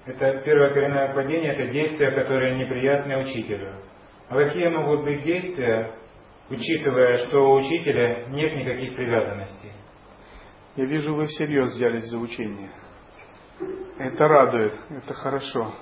это 0.04 0.42
первое 0.44 0.74
коренное 0.74 1.14
падение, 1.14 1.54
это 1.54 1.72
действия, 1.72 2.10
которые 2.10 2.58
неприятны 2.58 3.16
учителю. 3.22 3.72
А 4.28 4.34
какие 4.34 4.68
могут 4.68 5.02
быть 5.02 5.22
действия, 5.22 5.94
учитывая, 6.50 7.26
что 7.26 7.38
у 7.38 7.54
учителя 7.54 8.26
нет 8.26 8.54
никаких 8.54 8.96
привязанностей? 8.96 9.72
Я 10.76 10.84
вижу, 10.84 11.14
вы 11.14 11.24
всерьез 11.24 11.72
взялись 11.72 12.04
за 12.04 12.18
учение. 12.18 12.72
Это 13.98 14.28
радует, 14.28 14.74
это 14.90 15.14
хорошо. 15.14 15.72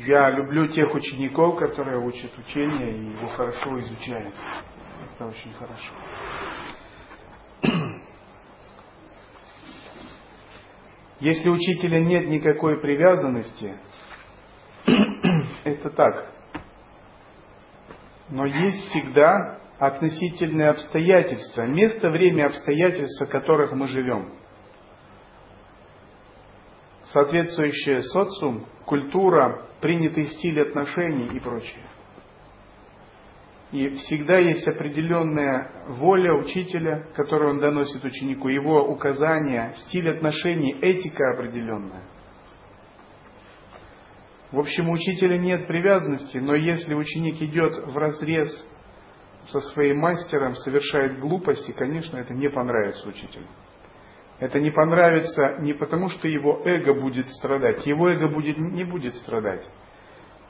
Я 0.00 0.28
люблю 0.32 0.66
тех 0.66 0.94
учеников, 0.94 1.58
которые 1.58 1.98
учат 1.98 2.30
учение 2.36 2.92
и 2.92 3.04
его 3.16 3.28
хорошо 3.28 3.80
изучают. 3.80 4.34
Это 5.16 5.28
очень 5.28 5.52
хорошо. 5.54 5.92
Если 11.20 11.48
учителя 11.48 12.00
нет 12.00 12.28
никакой 12.28 12.78
привязанности, 12.82 13.78
это 15.64 15.90
так. 15.90 16.30
Но 18.28 18.44
есть 18.44 18.90
всегда 18.90 19.58
относительные 19.78 20.68
обстоятельства, 20.68 21.62
место, 21.62 22.10
время, 22.10 22.48
обстоятельства, 22.48 23.24
в 23.24 23.30
которых 23.30 23.72
мы 23.72 23.88
живем. 23.88 24.34
Соответствующее 27.04 28.02
социум, 28.02 28.66
культура, 28.84 29.66
принятый 29.80 30.24
стиль 30.24 30.60
отношений 30.60 31.34
и 31.34 31.40
прочее. 31.40 31.86
И 33.72 33.90
всегда 33.90 34.38
есть 34.38 34.66
определенная 34.68 35.86
воля 35.88 36.34
учителя, 36.34 37.08
которую 37.16 37.54
он 37.54 37.58
доносит 37.58 38.04
ученику, 38.04 38.48
его 38.48 38.84
указания, 38.86 39.72
стиль 39.76 40.08
отношений, 40.08 40.78
этика 40.80 41.32
определенная. 41.32 42.04
В 44.52 44.60
общем, 44.60 44.88
у 44.88 44.92
учителя 44.92 45.36
нет 45.36 45.66
привязанности, 45.66 46.38
но 46.38 46.54
если 46.54 46.94
ученик 46.94 47.42
идет 47.42 47.88
в 47.88 47.96
разрез 47.98 48.48
со 49.46 49.60
своим 49.72 49.98
мастером, 49.98 50.54
совершает 50.54 51.18
глупости, 51.18 51.72
конечно, 51.72 52.18
это 52.18 52.34
не 52.34 52.48
понравится 52.48 53.08
учителю. 53.08 53.46
Это 54.38 54.60
не 54.60 54.70
понравится 54.70 55.56
не 55.60 55.72
потому, 55.72 56.08
что 56.08 56.28
его 56.28 56.62
эго 56.64 56.94
будет 57.00 57.28
страдать. 57.30 57.84
Его 57.84 58.08
эго 58.08 58.28
будет, 58.28 58.58
не 58.58 58.84
будет 58.84 59.14
страдать 59.16 59.66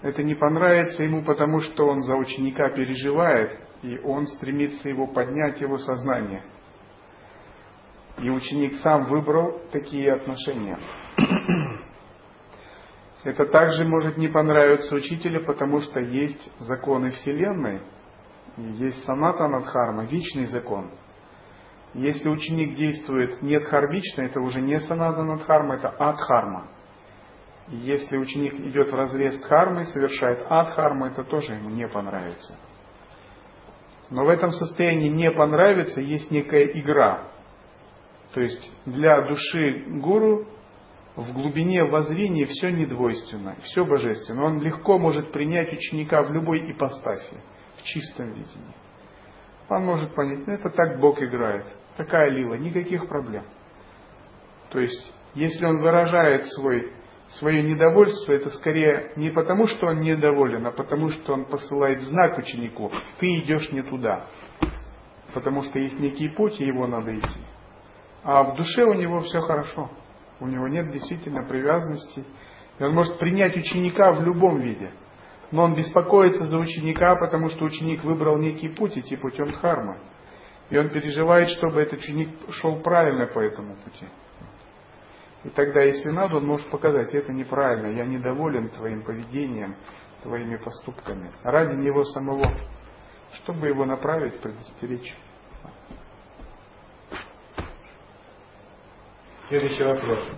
это 0.03 0.23
не 0.23 0.35
понравится 0.35 1.03
ему, 1.03 1.23
потому 1.23 1.61
что 1.61 1.87
он 1.87 2.01
за 2.03 2.17
ученика 2.17 2.69
переживает, 2.71 3.59
и 3.83 3.99
он 3.99 4.27
стремится 4.27 4.89
его 4.89 5.07
поднять, 5.07 5.61
его 5.61 5.79
сознание. 5.79 6.43
И 8.19 8.31
ученик 8.31 8.75
сам 8.83 9.05
выбрал 9.05 9.61
такие 9.73 10.13
отношения. 10.13 10.79
Это 13.25 13.47
также 13.47 13.85
может 13.85 14.17
не 14.19 14.29
понравиться 14.29 14.95
учителю, 14.95 15.45
потому 15.45 15.81
что 15.81 15.99
есть 16.01 16.49
законы 16.61 17.11
Вселенной, 17.11 17.83
есть 18.57 19.05
саната 19.05 19.49
надхарма, 19.49 20.05
вечный 20.05 20.47
закон. 20.47 20.93
Если 21.93 22.29
ученик 22.29 22.77
действует 22.77 23.43
нет 23.43 23.65
хармично, 23.65 24.23
это 24.23 24.41
уже 24.41 24.61
не 24.61 24.79
саната 24.81 25.23
надхарма, 25.23 25.77
это 25.77 25.89
адхарма. 25.89 26.69
Если 27.69 28.17
ученик 28.17 28.55
идет 28.55 28.91
в 28.91 28.95
разрез 28.95 29.41
дхармы, 29.41 29.87
совершает 29.87 30.47
адхарму, 30.49 31.07
это 31.07 31.25
тоже 31.25 31.55
ему 31.55 31.71
не 31.71 31.89
понравится. 31.89 32.57
Но 34.09 34.25
в 34.25 34.29
этом 34.29 34.51
состоянии 34.51 35.09
не 35.09 35.31
понравится 35.33 36.01
есть 36.01 36.31
некая 36.31 36.67
игра. 36.67 37.29
То 38.33 38.41
есть 38.41 38.71
для 38.85 39.23
души 39.23 39.85
гуру 40.01 40.47
в 41.17 41.33
глубине 41.33 41.83
воззрения 41.85 42.47
все 42.47 42.71
недвойственно, 42.71 43.57
все 43.63 43.85
божественно. 43.85 44.45
Он 44.45 44.61
легко 44.61 44.99
может 44.99 45.33
принять 45.33 45.73
ученика 45.73 46.23
в 46.23 46.31
любой 46.31 46.71
ипостаси, 46.71 47.39
в 47.79 47.83
чистом 47.83 48.29
видении. 48.29 48.75
Он 49.69 49.85
может 49.85 50.15
понять, 50.15 50.47
ну 50.47 50.53
это 50.53 50.71
так 50.71 51.01
Бог 51.01 51.21
играет, 51.21 51.67
такая 51.97 52.31
лила, 52.31 52.57
никаких 52.57 53.09
проблем. 53.09 53.45
То 54.71 54.79
есть, 54.79 55.13
если 55.35 55.65
он 55.65 55.79
выражает 55.79 56.47
свой 56.47 56.93
свое 57.31 57.63
недовольство, 57.63 58.33
это 58.33 58.51
скорее 58.51 59.13
не 59.17 59.31
потому, 59.31 59.67
что 59.67 59.87
он 59.89 60.01
недоволен, 60.01 60.67
а 60.67 60.71
потому, 60.71 61.09
что 61.09 61.35
он 61.35 61.47
посылает 61.47 62.01
знак 62.01 62.39
ученику, 62.39 62.91
ты 63.19 63.27
идешь 63.41 63.73
не 63.73 63.83
туда. 63.83 64.27
Потому 65.35 65.63
что 65.63 65.79
есть 65.79 65.99
некий 65.99 66.29
путь, 66.29 66.61
и 66.61 66.65
его 66.65 66.87
надо 66.87 67.15
идти. 67.19 67.41
А 68.23 68.43
в 68.43 68.57
душе 68.57 68.85
у 68.85 68.95
него 68.95 69.21
все 69.21 69.41
хорошо. 69.41 69.91
У 70.41 70.47
него 70.47 70.69
нет 70.69 70.91
действительно 70.91 71.47
привязанности. 71.47 72.25
И 72.79 72.83
он 72.83 72.95
может 72.95 73.19
принять 73.19 73.57
ученика 73.57 74.13
в 74.13 74.23
любом 74.23 74.61
виде. 74.61 74.91
Но 75.51 75.65
он 75.65 75.75
беспокоится 75.75 76.45
за 76.47 76.59
ученика, 76.59 77.17
потому 77.17 77.49
что 77.49 77.65
ученик 77.65 78.03
выбрал 78.03 78.37
некий 78.39 78.69
путь, 78.69 78.99
идти 78.99 79.17
путем 79.17 79.51
дхармы. 79.53 79.99
И 80.71 80.77
он 80.77 80.89
переживает, 80.89 81.49
чтобы 81.51 81.81
этот 81.81 82.01
ученик 82.01 82.31
шел 82.51 82.81
правильно 82.81 83.27
по 83.27 83.39
этому 83.39 83.77
пути. 83.77 84.07
И 85.47 85.51
тогда, 85.51 85.81
если 85.81 86.11
надо, 86.11 86.39
он 86.39 86.47
может 86.47 86.69
показать, 86.71 87.15
это 87.15 87.33
неправильно, 87.33 87.97
я 87.97 88.05
недоволен 88.05 88.69
твоим 88.69 89.05
поведением, 89.05 89.77
твоими 90.25 90.57
поступками. 90.57 91.31
Ради 91.45 91.77
него 91.77 92.03
самого, 92.03 92.53
чтобы 93.31 93.69
его 93.69 93.85
направить, 93.85 94.41
предостеречь. 94.41 95.15
Следующий 99.47 99.85
вопрос. 99.85 100.35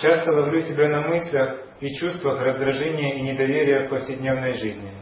Часто 0.00 0.32
ловлю 0.32 0.60
себя 0.62 0.88
на 0.88 1.08
мыслях 1.08 1.60
и 1.80 1.88
чувствах 2.00 2.40
раздражения 2.40 3.18
и 3.18 3.20
недоверия 3.20 3.86
в 3.86 3.90
повседневной 3.90 4.52
жизни. 4.52 4.94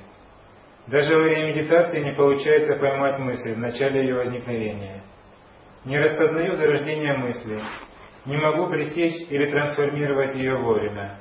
Даже 0.89 1.15
во 1.15 1.23
время 1.23 1.55
медитации 1.55 2.01
не 2.01 2.17
получается 2.17 2.75
поймать 2.75 3.21
мысль 3.21 3.55
в 3.55 3.59
начале 3.59 4.01
ее 4.01 4.17
возникновения. 4.17 5.05
Не 5.87 6.01
распознаю 6.01 6.57
зарождение 6.57 7.17
мысли, 7.17 7.61
не 8.25 8.37
могу 8.37 8.69
пресечь 8.69 9.31
или 9.31 9.47
трансформировать 9.47 10.35
ее 10.35 10.57
вовремя. 10.57 11.21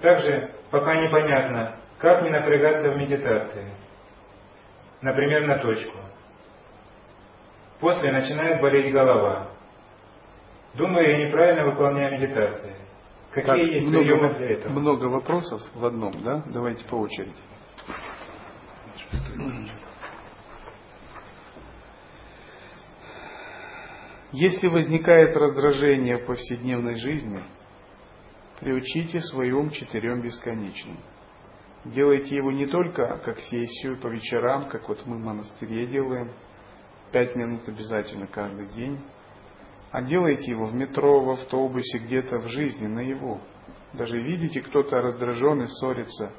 Также 0.00 0.50
пока 0.70 0.94
непонятно, 0.94 1.76
как 1.98 2.22
не 2.22 2.30
напрягаться 2.30 2.90
в 2.90 2.96
медитации. 2.96 3.70
Например, 5.02 5.46
на 5.46 5.58
точку. 5.58 5.98
После 7.80 8.10
начинает 8.10 8.62
болеть 8.62 8.92
голова. 8.94 9.48
Думаю, 10.74 11.10
я 11.10 11.26
неправильно 11.26 11.66
выполняю 11.66 12.18
медитации. 12.18 12.74
Какие 13.30 13.46
так, 13.46 13.58
есть 13.58 13.86
много, 13.86 14.04
приемы 14.04 14.34
для 14.34 14.50
этого? 14.52 14.72
Много 14.72 15.04
вопросов 15.04 15.62
в 15.74 15.84
одном, 15.84 16.12
да? 16.24 16.42
Давайте 16.46 16.82
по 16.88 16.94
очереди. 16.94 17.32
Если 24.32 24.68
возникает 24.68 25.36
раздражение 25.36 26.18
в 26.18 26.26
повседневной 26.26 26.94
жизни, 26.94 27.42
приучите 28.60 29.18
свой 29.18 29.50
ум 29.50 29.70
четырем 29.70 30.22
бесконечным. 30.22 30.98
Делайте 31.84 32.36
его 32.36 32.52
не 32.52 32.66
только 32.66 33.18
как 33.24 33.40
сессию 33.40 33.98
по 34.00 34.06
вечерам, 34.06 34.68
как 34.68 34.88
вот 34.88 35.04
мы 35.04 35.16
в 35.16 35.20
монастыре 35.20 35.88
делаем, 35.88 36.32
пять 37.10 37.34
минут 37.34 37.68
обязательно 37.68 38.28
каждый 38.28 38.68
день, 38.68 39.00
а 39.90 40.02
делайте 40.02 40.52
его 40.52 40.66
в 40.66 40.74
метро, 40.74 41.24
в 41.24 41.30
автобусе, 41.30 41.98
где-то 41.98 42.38
в 42.38 42.46
жизни, 42.46 42.86
на 42.86 43.00
его. 43.00 43.40
Даже 43.94 44.22
видите, 44.22 44.60
кто-то 44.60 45.00
раздражен 45.00 45.62
и 45.62 45.66
ссорится. 45.66 46.32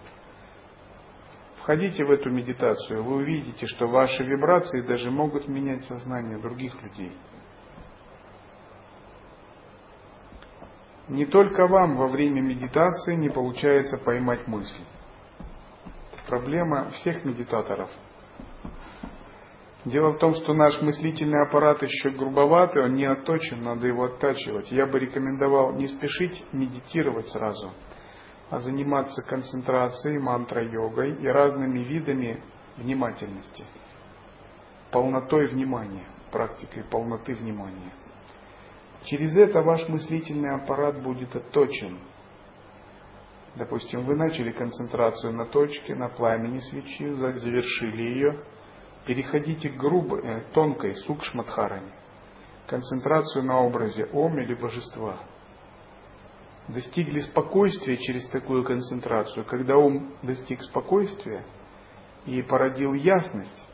Входите 1.57 2.05
в 2.05 2.11
эту 2.11 2.29
медитацию, 2.29 3.03
вы 3.03 3.17
увидите, 3.17 3.67
что 3.67 3.87
ваши 3.87 4.23
вибрации 4.23 4.79
даже 4.81 5.11
могут 5.11 5.49
менять 5.49 5.83
сознание 5.83 6.39
других 6.39 6.81
людей. 6.81 7.11
Не 11.12 11.26
только 11.26 11.68
вам 11.68 11.97
во 11.97 12.07
время 12.07 12.41
медитации 12.41 13.16
не 13.16 13.30
получается 13.30 13.97
поймать 13.97 14.47
мысли. 14.47 14.84
Это 16.14 16.26
проблема 16.28 16.89
всех 16.89 17.24
медитаторов– 17.24 17.89
Дело 19.86 20.12
в 20.12 20.20
том, 20.20 20.36
что 20.36 20.53
наш 20.53 20.80
мыслительный 20.82 21.41
аппарат 21.41 21.82
еще 21.82 22.12
грубоватый, 22.12 22.84
он 22.84 22.93
не 22.93 23.05
отточен, 23.05 23.64
надо 23.64 23.88
его 23.88 24.05
оттачивать. 24.05 24.72
Я 24.72 24.86
бы 24.86 24.99
рекомендовал 24.99 25.74
не 25.74 25.88
спешить 25.88 26.45
медитировать 26.53 27.30
сразу, 27.30 27.72
а 28.51 28.59
заниматься 28.59 29.24
концентрацией, 29.24 30.20
мантра-йогой 30.20 31.16
и 31.20 31.28
разными 31.28 31.80
видами 31.80 32.43
внимательности. 32.78 33.66
Полнотой 34.91 35.47
внимания, 35.47 36.05
практикой 36.32 36.84
полноты 36.84 37.34
внимания. 37.34 37.91
Через 39.06 39.36
это 39.36 39.62
ваш 39.62 39.88
мыслительный 39.88 40.56
аппарат 40.56 41.02
будет 41.02 41.36
отточен. 41.36 41.99
Допустим, 43.56 44.06
вы 44.06 44.16
начали 44.16 44.52
концентрацию 44.52 45.34
на 45.34 45.45
точке, 45.45 45.95
на 45.95 46.10
пламени 46.10 46.60
свечи, 46.60 47.10
завершили 47.10 48.02
ее– 48.02 48.43
переходите 49.06 49.70
к 49.70 49.78
грубой, 49.78 50.22
э, 50.24 50.41
тонкой 50.54 50.95
сукшмадхаране, 50.95 51.91
концентрацию 52.68 53.43
на 53.43 53.62
образе 53.62 54.06
Ом 54.14 54.39
или 54.39 54.54
Божества. 54.54 55.20
Достигли 56.68 57.20
спокойствия 57.20 57.97
через 57.97 58.28
такую 58.30 58.64
концентрацию. 58.64 59.45
Когда 59.45 59.78
ум 59.78 60.16
достиг 60.22 60.62
спокойствия 60.62 61.43
и 62.26 62.41
породил 62.43 62.93
ясность, 62.93 63.68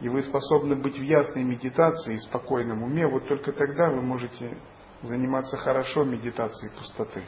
и 0.00 0.08
вы 0.08 0.22
способны 0.22 0.76
быть 0.76 0.98
в 0.98 1.02
ясной 1.02 1.44
медитации 1.44 2.14
и 2.14 2.18
спокойном 2.18 2.82
уме, 2.82 3.06
вот 3.06 3.28
только 3.28 3.52
тогда 3.52 3.90
вы 3.90 4.00
можете 4.02 4.56
заниматься 5.02 5.56
хорошо 5.56 6.04
медитацией 6.04 6.74
пустоты. 6.74 7.22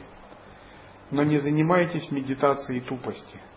Но 1.11 1.23
не 1.23 1.37
занимайтесь 1.37 2.11
медитацией 2.11 2.81
тупости– 2.81 3.39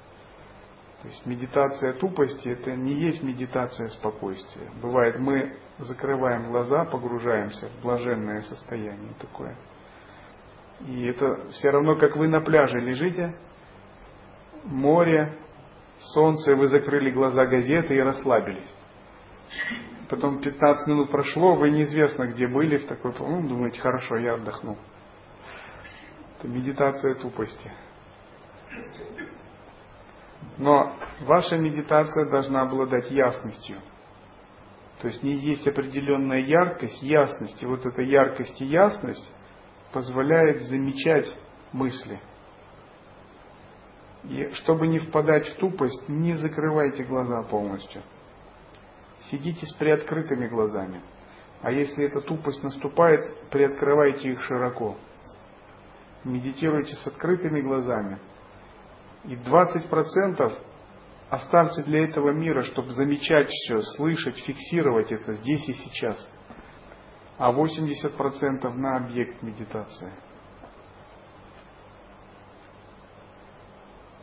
то 1.07 1.09
есть 1.09 1.25
медитация 1.25 1.93
тупости 1.93 2.49
это 2.49 2.75
не 2.75 2.95
есть 2.95 3.23
медитация 3.23 3.87
спокойствия. 3.91 4.69
Бывает, 4.83 5.21
мы 5.21 5.57
закрываем 5.79 6.51
глаза, 6.51 6.85
погружаемся 6.85 7.69
в 7.69 7.83
блаженное 7.83 8.41
состояние 8.41 9.13
такое. 9.21 9.57
И 10.87 11.07
это 11.07 11.49
все 11.51 11.71
равно, 11.71 11.95
как 11.97 12.17
вы 12.17 12.27
на 12.27 12.41
пляже 12.41 12.81
лежите, 12.81 13.37
море, 14.65 15.39
солнце, 15.99 16.57
вы 16.57 16.67
закрыли 16.67 17.11
глаза 17.11 17.47
газеты 17.47 17.95
и 17.95 18.01
расслабились. 18.01 18.75
Потом 20.09 20.41
15 20.41 20.87
минут 20.87 21.11
прошло, 21.11 21.57
вы 21.57 21.71
неизвестно 21.71 22.27
где 22.27 22.47
были, 22.47 22.77
в 22.77 22.87
такой, 22.87 23.13
ну, 23.19 23.49
думаете, 23.49 23.81
хорошо, 23.81 24.17
я 24.17 24.35
отдохну. 24.35 24.77
Это 26.39 26.49
медитация 26.49 27.15
тупости. 27.15 27.71
Но 30.59 30.97
ваша 31.23 31.57
медитация 31.57 32.31
должна 32.31 32.63
обладать 32.63 33.11
ясностью. 33.11 33.79
То 35.01 35.09
есть 35.09 35.23
не 35.23 35.35
есть 35.35 35.67
определенная 35.69 36.41
яркость, 36.41 37.03
ясность. 37.03 37.63
И 37.63 37.67
вот 37.67 37.85
эта 37.85 38.03
яркость 38.03 38.61
и 38.63 38.65
ясность 38.65 39.35
позволяет 39.93 40.63
замечать 40.63 41.27
мысли. 41.73 42.21
И 44.25 44.49
чтобы 44.55 44.87
не 44.89 44.99
впадать 44.99 45.47
в 45.47 45.57
тупость, 45.57 46.09
не 46.09 46.35
закрывайте 46.35 47.05
глаза 47.05 47.43
полностью. 47.43 48.03
Сидите 49.31 49.67
с 49.67 49.73
приоткрытыми 49.75 50.47
глазами. 50.49 51.03
А 51.63 51.71
если 51.73 52.07
эта 52.07 52.21
тупость 52.21 52.63
наступает, 52.63 53.49
приоткрывайте 53.51 54.31
их 54.31 54.41
широко. 54.43 54.97
Медитируйте 56.25 56.95
с 56.95 57.07
открытыми 57.07 57.61
глазами– 57.61 58.19
и 59.27 59.35
20% 59.35 60.53
оставьте 61.31 61.83
для 61.83 62.05
этого 62.05 62.31
мира, 62.31 62.63
чтобы 62.63 62.93
замечать 62.93 63.49
все, 63.49 63.81
слышать, 63.97 64.39
фиксировать 64.39 65.11
это 65.11 65.33
здесь 65.35 65.69
и 65.69 65.75
сейчас. 65.75 66.29
А 67.39 67.53
80% 67.53 68.73
на 68.73 68.97
объект 68.97 69.43
медитации. 69.43 70.13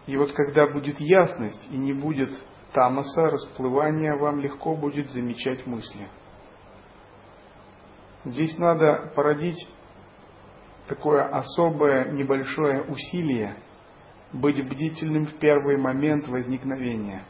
И 0.07 0.17
вот 0.17 0.33
когда 0.33 0.67
будет 0.67 0.99
ясность 0.99 1.67
и 1.69 1.77
не 1.77 1.93
будет 1.93 2.31
тамаса, 2.73 3.29
расплывания, 3.29 4.15
вам 4.15 4.39
легко 4.39 4.75
будет 4.75 5.09
замечать 5.11 5.65
мысли. 5.65 6.07
Здесь 8.25 8.57
надо 8.57 9.11
породить 9.15 9.67
такое 10.87 11.23
особое 11.27 12.11
небольшое 12.11 12.83
усилие– 12.83 13.57
быть 14.33 14.67
бдительным 14.67 15.25
в 15.25 15.35
первый 15.35 15.77
момент 15.77 16.27
возникновения. 16.27 17.23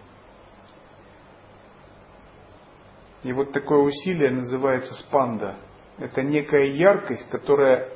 И 3.23 3.31
вот 3.33 3.51
такое 3.51 3.79
усилие 3.79 4.31
называется 4.31 4.93
спанда. 4.95 5.57
Это 5.97 6.23
некая 6.23 6.71
яркость, 6.71 7.29
которая 7.29 7.89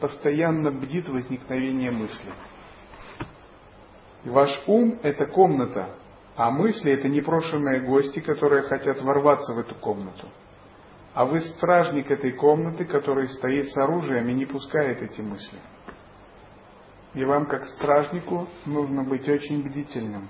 постоянно 0.00 0.70
бдит 0.70 1.08
возникновение 1.08 1.90
мысли. 1.90 2.32
И 4.24 4.28
ваш 4.28 4.50
ум– 4.66 4.98
это 5.02 5.26
комната, 5.26 5.94
а 6.36 6.50
мысли– 6.50 6.92
это 6.98 7.08
непрошенные 7.08 7.80
гости, 7.80 8.20
которые 8.20 8.62
хотят 8.62 9.00
ворваться 9.00 9.54
в 9.54 9.58
эту 9.58 9.74
комнату. 9.76 10.28
А 11.14 11.24
вы 11.24 11.40
стражник 11.40 12.10
этой 12.10 12.32
комнаты, 12.32 12.84
который 12.84 13.28
стоит 13.28 13.68
с 13.70 13.76
оружием 13.76 14.28
и 14.28 14.34
не 14.34 14.46
пускает 14.46 15.00
эти 15.00 15.20
мысли. 15.20 15.58
И 17.14 17.24
вам, 17.24 17.46
как 17.46 17.64
стражнику, 17.66 18.48
нужно 18.66 19.04
быть 19.04 19.28
очень 19.28 19.62
бдительным. 19.62 20.28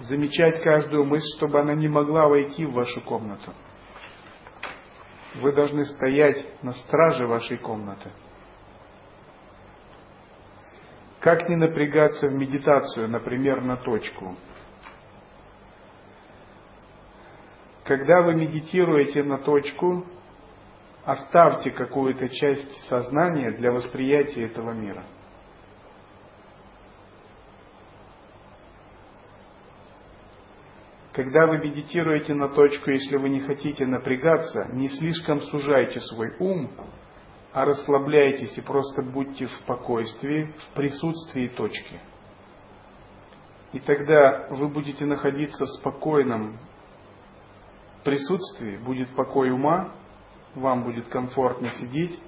Замечать 0.00 0.62
каждую 0.62 1.06
мысль, 1.06 1.36
чтобы 1.38 1.60
она 1.60 1.74
не 1.74 1.88
могла 1.88 2.28
войти 2.28 2.66
в 2.66 2.72
вашу 2.72 3.00
комнату. 3.00 3.52
Вы 5.36 5.52
должны 5.52 5.86
стоять 5.86 6.44
на 6.62 6.72
страже 6.72 7.26
вашей 7.26 7.56
комнаты. 7.56 8.10
Как 11.24 11.48
не 11.48 11.56
напрягаться 11.56 12.28
в 12.28 12.34
медитацию, 12.34 13.08
например, 13.08 13.62
на 13.62 13.78
точку? 13.78 14.36
Когда 17.84 18.20
вы 18.20 18.34
медитируете 18.34 19.22
на 19.22 19.38
точку, 19.38 20.04
оставьте 21.06 21.70
какую-то 21.70 22.28
часть 22.28 22.70
сознания 22.90 23.52
для 23.52 23.72
восприятия 23.72 24.44
этого 24.44 24.72
мира. 24.72 25.02
Когда 31.14 31.46
вы 31.46 31.56
медитируете 31.56 32.34
на 32.34 32.50
точку, 32.50 32.90
если 32.90 33.16
вы 33.16 33.30
не 33.30 33.40
хотите 33.40 33.86
напрягаться, 33.86 34.68
не 34.74 34.90
слишком 34.90 35.40
сужайте 35.40 36.00
свой 36.00 36.36
ум, 36.38 36.70
а 37.54 37.64
расслабляйтесь 37.64 38.58
и 38.58 38.60
просто 38.60 39.00
будьте 39.00 39.46
в 39.46 39.50
спокойствии, 39.50 40.52
в 40.58 40.74
присутствии 40.74 41.48
точки. 41.48 42.00
И 43.72 43.80
тогда 43.80 44.48
вы 44.50 44.68
будете 44.68 45.06
находиться 45.06 45.64
в 45.64 45.70
спокойном 45.70 46.58
присутствии, 48.04 48.76
будет 48.76 49.08
покой 49.16 49.50
ума, 49.50 49.94
вам 50.54 50.84
будет 50.84 51.08
комфортно 51.08 51.70
сидеть, 51.70 52.20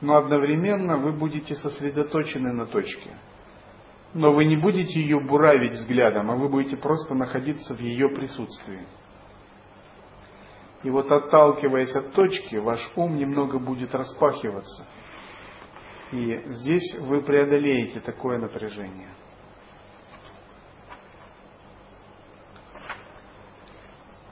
но 0.00 0.16
одновременно 0.16 0.98
вы 0.98 1.12
будете 1.12 1.56
сосредоточены 1.56 2.52
на 2.52 2.66
точке– 2.66 3.10
но 4.12 4.32
вы 4.32 4.44
не 4.44 4.56
будете 4.56 5.00
ее 5.00 5.20
буравить 5.20 5.72
взглядом, 5.72 6.30
а 6.30 6.36
вы 6.36 6.48
будете 6.48 6.76
просто 6.76 7.14
находиться 7.14 7.74
в 7.74 7.80
ее 7.80 8.08
присутствии. 8.08 8.86
И 10.82 10.90
вот 10.90 11.10
отталкиваясь 11.10 11.94
от 11.94 12.12
точки, 12.12 12.56
ваш 12.56 12.80
ум 12.96 13.16
немного 13.16 13.58
будет 13.58 13.94
распахиваться. 13.94 14.86
И 16.12 16.42
здесь 16.46 16.98
вы 17.00 17.22
преодолеете 17.22 18.00
такое 18.00 18.38
напряжение. 18.38 19.10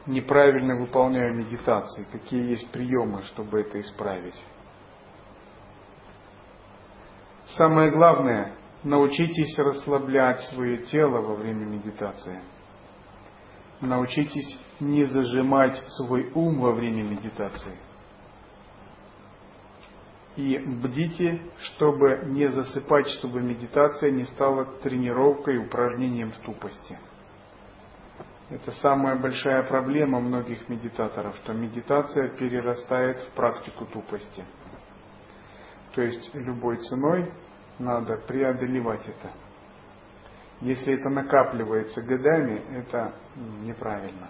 Неправильно 0.07 0.76
выполняю 0.76 1.36
медитации. 1.36 2.07
Какие 2.11 2.51
есть 2.51 2.72
приемы, 2.72 3.24
чтобы 3.24 3.61
это 3.61 3.78
исправить? 3.80 4.42
Самое 7.57 7.90
главное 7.90 8.59
Научитесь 8.84 9.59
расслаблять 9.59 10.40
свое 10.42 10.78
тело 10.84 11.20
во 11.20 11.34
время 11.34 11.64
медитации. 11.66 12.40
Научитесь 13.81 14.61
не 14.81 15.05
зажимать 15.05 15.76
свой 15.99 16.31
ум 16.35 16.61
во 16.61 16.72
время 16.72 17.05
медитации. 17.05 17.76
И 20.37 20.59
бдите, 20.59 21.43
чтобы 21.62 22.22
не 22.26 22.49
засыпать, 22.51 23.09
чтобы 23.09 23.41
медитация 23.41 24.11
не 24.11 24.24
стала 24.24 24.64
тренировкой, 24.83 25.59
упражнением 25.59 26.31
в 26.31 26.39
тупости. 26.39 26.99
Это 28.51 28.70
самая 28.72 29.16
большая 29.16 29.64
проблема 29.64 30.20
многих 30.20 30.68
медитаторов, 30.68 31.37
что 31.39 31.53
медитация 31.53 32.29
перерастает 32.37 33.18
в 33.18 33.31
практику 33.33 33.85
тупости. 33.87 34.45
То 35.95 36.03
есть 36.03 36.35
любой 36.35 36.79
ценой 36.79 37.33
надо 37.79 38.16
преодолевать 38.26 39.07
это. 39.07 39.33
Если 40.61 40.94
это 40.98 41.09
накапливается 41.09 42.02
годами, 42.02 42.62
это 42.76 43.14
неправильно. 43.62 44.28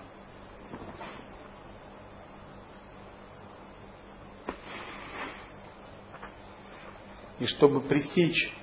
И 7.38 7.46
чтобы 7.46 7.80
пресечь 7.80 8.54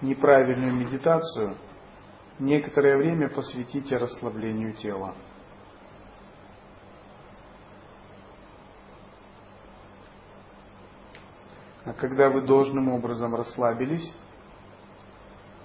неправильную 0.00 0.72
медитацию, 0.74 1.56
некоторое 2.38 2.96
время 2.98 3.28
посвятите 3.28 3.96
расслаблению 3.96 4.74
тела. 4.74 5.14
А 11.84 11.94
когда 11.94 12.28
вы 12.28 12.42
должным 12.42 12.90
образом 12.90 13.34
расслабились, 13.34 14.12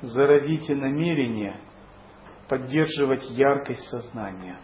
зародите 0.03 0.75
намерение 0.75 1.59
поддерживать 2.49 3.29
яркость 3.31 3.87
сознания. 3.87 4.57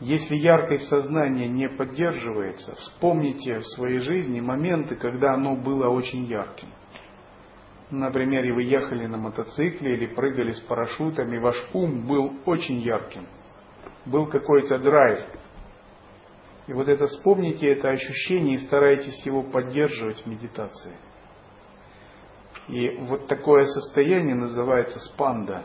Если 0.00 0.36
яркость 0.36 0.88
сознания 0.88 1.46
не 1.46 1.68
поддерживается, 1.68 2.74
вспомните 2.74 3.60
в 3.60 3.66
своей 3.68 4.00
жизни 4.00 4.40
моменты, 4.40 4.96
когда 4.96 5.34
оно 5.34 5.54
было 5.54 5.88
очень 5.88 6.24
ярким. 6.24 6.68
Например, 7.90 8.52
вы 8.52 8.64
ехали 8.64 9.06
на 9.06 9.18
мотоцикле 9.18 9.94
или 9.94 10.12
прыгали 10.12 10.50
с 10.50 10.60
парашютами, 10.62 11.38
ваш 11.38 11.56
ум 11.72 12.04
был 12.06 12.32
очень 12.46 12.80
ярким. 12.80 13.28
Был 14.04 14.26
какой-то 14.26 14.78
драйв, 14.78 15.24
и 16.66 16.72
вот 16.72 16.88
это 16.88 17.06
вспомните 17.06 17.72
это 17.72 17.88
ощущение 17.90 18.56
и 18.56 18.66
старайтесь 18.66 19.24
его 19.26 19.42
поддерживать 19.42 20.22
в 20.22 20.26
медитации. 20.26 20.96
И 22.68 22.88
вот 23.00 23.26
такое 23.26 23.64
состояние 23.64 24.36
называется 24.36 25.00
спанда. 25.00 25.64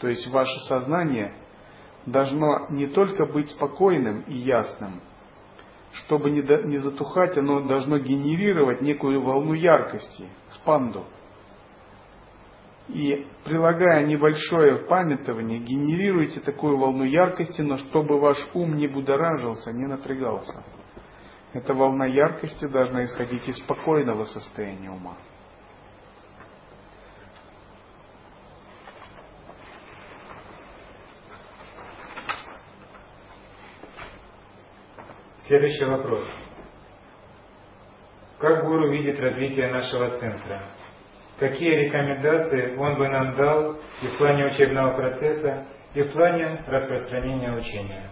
То 0.00 0.08
есть 0.08 0.28
ваше 0.28 0.58
сознание 0.68 1.34
должно 2.06 2.68
не 2.70 2.86
только 2.86 3.26
быть 3.26 3.50
спокойным 3.50 4.20
и 4.28 4.34
ясным, 4.34 5.00
чтобы 5.92 6.30
не, 6.30 6.78
затухать, 6.78 7.36
оно 7.36 7.60
должно 7.66 7.98
генерировать 7.98 8.82
некую 8.82 9.22
волну 9.22 9.54
яркости, 9.54 10.28
спанду– 10.50 11.04
и 12.88 13.26
прилагая 13.44 14.06
небольшое 14.06 14.76
памятование, 14.76 15.58
генерируйте 15.58 16.40
такую 16.40 16.78
волну 16.78 17.04
яркости, 17.04 17.60
но 17.60 17.76
чтобы 17.76 18.20
ваш 18.20 18.36
ум 18.54 18.76
не 18.76 18.86
будоражился, 18.86 19.72
не 19.72 19.86
напрягался. 19.86 20.62
Эта 21.52 21.74
волна 21.74 22.06
яркости 22.06 22.66
должна 22.66 23.04
исходить 23.04 23.48
из 23.48 23.56
спокойного 23.58 24.24
состояния 24.24 24.90
ума. 24.90 25.16
Следующий 35.46 35.84
вопрос. 35.84 36.24
Как 38.38 38.64
гуру 38.64 38.90
видит 38.90 39.18
развитие 39.20 39.72
нашего 39.72 40.10
центра? 40.18 40.62
Какие 41.38 41.70
рекомендации 41.86 42.76
он 42.76 42.96
бы 42.96 43.08
нам 43.08 43.36
дал 43.36 43.76
и 44.02 44.06
в 44.06 44.18
плане 44.18 44.46
учебного 44.46 44.96
процесса, 44.96 45.66
и 45.94 46.02
в 46.02 46.12
плане 46.12 46.64
распространения 46.66 47.52
учения. 47.52 48.10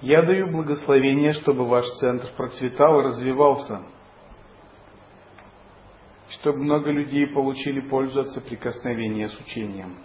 Я 0.00 0.22
даю 0.22 0.48
благословение, 0.52 1.32
чтобы 1.32 1.66
ваш 1.66 1.84
центр 2.00 2.28
процветал 2.36 3.00
и 3.00 3.04
развивался, 3.04 3.82
чтобы 6.30 6.58
много 6.58 6.90
людей 6.90 7.26
получили 7.26 7.80
пользу 7.80 8.20
от 8.20 8.28
соприкосновения 8.28 9.26
с 9.26 9.40
учением. 9.40 9.96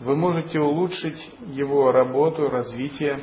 Вы 0.00 0.16
можете 0.16 0.58
улучшить 0.58 1.30
его 1.48 1.92
работу, 1.92 2.48
развитие, 2.48 3.20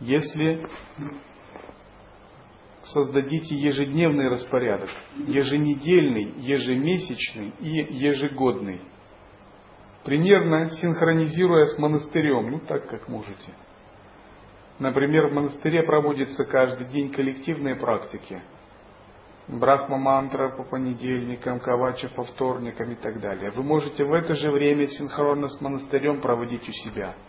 если 0.00 0.66
создадите 2.82 3.54
ежедневный 3.54 4.28
распорядок, 4.28 4.90
еженедельный, 5.26 6.34
ежемесячный 6.38 7.54
и 7.60 7.94
ежегодный, 7.94 8.82
примерно 10.04 10.70
синхронизируя 10.70 11.66
с 11.66 11.78
монастырем, 11.78 12.50
ну 12.50 12.60
так 12.60 12.88
как 12.88 13.08
можете. 13.08 13.52
Например, 14.78 15.28
в 15.28 15.32
монастыре 15.32 15.84
проводятся 15.84 16.44
каждый 16.44 16.88
день 16.88 17.12
коллективные 17.12 17.76
практики. 17.76 18.42
Брахма-мантра 19.46 20.56
по 20.56 20.64
понедельникам, 20.64 21.60
кавача 21.60 22.08
по 22.08 22.22
вторникам 22.22 22.90
и 22.90 22.94
так 22.96 23.20
далее. 23.20 23.50
Вы 23.50 23.62
можете 23.62 24.04
в 24.04 24.12
это 24.12 24.34
же 24.34 24.50
время 24.50 24.86
синхронно 24.86 25.48
с 25.48 25.60
монастырем 25.60 26.20
проводить 26.20 26.68
у 26.68 26.72
себя– 26.72 27.14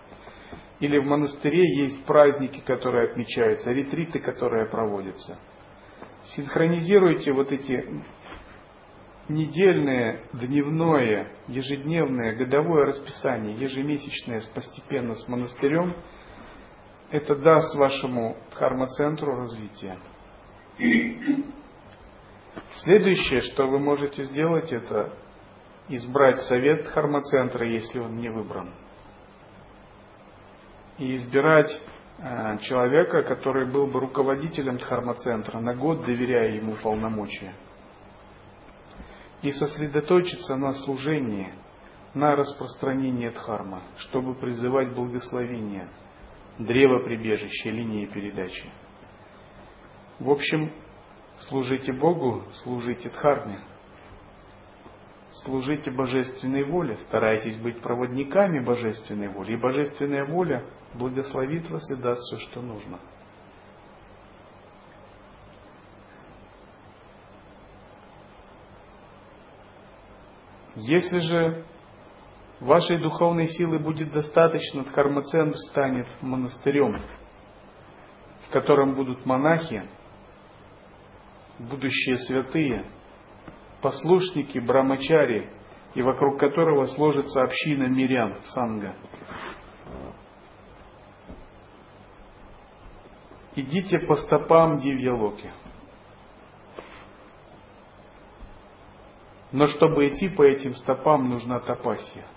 или 0.80 0.98
в 0.98 1.06
монастыре 1.06 1.64
есть 1.84 2.06
праздники, 2.06 2.62
которые 2.62 3.10
отмечаются, 3.10 3.72
ретриты, 3.72 4.20
которые 4.20 4.68
проводятся. 4.70 5.38
Синхронизируйте 6.36 7.32
вот 7.32 7.52
эти 7.52 8.04
недельное, 9.30 10.24
дневное, 10.34 11.32
ежедневное, 11.48 12.36
годовое 12.36 12.86
расписание, 12.86 13.56
ежемесячное 13.58 14.42
постепенно 14.54 15.14
с 15.14 15.28
монастырем, 15.28 15.96
это 17.12 17.36
даст 17.36 17.76
вашему 17.76 18.38
дхарма-центру 18.52 19.36
развитие. 19.36 19.98
Следующее, 22.84 23.42
что 23.42 23.68
вы 23.68 23.80
можете 23.80 24.26
сделать, 24.26 24.72
это 24.72 25.14
избрать 25.88 26.42
совет 26.42 26.86
хармоцентра, 26.88 27.68
если 27.68 28.00
он 28.00 28.18
не 28.18 28.30
выбран. 28.30 28.74
И 30.98 31.16
избирать 31.16 31.70
э, 32.20 32.58
человека, 32.60 33.24
который 33.24 33.70
был 33.70 33.88
бы 33.88 34.00
руководителем 34.00 34.78
дхармоцентра, 34.78 35.60
на 35.60 35.76
год 35.76 36.06
доверяя 36.06 36.56
ему 36.56 36.76
полномочия. 36.82 37.54
И 39.42 39.52
сосредоточиться 39.52 40.56
на 40.56 40.72
служении, 40.72 41.54
на 42.14 42.36
распространении 42.36 43.30
дхармы, 43.30 43.82
чтобы 43.98 44.36
призывать 44.36 44.96
благословение, 44.96 45.90
древо 46.58 47.04
прибежища, 47.04 47.70
линии 47.70 48.06
передачи. 48.06 48.72
В 50.20 50.30
общем, 50.30 50.72
служите 51.50 51.92
Богу, 51.92 52.44
служите 52.64 53.10
дхарме– 53.10 53.60
служите 55.44 55.92
божественной 55.92 56.64
воле, 56.64 56.96
старайтесь 57.08 57.58
быть 57.58 57.82
проводниками 57.82 58.64
божественной 58.64 59.28
воли, 59.28 59.54
и 59.54 59.62
божественная 59.62 60.26
воля 60.26 60.66
благословит 60.94 61.70
вас 61.70 61.90
и 61.92 62.02
даст 62.02 62.22
все, 62.22 62.40
что 62.40 62.62
нужно. 62.62 63.00
Если 70.76 71.20
же 71.20 71.66
вашей 72.60 73.02
духовной 73.02 73.48
силы 73.48 73.80
будет 73.80 74.12
достаточно, 74.12 74.84
Дхармацентр 74.84 75.58
станет 75.70 76.08
монастырем, 76.22 76.98
в 78.48 78.52
котором 78.52 78.96
будут 78.96 79.26
монахи, 79.26 79.84
будущие 81.60 82.18
святые– 82.18 82.86
послушники 83.82 84.60
Брамачари, 84.60 85.50
и 85.94 86.02
вокруг 86.02 86.40
которого 86.40 86.86
сложится 86.86 87.42
община 87.42 87.86
мирян, 87.86 88.42
санга. 88.54 88.96
Идите 93.56 94.00
по 94.00 94.16
стопам 94.16 94.78
Дивьялоки. 94.78 95.52
Но 99.54 99.68
чтобы 99.68 100.10
идти 100.10 100.28
по 100.28 100.44
этим 100.44 100.76
стопам, 100.76 101.30
нужна 101.30 101.62
тапасия. 101.62 102.28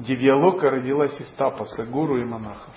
Дивьялока 0.00 0.70
родилась 0.70 1.20
из 1.20 1.30
тапаса, 1.34 1.84
гуру 1.86 2.20
и 2.20 2.24
монахов. 2.24 2.74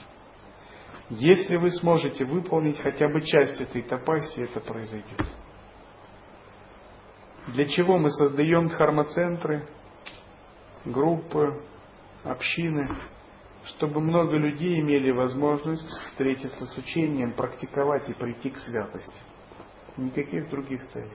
Если 1.10 1.56
вы 1.56 1.72
сможете 1.72 2.26
выполнить 2.26 2.80
хотя 2.80 3.08
бы 3.08 3.22
часть 3.22 3.60
этой 3.60 3.82
тапасии, 3.82 4.44
это 4.44 4.60
произойдет. 4.60 5.26
Для 7.48 7.66
чего 7.66 7.98
мы 7.98 8.10
создаем 8.10 8.68
дхармоцентры, 8.70 9.68
группы, 10.84 11.62
общины? 12.24 12.96
Чтобы 13.66 14.00
много 14.00 14.38
людей 14.38 14.80
имели 14.80 15.12
возможность 15.12 15.88
встретиться 15.88 16.66
с 16.66 16.78
учением, 16.78 17.34
практиковать 17.34 18.10
и 18.10 18.14
прийти 18.14 18.52
к 18.52 18.58
святости. 18.58 19.20
Никаких 19.98 20.50
других 20.50 20.86
целей. 20.88 21.12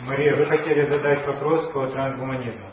Мария, 0.00 0.36
вы 0.36 0.46
хотели 0.46 0.88
задать 0.88 1.26
вопрос 1.26 1.72
по 1.72 1.86
трансгуманизму? 1.86 2.68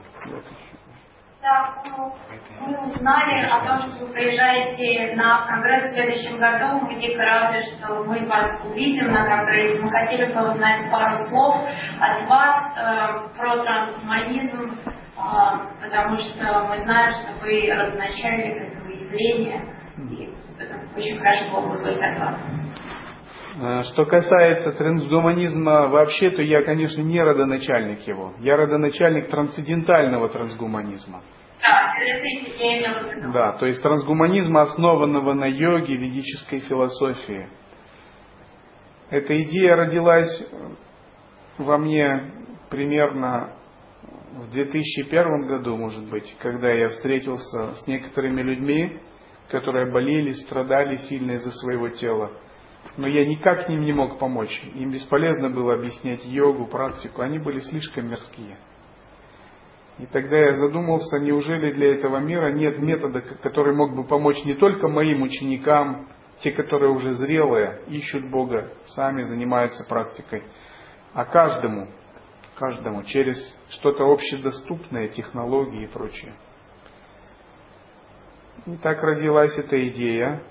Мы 2.60 2.90
узнали 2.90 3.46
о 3.46 3.66
том, 3.66 3.80
что 3.80 4.06
вы 4.06 4.14
приезжаете 4.14 5.16
на 5.16 5.46
конгресс 5.48 5.92
в 5.92 5.94
следующем 5.94 6.38
году. 6.38 6.86
Мы 6.86 6.96
дико 7.00 7.22
рады, 7.22 7.64
что 7.64 8.04
мы 8.04 8.26
вас 8.28 8.62
увидим 8.66 9.12
на 9.12 9.26
конгрессе. 9.26 9.82
Мы 9.82 9.90
хотели 9.90 10.34
бы 10.34 10.52
узнать 10.52 10.90
пару 10.92 11.16
слов 11.28 11.68
от 12.00 12.30
вас 12.30 12.78
э, 12.78 13.38
про 13.38 13.64
трансгуманизм, 13.64 14.72
э, 14.72 14.92
потому 15.82 16.18
что 16.18 16.68
мы 16.70 16.78
знаем, 16.78 17.12
что 17.14 17.34
вы 17.42 17.72
родоначальник 17.72 18.58
этого 18.58 18.90
явления. 18.90 19.76
И 20.10 20.30
очень 20.96 21.18
хорошо 21.18 21.52
было 21.52 21.62
бы 21.62 21.72
услышать 21.72 22.02
от 22.02 22.20
вас. 22.20 22.36
Э, 23.60 23.82
что 23.84 24.06
касается 24.06 24.72
трансгуманизма 24.72 25.88
вообще, 25.88 26.30
то 26.32 26.42
я, 26.42 26.64
конечно, 26.64 27.02
не 27.02 27.22
родоначальник 27.22 28.02
его. 28.08 28.34
Я 28.40 28.56
родоначальник 28.56 29.30
трансцендентального 29.30 30.30
трансгуманизма. 30.30 31.22
Да, 33.34 33.58
то 33.58 33.66
есть 33.66 33.82
трансгуманизма, 33.82 34.62
основанного 34.62 35.34
на 35.34 35.46
йоге, 35.46 35.96
ведической 35.96 36.60
философии. 36.60 37.48
Эта 39.10 39.42
идея 39.44 39.76
родилась 39.76 40.52
во 41.58 41.78
мне 41.78 42.32
примерно 42.70 43.56
в 44.34 44.52
2001 44.52 45.48
году, 45.48 45.78
может 45.78 46.10
быть, 46.10 46.36
когда 46.40 46.72
я 46.72 46.90
встретился 46.90 47.74
с 47.74 47.88
некоторыми 47.88 48.42
людьми, 48.42 49.00
которые 49.50 49.92
болели, 49.92 50.32
страдали 50.32 50.96
сильно 50.96 51.34
из-за 51.34 51.52
своего 51.52 51.90
тела 51.90 52.32
но 52.98 53.08
я 53.08 53.26
никак 53.26 53.70
им 53.70 53.82
не 53.82 53.94
мог 53.94 54.20
помочь. 54.20 54.62
Им 54.76 54.92
бесполезно 54.92 55.50
было 55.50 55.76
объяснять 55.76 56.26
йогу, 56.26 56.68
практику, 56.68 57.22
они 57.22 57.40
были 57.40 57.60
слишком 57.60 58.08
мирские. 58.08 58.58
И 60.00 60.06
тогда 60.08 60.38
я 60.38 60.54
задумался, 60.54 61.20
неужели 61.20 61.72
для 61.74 61.96
этого 61.96 62.18
мира 62.18 62.52
нет 62.52 62.80
метода, 62.80 63.22
который 63.22 63.76
мог 63.76 63.96
бы 63.96 64.04
помочь 64.04 64.44
не 64.46 64.56
только 64.56 64.88
моим 64.88 65.22
ученикам, 65.22 66.08
те, 66.40 66.52
которые 66.52 66.92
уже 66.92 67.14
зрелые, 67.14 67.82
ищут 67.88 68.30
Бога, 68.32 68.74
сами 68.88 69.24
занимаются 69.24 69.86
практикой, 69.88 70.44
а 71.14 71.26
каждому, 71.26 71.88
каждому 72.56 73.04
через 73.04 73.38
что-то 73.70 74.06
общедоступное, 74.06 75.10
технологии 75.10 75.84
и 75.84 75.88
прочее. 75.88 76.34
И 78.66 78.76
так 78.78 79.02
родилась 79.02 79.58
эта 79.58 79.88
идея. 79.88 80.44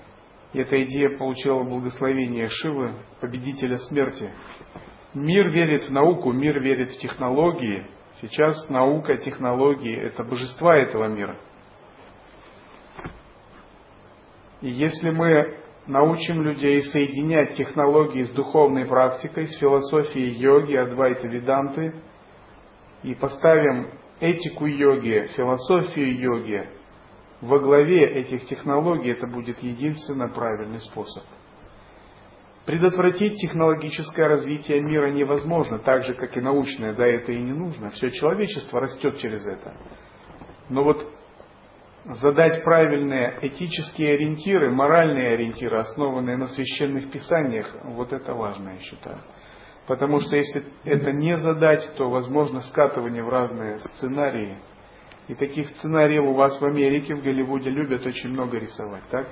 И 0.53 0.59
эта 0.59 0.83
идея 0.83 1.17
получила 1.17 1.63
благословение 1.63 2.49
Шивы, 2.49 2.95
победителя 3.21 3.77
смерти. 3.77 4.29
Мир 5.13 5.49
верит 5.49 5.83
в 5.83 5.91
науку, 5.91 6.33
мир 6.33 6.59
верит 6.59 6.89
в 6.89 6.99
технологии. 6.99 7.87
Сейчас 8.21 8.69
наука, 8.69 9.17
технологии– 9.17 9.95
это 9.99 10.23
божества 10.23 10.77
этого 10.77 11.07
мира. 11.07 11.37
И 14.61 14.69
если 14.69 15.09
мы 15.09 15.57
научим 15.87 16.43
людей 16.43 16.83
соединять 16.83 17.55
технологии 17.55 18.21
с 18.21 18.31
духовной 18.31 18.85
практикой, 18.85 19.47
с 19.47 19.57
философией 19.57 20.33
йоги, 20.33 20.75
адвайта, 20.75 21.27
веданты, 21.27 21.95
и 23.01 23.15
поставим 23.15 23.89
этику 24.19 24.67
йоги, 24.67 25.27
философию 25.35 26.15
йоги 26.15 26.69
во 27.41 27.57
главе 27.57 28.21
этих 28.21 28.45
технологий 28.45 29.13
это 29.13 29.25
будет 29.25 29.63
единственно 29.63 30.29
правильный 30.29 30.79
способ. 30.79 31.23
Предотвратить 32.65 33.37
технологическое 33.37 34.27
развитие 34.27 34.81
мира 34.81 35.11
невозможно, 35.11 35.79
так 35.79 36.03
же, 36.03 36.13
как 36.13 36.37
и 36.37 36.41
научное, 36.41 36.93
да, 36.93 37.07
это 37.07 37.31
и 37.31 37.41
не 37.41 37.53
нужно. 37.53 37.89
Все 37.89 38.09
человечество 38.11 38.79
растет 38.79 39.17
через 39.17 39.45
это. 39.45 39.73
Но 40.69 40.83
вот 40.83 41.05
задать 42.05 42.63
правильные 42.63 43.39
этические 43.41 44.13
ориентиры, 44.13 44.71
моральные 44.71 45.33
ориентиры, 45.33 45.77
основанные 45.77 46.37
на 46.37 46.47
священных 46.47 47.09
писаниях, 47.11 47.67
вот 47.83 48.13
это 48.13 48.33
важно, 48.33 48.69
я 48.69 48.79
считаю. 48.79 49.19
Потому 49.87 50.19
что 50.19 50.35
если 50.35 50.63
это 50.83 51.11
не 51.11 51.37
задать, 51.37 51.89
то 51.97 52.09
возможно 52.09 52.59
скатывание 52.59 53.23
в 53.23 53.29
разные 53.29 53.79
сценарии– 53.79 54.57
и 55.31 55.35
таких 55.35 55.69
сценариев 55.69 56.23
у 56.23 56.33
вас 56.33 56.59
в 56.59 56.65
Америке, 56.65 57.15
в 57.15 57.23
Голливуде 57.23 57.69
любят 57.69 58.05
очень 58.05 58.29
много 58.31 58.57
рисовать, 58.57 59.03
так? 59.09 59.29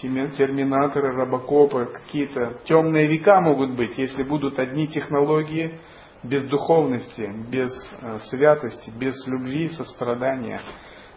Терминаторы, 0.00 1.12
робокопы, 1.14 1.86
какие-то 1.86 2.60
темные 2.64 3.08
века 3.08 3.40
могут 3.40 3.76
быть, 3.76 3.96
если 3.96 4.22
будут 4.22 4.58
одни 4.58 4.86
технологии 4.88 5.80
без 6.22 6.44
духовности, 6.46 7.30
без 7.50 7.70
э, 8.02 8.18
святости, 8.30 8.90
без 8.98 9.14
любви, 9.26 9.68
сострадания. 9.70 10.60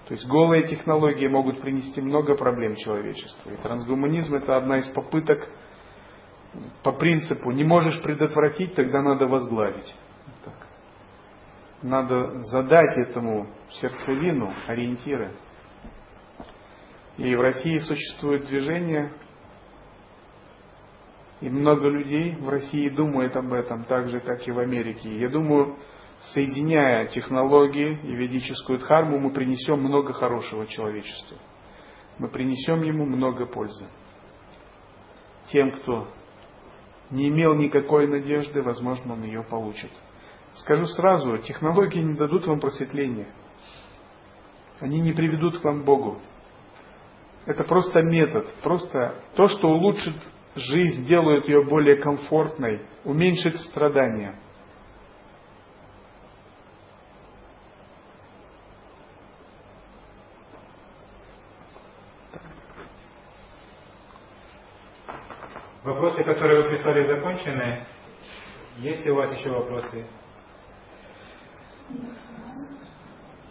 То 0.08 0.14
есть 0.14 0.28
голые 0.28 0.66
технологии 0.68 1.28
могут 1.28 1.62
принести 1.62 2.02
много 2.02 2.36
проблем 2.36 2.76
человечеству. 2.76 3.52
И 3.52 3.58
трансгуманизм 3.58 4.36
это 4.36 4.58
одна 4.58 4.78
из 4.78 4.88
попыток 4.90 5.40
по 6.84 6.92
принципу 6.94 7.52
не 7.52 7.64
можешь 7.64 8.02
предотвратить, 8.02 8.76
тогда 8.76 9.02
надо 9.02 9.28
возглавить 9.28 9.94
надо 11.82 12.42
задать 12.42 12.98
этому 12.98 13.48
сердцевину, 13.70 14.54
ориентиры. 14.68 15.32
И 17.20 17.36
в 17.36 17.42
России 17.42 17.78
существует 17.80 18.46
движение, 18.46 19.12
и 21.42 21.50
много 21.50 21.90
людей 21.90 22.36
в 22.38 22.48
России 22.48 22.88
думают 22.88 23.36
об 23.36 23.52
этом, 23.52 23.84
так 23.84 24.10
же, 24.10 24.22
как 24.22 24.48
и 24.48 24.52
в 24.52 24.60
Америке. 24.60 25.20
Я 25.20 25.28
думаю, 25.30 25.78
соединяя 26.34 27.08
технологии 27.08 28.00
и 28.04 28.16
ведическую 28.16 28.80
дхарму, 28.80 29.20
мы 29.20 29.34
принесем 29.34 29.80
много 29.82 30.14
хорошего 30.14 30.66
человечеству. 30.66 31.38
мы 32.20 32.30
принесем 32.30 32.84
ему 32.84 33.06
много 33.06 33.46
пользы. 33.46 33.88
Тем, 35.52 35.72
кто 35.72 36.08
не 37.10 37.28
имел 37.28 37.54
никакой 37.56 38.08
надежды, 38.08 38.62
возможно, 38.62 39.14
он 39.14 39.24
ее 39.24 39.44
получит. 39.44 39.92
Скажу 40.54 40.86
сразу, 40.86 41.38
технологии 41.40 42.00
не 42.00 42.16
дадут 42.16 42.48
вам 42.48 42.62
просветления. 42.62 43.28
Они 44.80 45.02
не 45.02 45.12
приведут 45.12 45.60
к 45.60 45.64
вам 45.66 45.84
Богу. 45.84 46.22
Это 47.50 47.64
просто 47.64 48.04
метод, 48.04 48.48
просто 48.62 49.16
то, 49.34 49.48
что 49.48 49.70
улучшит 49.70 50.14
жизнь, 50.56 51.06
делает 51.06 51.48
ее 51.48 51.66
более 51.66 51.96
комфортной, 51.96 52.86
уменьшит 53.04 53.58
страдания. 53.62 54.40
Вопросы, 65.84 66.24
которые 66.24 66.62
вы 66.62 66.70
прислали, 66.70 67.08
закончены. 67.08 67.84
Есть 68.78 69.04
ли 69.04 69.10
у 69.10 69.16
вас 69.16 69.36
еще 69.36 69.50
вопросы? 69.50 70.06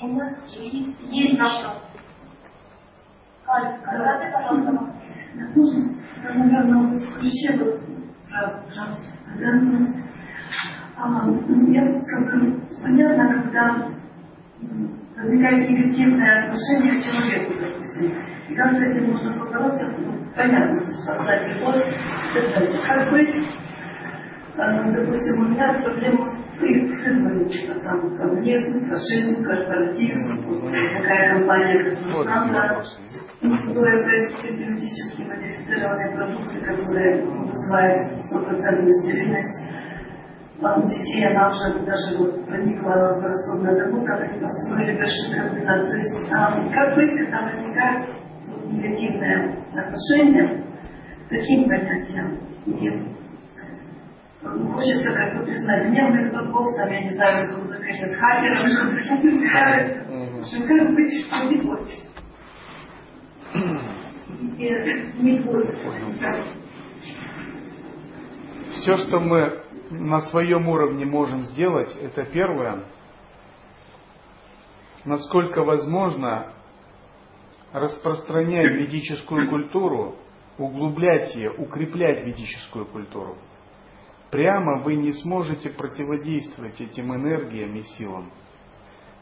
У 0.01 0.07
нас 0.07 0.39
есть, 0.55 1.01
есть 1.11 1.41
вопрос. 1.41 1.88
Ты, 3.49 5.45
пожалуйста, 5.47 5.87
наверное, 6.37 7.01
про 8.29 9.39
женственность. 9.39 10.05
А, 10.97 11.27
бы 11.27 12.61
понятно, 12.83 13.33
когда 13.33 13.89
возникает 15.17 15.71
негативное 15.71 16.45
отношение 16.45 17.01
к 17.01 17.05
человеку, 17.05 17.55
допустим. 17.61 18.13
И 18.49 18.55
как 18.55 18.73
с 18.73 18.81
этим 18.81 19.11
можно 19.11 19.33
побороться, 19.33 19.95
понятно, 20.37 20.81
то 20.81 20.87
есть 20.87 21.07
познать 21.07 21.57
любовь 21.57 21.77
и 21.77 22.35
так 22.35 22.51
далее. 22.51 22.81
Как 22.87 23.11
быть, 23.11 23.35
э, 24.57 24.93
допустим, 24.93 25.41
у 25.41 25.49
меня 25.49 25.73
проблема 25.83 26.29
с 26.29 26.48
исследованием, 26.61 27.81
там, 27.83 28.17
коммунизм, 28.17 28.89
фашизм, 28.89 29.45
корпоратизм, 29.45 30.45
вот 30.47 30.71
такая 30.71 31.35
компания, 31.35 31.85
как 31.85 32.07
Монсанто, 32.07 32.85
которые 33.41 34.05
генетически 34.57 35.23
модифицированные 35.23 36.17
продукты, 36.17 36.61
которые 36.61 37.25
вызывают 37.25 38.21
стопроцентную 38.23 38.95
стерильность. 38.95 39.65
А 40.61 40.81
у 40.81 40.83
детей 40.83 41.25
она 41.25 41.51
уже 41.51 41.85
даже 41.85 42.19
вот 42.19 42.45
проникла 42.47 43.17
в 43.21 43.23
Ростов-на-Дону, 43.23 44.05
там 44.05 44.23
они 44.23 44.41
построили 44.41 44.99
большой 44.99 45.33
комбинат. 45.33 45.89
То 45.89 45.97
есть 45.97 46.33
а, 46.33 46.69
как 46.75 46.97
быть, 46.97 47.17
когда 47.17 47.45
возникает 47.45 48.09
негативное 48.67 49.57
отношение 49.73 50.65
к 51.27 51.31
таким 51.31 51.69
понятиям? 51.69 52.41
И 52.67 52.91
хочется 54.43 55.13
как 55.13 55.39
бы 55.39 55.45
признать 55.45 55.87
гневных 55.87 56.33
богов, 56.33 56.67
там, 56.77 56.91
я 56.91 57.03
не 57.03 57.15
знаю, 57.15 57.51
как 57.51 57.69
наконец, 57.69 58.17
хакеров, 58.17 58.59
что-то 58.59 59.23
не 59.25 59.39
знаю. 59.39 60.05
Как 60.67 60.95
быть, 60.95 61.27
что 61.27 61.49
делать? 61.49 62.05
Все, 68.71 68.95
что 68.97 69.21
мы 69.21 69.63
на 69.91 70.21
своем 70.21 70.69
уровне 70.69 71.05
можем 71.07 71.43
сделать, 71.43 71.97
это 71.97 72.25
первое, 72.27 72.85
насколько 75.05 75.65
возможно, 75.65 76.53
распространять 77.73 78.75
ведическую 78.75 79.49
культуру, 79.49 80.17
углублять 80.59 81.35
ее, 81.35 81.51
укреплять 81.51 82.25
ведическую 82.25 82.87
культуру. 82.87 83.37
Прямо 84.31 84.83
вы 84.83 84.97
не 84.97 85.13
сможете 85.13 85.71
противодействовать 85.71 86.81
этим 86.81 87.15
энергиям 87.15 87.75
и 87.77 87.83
силам. 87.83 88.31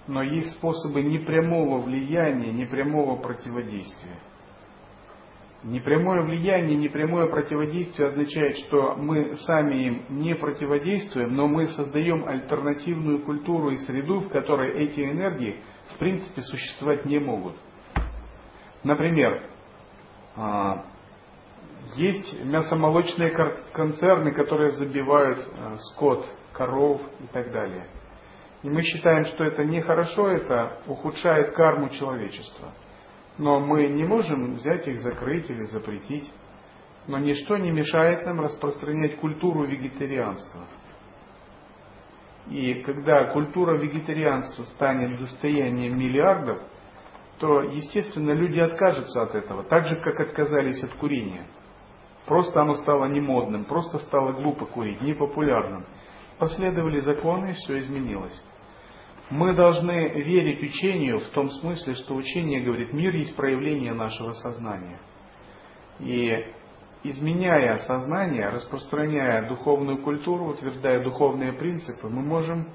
Но 0.08 0.22
есть 0.22 0.52
способы 0.52 1.02
непрямого 1.02 1.80
влияния, 1.80 2.52
непрямого 2.52 3.16
противодействия. 3.20 4.18
Непрямое 5.62 6.22
влияние, 6.22 6.76
непрямое 6.76 7.28
противодействие 7.28 8.08
означает, 8.08 8.56
что 8.58 8.94
мы 8.96 9.34
сами 9.34 9.86
им 9.86 10.02
не 10.10 10.34
противодействуем, 10.34 11.34
но 11.34 11.48
мы 11.48 11.66
создаем 11.68 12.24
альтернативную 12.28 13.22
культуру 13.22 13.70
и 13.70 13.76
среду, 13.78 14.20
в 14.20 14.28
которой 14.28 14.84
эти 14.84 15.00
энергии 15.00 15.60
в 15.94 15.98
принципе 15.98 16.42
существовать 16.42 17.04
не 17.04 17.18
могут. 17.18 17.56
Например, 18.84 19.42
а, 20.36 20.84
есть 21.94 22.44
мясомолочные 22.44 23.32
концерны, 23.72 24.32
которые 24.32 24.72
забивают 24.72 25.38
а, 25.58 25.74
скот, 25.76 26.26
коров 26.52 27.00
и 27.20 27.26
так 27.32 27.52
далее. 27.52 27.86
И 28.62 28.68
мы 28.68 28.82
считаем, 28.82 29.24
что 29.26 29.44
это 29.44 29.64
нехорошо, 29.64 30.28
это 30.28 30.80
ухудшает 30.86 31.52
карму 31.52 31.88
человечества. 31.90 32.72
Но 33.38 33.60
мы 33.60 33.86
не 33.88 34.04
можем 34.04 34.54
взять 34.54 34.88
их, 34.88 35.00
закрыть 35.00 35.48
или 35.50 35.64
запретить. 35.64 36.32
Но 37.06 37.18
ничто 37.18 37.56
не 37.58 37.70
мешает 37.70 38.24
нам 38.24 38.40
распространять 38.40 39.20
культуру 39.20 39.66
вегетарианства. 39.66 40.64
И 42.48 42.82
когда 42.82 43.32
культура 43.32 43.76
вегетарианства 43.78 44.62
станет 44.64 45.20
достоянием 45.20 45.98
миллиардов, 45.98 46.62
то, 47.38 47.62
естественно, 47.62 48.32
люди 48.32 48.58
откажутся 48.58 49.22
от 49.22 49.34
этого, 49.34 49.62
так 49.64 49.86
же, 49.86 49.96
как 50.00 50.18
отказались 50.20 50.82
от 50.82 50.94
курения. 50.94 51.46
Просто 52.26 52.60
оно 52.60 52.74
стало 52.74 53.06
немодным, 53.06 53.64
просто 53.64 53.98
стало 54.00 54.32
глупо 54.32 54.66
курить, 54.66 55.00
непопулярным. 55.00 55.86
Последовали 56.38 56.98
законы, 56.98 57.50
и 57.50 57.54
все 57.54 57.78
изменилось. 57.78 58.42
Мы 59.30 59.54
должны 59.54 60.22
верить 60.22 60.62
учению 60.62 61.18
в 61.18 61.28
том 61.30 61.48
смысле, 61.50 61.94
что 61.94 62.14
учение 62.14 62.62
говорит, 62.62 62.92
мир 62.92 63.14
есть 63.14 63.34
проявление 63.36 63.92
нашего 63.92 64.32
сознания. 64.32 64.98
И 66.00 66.32
изменяя 67.04 67.78
сознание, 67.78 68.48
распространяя 68.48 69.48
духовную 69.48 70.02
культуру, 70.02 70.46
утверждая 70.46 71.02
духовные 71.02 71.52
принципы, 71.52 72.08
мы 72.08 72.22
можем 72.22 72.72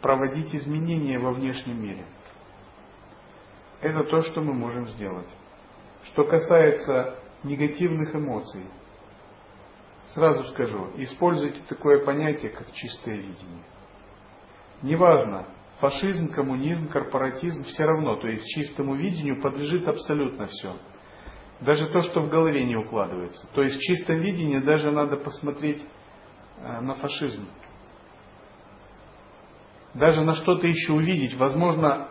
проводить 0.00 0.54
изменения 0.54 1.18
во 1.18 1.32
внешнем 1.32 1.82
мире. 1.82 2.04
Это 3.80 4.04
то, 4.04 4.20
что 4.20 4.40
мы 4.40 4.52
можем 4.54 4.86
сделать. 4.88 5.28
Что 6.12 6.24
касается 6.24 7.18
негативных 7.44 8.14
эмоций, 8.14 8.64
сразу 10.14 10.44
скажу, 10.44 10.90
используйте 10.96 11.60
такое 11.68 12.04
понятие, 12.04 12.50
как 12.50 12.72
чистое 12.72 13.16
видение. 13.16 13.64
Неважно, 14.82 15.46
фашизм, 15.78 16.28
коммунизм, 16.28 16.88
корпоратизм, 16.88 17.64
все 17.64 17.84
равно, 17.84 18.16
то 18.16 18.28
есть 18.28 18.44
чистому 18.48 18.96
видению 18.96 19.40
подлежит 19.40 19.86
абсолютно 19.86 20.46
все. 20.46 20.76
Даже 21.60 21.88
то, 21.88 22.02
что 22.02 22.20
в 22.20 22.28
голове 22.28 22.64
не 22.64 22.76
укладывается. 22.76 23.46
То 23.54 23.62
есть 23.62 23.76
в 23.76 23.80
чистом 23.80 24.16
видении 24.16 24.58
даже 24.58 24.90
надо 24.90 25.16
посмотреть 25.16 25.82
э, 26.58 26.80
на 26.80 26.94
фашизм. 26.94 27.48
Даже 29.94 30.22
на 30.22 30.34
что-то 30.34 30.66
еще 30.66 30.92
увидеть. 30.92 31.36
Возможно, 31.36 32.08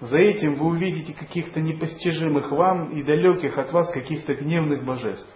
за 0.00 0.18
этим 0.18 0.54
вы 0.54 0.66
увидите 0.66 1.12
каких-то 1.12 1.60
непостижимых 1.60 2.50
вам 2.50 2.92
и 2.92 3.02
далеких 3.02 3.58
от 3.58 3.70
вас 3.72 3.90
каких-то 3.92 4.34
гневных 4.34 4.84
божеств. 4.84 5.30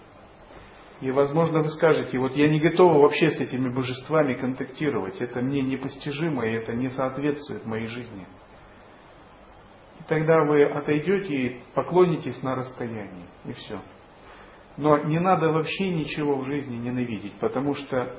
И, 1.01 1.11
возможно, 1.11 1.61
вы 1.61 1.69
скажете, 1.69 2.19
вот 2.19 2.35
я 2.35 2.49
не 2.49 2.61
готова 2.61 2.99
вообще 2.99 3.29
с 3.29 3.41
этими 3.41 3.69
божествами 3.69 4.33
контактировать, 4.35 5.21
это 5.21 5.43
мне 5.43 5.61
непостижимо, 5.61 6.47
и 6.47 6.53
это 6.53 6.73
не 6.73 6.89
соответствует 6.89 7.67
моей 7.67 7.87
жизни. 7.87 8.27
И 10.01 10.05
тогда 10.09 10.45
вы 10.45 10.65
отойдете 10.65 11.35
и 11.35 11.63
поклонитесь 11.75 12.43
на 12.43 12.55
расстоянии, 12.55 13.27
и 13.45 13.53
все. 13.53 13.83
Но 14.79 14.99
не 14.99 15.21
надо 15.21 15.51
вообще 15.51 15.91
ничего 15.91 16.39
в 16.39 16.47
жизни 16.47 16.77
ненавидеть, 16.77 17.39
потому 17.39 17.75
что 17.75 18.17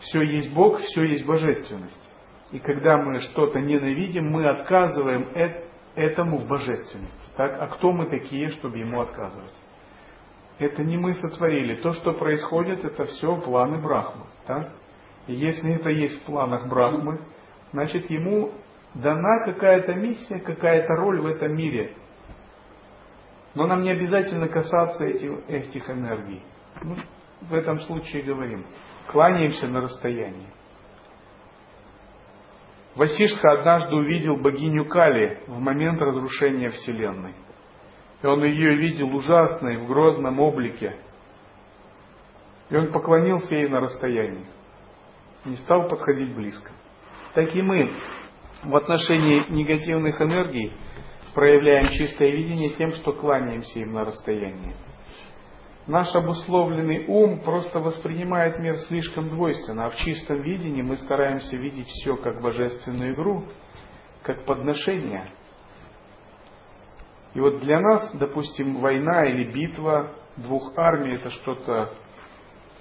все 0.00 0.22
есть 0.22 0.52
Бог, 0.52 0.80
все 0.80 1.04
есть 1.04 1.24
божественность. 1.24 2.07
И 2.50 2.58
когда 2.58 2.96
мы 2.96 3.20
что-то 3.20 3.60
ненавидим, 3.60 4.26
мы 4.30 4.46
отказываем 4.46 5.28
этому 5.94 6.38
в 6.38 6.48
божественности. 6.48 7.30
Так? 7.36 7.60
А 7.60 7.66
кто 7.68 7.92
мы 7.92 8.06
такие, 8.06 8.48
чтобы 8.50 8.78
ему 8.78 9.00
отказывать? 9.00 9.54
Это 10.58 10.82
не 10.82 10.96
мы 10.96 11.12
сотворили. 11.14 11.82
То, 11.82 11.92
что 11.92 12.14
происходит, 12.14 12.84
это 12.84 13.04
все 13.04 13.36
планы 13.40 13.80
Брахмы. 13.80 14.26
Так? 14.46 14.72
И 15.26 15.34
если 15.34 15.74
это 15.74 15.90
есть 15.90 16.22
в 16.22 16.24
планах 16.24 16.68
Брахмы, 16.68 17.20
значит 17.72 18.08
ему 18.10 18.52
дана 18.94 19.44
какая-то 19.44 19.94
миссия, 19.94 20.40
какая-то 20.40 20.94
роль 20.94 21.20
в 21.20 21.26
этом 21.26 21.54
мире. 21.54 21.94
Но 23.54 23.66
нам 23.66 23.82
не 23.82 23.90
обязательно 23.90 24.48
касаться 24.48 25.04
этих, 25.04 25.48
этих 25.48 25.88
энергий. 25.90 26.42
Мы 26.82 26.96
в 27.42 27.54
этом 27.54 27.78
случае 27.80 28.22
говорим. 28.22 28.64
Кланяемся 29.08 29.68
на 29.68 29.82
расстоянии. 29.82 30.48
Васишха 32.98 33.52
однажды 33.52 33.94
увидел 33.94 34.36
богиню 34.38 34.84
Кали 34.86 35.44
в 35.46 35.60
момент 35.60 36.02
разрушения 36.02 36.70
Вселенной. 36.70 37.32
И 38.20 38.26
он 38.26 38.42
ее 38.42 38.74
видел 38.74 39.14
ужасной, 39.14 39.76
в 39.76 39.86
грозном 39.86 40.40
облике. 40.40 40.96
И 42.70 42.76
он 42.76 42.90
поклонился 42.90 43.54
ей 43.54 43.68
на 43.68 43.78
расстоянии. 43.78 44.46
Не 45.44 45.54
стал 45.58 45.88
подходить 45.88 46.34
близко. 46.34 46.72
Так 47.34 47.54
и 47.54 47.62
мы 47.62 47.88
в 48.64 48.74
отношении 48.74 49.44
негативных 49.48 50.20
энергий 50.20 50.72
проявляем 51.34 51.92
чистое 51.92 52.32
видение 52.32 52.70
тем, 52.70 52.90
что 52.94 53.12
кланяемся 53.12 53.78
им 53.78 53.92
на 53.92 54.06
расстоянии. 54.06 54.74
Наш 55.88 56.14
обусловленный 56.14 57.06
ум 57.06 57.40
просто 57.40 57.80
воспринимает 57.80 58.58
мир 58.58 58.76
слишком 58.76 59.30
двойственно, 59.30 59.86
а 59.86 59.90
в 59.90 59.96
чистом 59.96 60.42
видении 60.42 60.82
мы 60.82 60.98
стараемся 60.98 61.56
видеть 61.56 61.88
все 61.88 62.14
как 62.16 62.42
божественную 62.42 63.14
игру, 63.14 63.44
как 64.22 64.44
подношение. 64.44 65.24
И 67.32 67.40
вот 67.40 67.60
для 67.60 67.80
нас, 67.80 68.14
допустим, 68.18 68.80
война 68.80 69.24
или 69.24 69.50
битва 69.50 70.12
двух 70.36 70.76
армий 70.76 71.14
это 71.14 71.30
что-то 71.30 71.94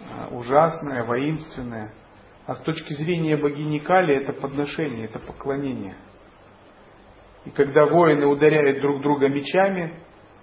а, 0.02 0.28
ужасное, 0.32 1.06
воинственное. 1.06 1.94
А 2.46 2.56
с 2.56 2.62
точки 2.62 2.92
зрения 2.92 3.38
богини 3.38 3.80
Кали 3.80 4.22
это 4.22 4.34
подношение, 4.34 5.06
это 5.06 5.20
поклонение. 5.20 5.96
И 7.46 7.52
когда 7.52 7.86
воины 7.86 8.26
ударяют 8.26 8.82
друг 8.82 9.02
друга 9.02 9.30
мечами, 9.30 9.94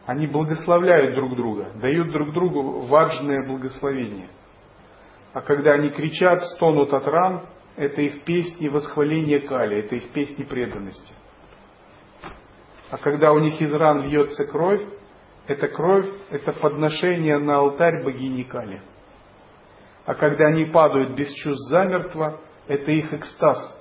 они 0.07 0.27
благословляют 0.27 1.15
друг 1.15 1.37
друга, 1.37 1.73
дают 1.77 2.11
друг 2.13 2.33
другу 2.33 2.87
важное 2.87 3.47
благословение. 3.47 4.29
А 5.33 5.41
когда 5.41 5.73
они 5.73 5.91
кричат, 5.91 6.43
стонут 6.55 6.93
от 6.93 7.07
ран, 7.07 7.47
это 7.77 8.01
их 8.03 8.25
песни 8.25 8.69
восхваления 8.69 9.41
Кали, 9.41 9.79
это 9.79 9.97
их 9.97 10.11
песни 10.11 10.45
преданности. 10.45 11.13
А 12.91 12.99
когда 12.99 13.33
у 13.33 13.41
них 13.41 13.61
из 13.61 13.75
ран 13.75 14.03
льется 14.03 14.47
кровь, 14.47 14.83
эта 15.47 15.69
кровь, 15.69 16.07
это 16.31 16.53
подношение 16.53 17.39
на 17.39 17.57
алтарь 17.57 18.05
богини 18.05 18.45
Кали. 18.45 18.81
А 20.07 20.15
когда 20.15 20.47
они 20.49 20.67
падают 20.67 21.17
без 21.17 21.33
чувств 21.35 21.71
замертво, 21.71 22.41
это 22.69 22.91
их 22.91 23.13
экстаз. 23.13 23.81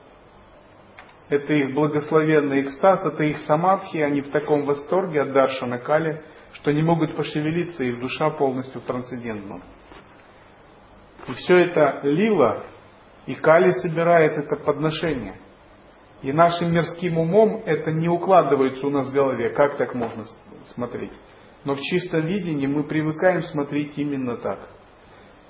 Это 1.34 1.54
их 1.54 1.74
благословенный 1.74 2.62
экстаз, 2.62 3.04
это 3.06 3.24
их 3.24 3.40
самадхи, 3.40 3.98
они 3.98 4.22
в 4.22 4.30
таком 4.30 4.66
восторге 4.66 5.22
от 5.22 5.34
Даршана 5.34 5.80
Кали, 5.80 6.24
что 6.54 6.72
не 6.72 6.84
могут 6.84 7.16
пошевелиться, 7.16 7.84
их 7.84 8.00
душа 8.00 8.30
полностью 8.32 8.82
трансцендентна. 8.82 9.62
И 11.28 11.32
все 11.34 11.58
это 11.58 12.02
лила, 12.04 12.64
и 13.26 13.34
Кали 13.34 13.72
собирает 13.72 14.38
это 14.38 14.64
подношение. 14.64 15.38
И 16.22 16.32
нашим 16.32 16.72
мирским 16.72 17.18
умом 17.18 17.64
это 17.66 17.92
не 17.92 18.08
укладывается 18.08 18.86
у 18.86 18.90
нас 18.90 19.10
в 19.10 19.14
голове, 19.14 19.50
как 19.50 19.78
так 19.78 19.96
можно 19.96 20.26
смотреть. 20.76 21.14
Но 21.66 21.76
в 21.76 21.80
чистом 21.80 22.26
видении 22.26 22.68
мы 22.68 22.84
привыкаем 22.84 23.42
смотреть 23.42 23.98
именно 23.98 24.38
так 24.38 24.60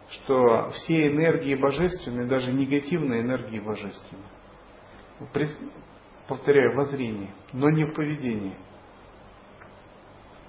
что 0.10 0.70
все 0.70 1.08
энергии 1.08 1.56
божественные, 1.56 2.28
даже 2.28 2.52
негативные 2.52 3.22
энергии 3.22 3.60
божественные. 3.60 4.28
Повторяю, 6.28 6.76
воззрение, 6.76 7.34
но 7.52 7.70
не 7.70 7.86
в 7.86 7.94
поведении. 7.94 8.56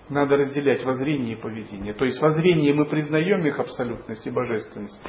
Надо 0.09 0.37
разделять 0.37 0.85
воззрение 0.85 1.37
и 1.37 1.41
поведение. 1.41 1.95
То 1.95 2.05
есть 2.05 2.21
воззрение 2.21 2.75
мы 2.75 2.85
признаем 2.87 3.47
их 3.47 3.59
абсолютность 3.59 4.27
и 4.27 4.31
божественность. 4.31 5.01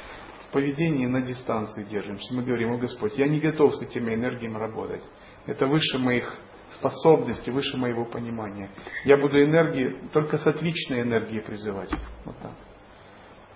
В 0.48 0.52
поведении 0.54 1.06
на 1.06 1.22
дистанции 1.22 1.84
держимся. 1.84 2.34
Мы 2.34 2.44
говорим, 2.44 2.74
о 2.74 2.78
Господь, 2.78 3.18
я 3.18 3.28
не 3.28 3.40
готов 3.40 3.76
с 3.76 3.82
этими 3.82 4.16
энергиями 4.16 4.58
работать. 4.58 5.04
Это 5.46 5.68
выше 5.68 5.98
моих 5.98 6.34
способностей, 6.72 7.52
выше 7.52 7.78
моего 7.78 8.06
понимания. 8.06 8.70
Я 9.04 9.18
буду 9.18 9.44
энергии, 9.44 10.10
только 10.14 10.38
с 10.38 10.48
отличной 10.48 11.02
энергией 11.02 11.42
призывать. 11.42 11.92
Вот 12.24 12.38
так 12.40 12.54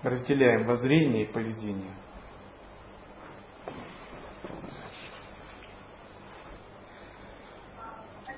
разделяем 0.04 0.66
воззрение 0.66 1.24
и 1.24 1.32
поведение. 1.32 1.94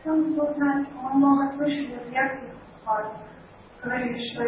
Хотелось 0.03 0.33
бы 0.33 0.49
узнать, 0.49 0.87
мы 0.95 1.13
много 1.13 1.53
слышали 1.53 1.95
в 1.95 2.07
лекциях 2.07 2.55
вас, 2.85 3.13
говорили, 3.83 4.17
что 4.33 4.45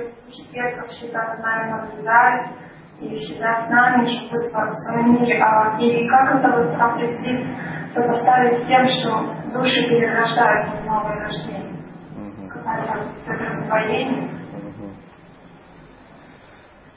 предков 0.51 0.87
всегда 0.87 1.35
с 1.35 1.39
нами 1.43 1.71
наблюдают 1.71 2.57
и 2.99 3.13
всегда 3.13 3.63
с 3.63 3.69
нами 3.69 4.05
живут 4.07 4.31
в 4.31 4.73
своем 4.73 5.13
мире. 5.13 5.43
А, 5.43 5.77
и 5.79 6.07
как 6.07 6.35
это 6.37 6.57
вот 6.57 6.73
определить, 6.73 7.45
сопоставить 7.93 8.63
с 8.63 8.67
тем, 8.67 8.87
что 8.87 9.59
души 9.59 9.87
перерождаются 9.89 10.75
в 10.77 10.85
новое 10.85 11.19
рождение? 11.19 11.83
Какое-то 12.49 13.31
раздвоение? 13.31 14.29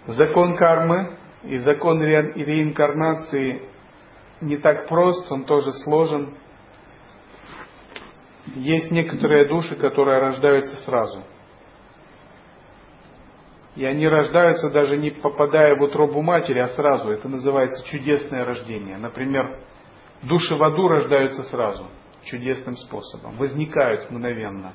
Закон 0.07 0.57
кармы 0.57 1.19
и 1.43 1.59
закон 1.59 2.01
ре- 2.01 2.33
реинкарнации 2.33 3.69
не 4.41 4.57
так 4.57 4.89
прост, 4.89 5.31
он 5.31 5.45
тоже 5.45 5.73
сложен. 5.85 6.35
Есть 8.55 8.91
некоторые 8.91 9.47
души, 9.47 9.75
которые 9.77 10.21
рождаются 10.21 10.77
сразу. 10.85 11.23
И 13.75 13.85
они 13.85 14.09
рождаются 14.09 14.71
даже 14.71 14.97
не 14.97 15.11
попадая 15.11 15.77
в 15.77 15.83
утробу 15.83 16.23
матери, 16.23 16.61
а 16.61 16.69
сразу. 16.69 17.11
Это 17.11 17.29
называется 17.29 17.85
чудесное 17.87 18.45
рождение. 18.45 18.97
Например, 18.97 19.61
души 20.23 20.55
в 20.55 20.63
аду 20.63 20.89
рождаются 20.89 21.43
сразу, 21.45 21.87
чудесным 22.25 22.77
способом, 22.77 23.37
возникают 23.37 24.11
мгновенно. 24.11 24.73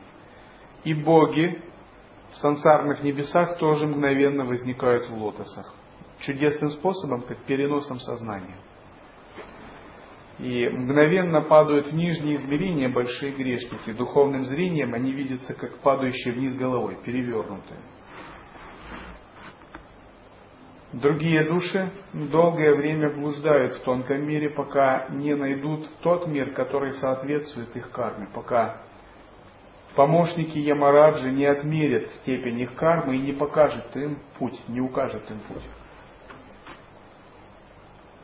И 0.83 0.93
боги, 0.93 1.61
в 2.31 2.37
сансарных 2.37 3.01
небесах 3.03 3.57
тоже 3.57 3.87
мгновенно 3.87 4.45
возникают 4.45 5.09
в 5.09 5.13
лотосах. 5.13 5.73
Чудесным 6.19 6.69
способом, 6.69 7.23
как 7.23 7.39
переносом 7.45 7.99
сознания. 7.99 8.57
И 10.41 10.67
мгновенно 10.69 11.41
падают 11.41 11.87
в 11.87 11.93
нижние 11.93 12.37
измерения 12.37 12.89
большие 12.89 13.31
грешники. 13.31 13.93
Духовным 13.93 14.43
зрением 14.43 14.95
они 14.95 15.11
видятся 15.11 15.53
как 15.53 15.77
падающие 15.81 16.33
вниз 16.33 16.55
головой, 16.55 16.97
перевернутые. 17.05 17.79
Другие 20.93 21.47
души 21.47 21.91
долгое 22.11 22.75
время 22.75 23.13
блуждают 23.13 23.73
в 23.73 23.83
тонком 23.83 24.27
мире, 24.27 24.49
пока 24.49 25.07
не 25.09 25.35
найдут 25.35 25.87
тот 26.01 26.27
мир, 26.27 26.53
который 26.53 26.93
соответствует 26.93 27.75
их 27.77 27.91
карме, 27.91 28.27
пока 28.33 28.81
помощники 29.95 30.57
Ямараджи 30.57 31.31
не 31.31 31.45
отмерят 31.45 32.09
степень 32.21 32.61
их 32.61 32.73
кармы 32.73 33.15
и 33.15 33.21
не 33.21 33.31
покажут 33.31 33.95
им 33.95 34.17
путь, 34.39 34.59
не 34.67 34.81
укажут 34.81 35.29
им 35.29 35.39
путь. 35.47 35.63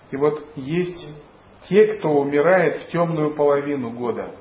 И 0.09 0.17
вот 0.17 0.43
есть 0.55 1.07
те, 1.69 1.95
кто 1.95 2.09
умирает 2.09 2.81
в 2.81 2.87
темную 2.89 3.35
половину 3.35 3.91
года. 3.91 4.35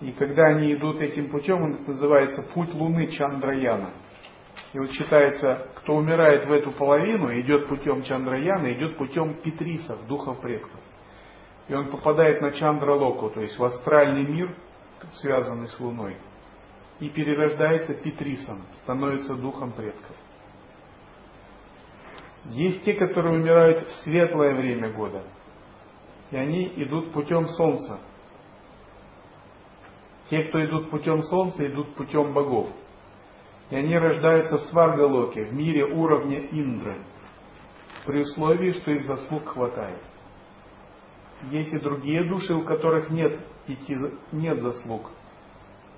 И 0.00 0.12
когда 0.12 0.46
они 0.46 0.72
идут 0.74 1.00
этим 1.00 1.28
путем, 1.30 1.62
он 1.62 1.78
называется 1.86 2.42
путь 2.54 2.72
Луны 2.72 3.08
Чандраяна. 3.08 3.90
И 4.72 4.78
вот 4.78 4.90
считается, 4.92 5.68
кто 5.76 5.96
умирает 5.96 6.46
в 6.46 6.52
эту 6.52 6.70
половину, 6.72 7.32
идет 7.40 7.68
путем 7.68 8.02
Чандраяна, 8.02 8.72
идет 8.74 8.96
путем 8.96 9.34
Петрисов, 9.42 10.06
духов 10.06 10.40
предков. 10.40 10.80
И 11.68 11.74
он 11.74 11.90
попадает 11.90 12.40
на 12.40 12.52
Чандралоку, 12.52 13.30
то 13.30 13.40
есть 13.40 13.58
в 13.58 13.64
астральный 13.64 14.26
мир– 14.26 14.54
связанный 15.12 15.68
с 15.68 15.80
Луной, 15.80 16.16
и 17.00 17.08
перерождается 17.08 17.94
Петрисом, 17.94 18.62
становится 18.82 19.34
духом 19.34 19.72
предков. 19.72 20.16
Есть 22.46 22.84
те, 22.84 22.94
которые 22.94 23.38
умирают 23.38 23.86
в 23.86 23.90
светлое 24.04 24.54
время 24.54 24.90
года, 24.92 25.22
и 26.30 26.36
они 26.36 26.72
идут 26.76 27.12
путем 27.12 27.46
Солнца. 27.48 28.00
Те, 30.30 30.44
кто 30.44 30.64
идут 30.64 30.90
путем 30.90 31.22
Солнца, 31.22 31.66
идут 31.66 31.94
путем 31.94 32.32
богов. 32.32 32.68
И 33.70 33.76
они 33.76 33.96
рождаются 33.98 34.58
в 34.58 34.62
Сваргалоке, 34.62 35.44
в 35.44 35.52
мире 35.52 35.84
уровня 35.84 36.38
Индры, 36.38 37.02
при 38.06 38.22
условии, 38.22 38.72
что 38.72 38.90
их 38.92 39.04
заслуг 39.04 39.46
хватает. 39.46 40.00
Есть 41.50 41.72
и 41.72 41.78
другие 41.78 42.24
души, 42.24 42.54
у 42.54 42.62
которых 42.62 43.10
нет, 43.10 43.40
идти, 43.66 43.96
нет 44.32 44.60
заслуг. 44.60 45.10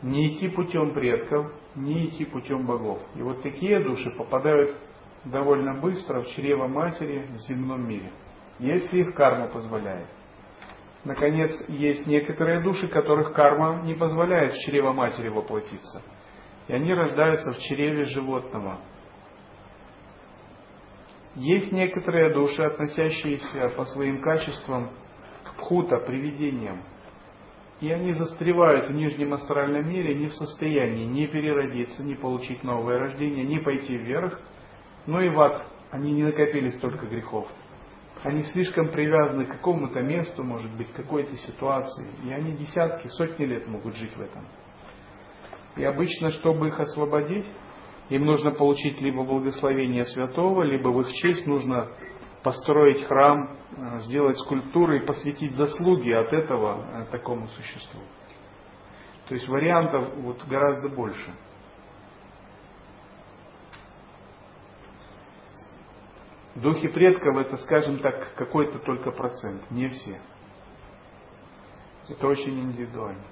Не 0.02 0.34
идти 0.34 0.48
путем 0.48 0.92
предков, 0.92 1.52
не 1.76 2.06
идти 2.06 2.24
путем 2.24 2.66
богов. 2.66 3.00
И 3.16 3.22
вот 3.22 3.42
такие 3.42 3.80
души 3.80 4.10
попадают 4.16 4.76
довольно 5.24 5.80
быстро 5.80 6.22
в 6.22 6.28
чрево 6.28 6.66
матери 6.66 7.26
в 7.32 7.38
земном 7.48 7.86
мире, 7.86 8.12
если 8.59 9.01
их 9.01 9.14
карма 9.14 9.48
позволяет. 9.48 10.09
Наконец, 11.05 11.51
есть 11.68 12.06
некоторые 12.06 12.62
души, 12.62 12.88
которых 12.88 13.32
карма 13.32 13.82
не 13.84 13.94
позволяет 13.94 14.52
в 14.52 14.59
чрево 14.60 14.92
матери 14.92 15.28
воплотиться. 15.28 16.02
И 16.68 16.72
они 16.72 16.92
рождаются 16.92 17.52
в 17.52 17.59
чреве 17.59 18.05
животного. 18.05 18.80
Есть 21.36 21.72
некоторые 21.72 22.30
души, 22.30 22.62
относящиеся 22.62 23.70
по 23.76 23.84
своим 23.84 24.20
качествам 24.20 24.90
Пхута, 25.56 25.98
привидением. 25.98 26.82
И 27.80 27.90
они 27.90 28.12
застревают 28.12 28.88
в 28.88 28.92
нижнем 28.92 29.32
астральном 29.32 29.88
мире 29.88 30.14
не 30.14 30.28
в 30.28 30.34
состоянии 30.34 31.05
ни 31.05 31.26
переродиться, 31.26 32.02
ни 32.02 32.14
получить 32.14 32.62
новое 32.62 32.98
рождение, 32.98 33.44
ни 33.44 33.59
пойти 33.59 33.97
вверх, 33.97 34.40
но 35.06 35.20
и 35.20 35.28
в 35.28 35.40
ад. 35.40 35.62
Они 35.90 36.12
не 36.12 36.22
накопили 36.22 36.70
столько 36.70 37.06
грехов. 37.06 37.48
Они 38.22 38.43
слишком 38.52 38.90
привязаны 38.90 39.47
к 39.47 39.52
какому-то 39.52 40.01
месту, 40.02 40.44
может 40.44 40.70
быть, 40.77 40.93
какой-то 40.93 41.35
ситуации. 41.36 42.10
И 42.24 42.32
они 42.32 42.52
десятки, 42.52 43.09
сотни 43.09 43.44
лет 43.44 43.66
могут 43.66 43.97
жить 43.97 44.14
в 44.14 44.20
этом. 44.20 44.47
И 45.77 45.85
обычно, 45.85 46.31
чтобы 46.31 46.68
их 46.68 46.78
освободить, 46.78 47.47
им 48.10 48.24
нужно 48.24 48.51
получить 48.51 49.01
либо 49.01 49.24
благословение 49.24 50.05
святого, 50.05 50.62
либо 50.62 50.89
в 50.89 51.01
их 51.01 51.12
честь 51.14 51.47
нужно 51.47 51.89
построить 52.43 53.05
храм, 53.05 53.56
э, 53.77 53.98
сделать 54.01 54.39
скульптуры 54.39 54.98
и 54.98 55.06
посвятить 55.06 55.52
заслуги 55.52 56.10
от 56.10 56.32
этого 56.32 56.85
э, 56.85 57.06
такому 57.10 57.47
существу. 57.48 58.01
То 59.28 59.35
есть 59.35 59.48
вариантов 59.48 60.12
вот 60.16 60.44
гораздо 60.47 60.89
больше. 60.89 61.32
Духи 66.62 66.89
предков 66.89 67.39
это, 67.39 67.57
скажем 67.57 68.01
так, 68.01 68.35
какой-то 68.35 68.78
только 68.81 69.11
процент, 69.12 69.70
не 69.70 69.89
все. 69.89 70.20
Это 72.07 72.27
очень 72.27 72.61
индивидуально. 72.61 73.23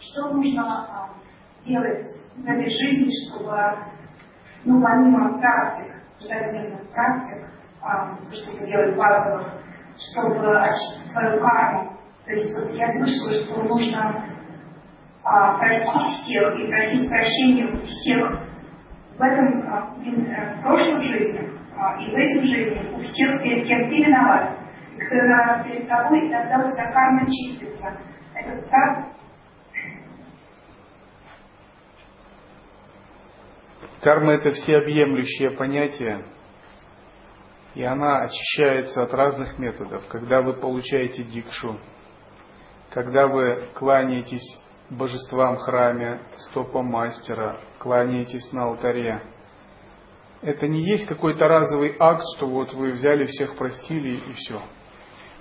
Что 0.00 0.32
нужно 0.32 0.64
а, 0.66 1.10
делать 1.64 2.08
в 2.36 2.44
этой 2.44 2.68
жизни, 2.68 3.10
чтобы, 3.28 3.56
ну, 4.64 4.82
помимо 4.82 5.38
практик, 5.38 5.94
ежедневных 6.18 6.90
практик, 6.90 7.48
а, 7.80 8.16
чтобы 8.32 8.66
делать 8.66 8.96
базовых, 8.96 9.52
чтобы 9.96 10.58
очистить 10.58 11.12
свою 11.12 11.40
карму. 11.40 11.96
То 12.24 12.32
есть 12.32 12.58
вот 12.58 12.70
я 12.70 12.86
слышала, 12.88 13.46
что 13.46 13.62
нужно 13.62 14.33
а, 15.24 15.58
простить 15.58 16.22
всех 16.22 16.54
и 16.58 16.66
просить 16.68 17.08
прощения 17.08 17.64
у 17.64 17.80
всех 17.80 18.30
в 19.16 19.22
этом 19.22 19.62
а, 19.72 19.94
в 19.94 20.62
прошлой 20.62 21.02
жизни 21.02 21.50
а, 21.76 21.98
и 21.98 22.10
в 22.10 22.14
этой 22.14 22.46
жизни 22.46 22.94
у 22.94 22.98
всех 22.98 23.42
перед 23.42 23.66
кем 23.66 23.88
ты 23.88 24.04
виноват. 24.04 24.58
И 24.94 25.00
кто 25.00 25.16
виноват 25.16 25.64
перед 25.64 25.88
тобой, 25.88 26.26
и 26.26 26.30
тогда 26.30 26.58
у 26.58 26.70
тебя 26.70 26.92
карма 26.92 27.26
чистится. 27.26 27.98
Это 28.34 28.68
так? 28.68 29.06
Карма 34.02 34.34
это 34.34 34.50
всеобъемлющее 34.50 35.52
понятие, 35.52 36.26
и 37.74 37.82
она 37.82 38.24
очищается 38.24 39.02
от 39.02 39.14
разных 39.14 39.58
методов. 39.58 40.06
Когда 40.08 40.42
вы 40.42 40.52
получаете 40.52 41.24
дикшу, 41.24 41.78
когда 42.90 43.26
вы 43.26 43.68
кланяетесь 43.74 44.62
божествам 44.90 45.56
храме, 45.56 46.20
стопам 46.36 46.86
мастера, 46.86 47.60
кланяетесь 47.78 48.52
на 48.52 48.64
алтаре. 48.64 49.22
Это 50.42 50.68
не 50.68 50.82
есть 50.82 51.06
какой-то 51.06 51.48
разовый 51.48 51.96
акт, 51.98 52.22
что 52.36 52.46
вот 52.46 52.72
вы 52.74 52.92
взяли, 52.92 53.24
всех 53.24 53.56
простили 53.56 54.16
и 54.16 54.32
все. 54.32 54.60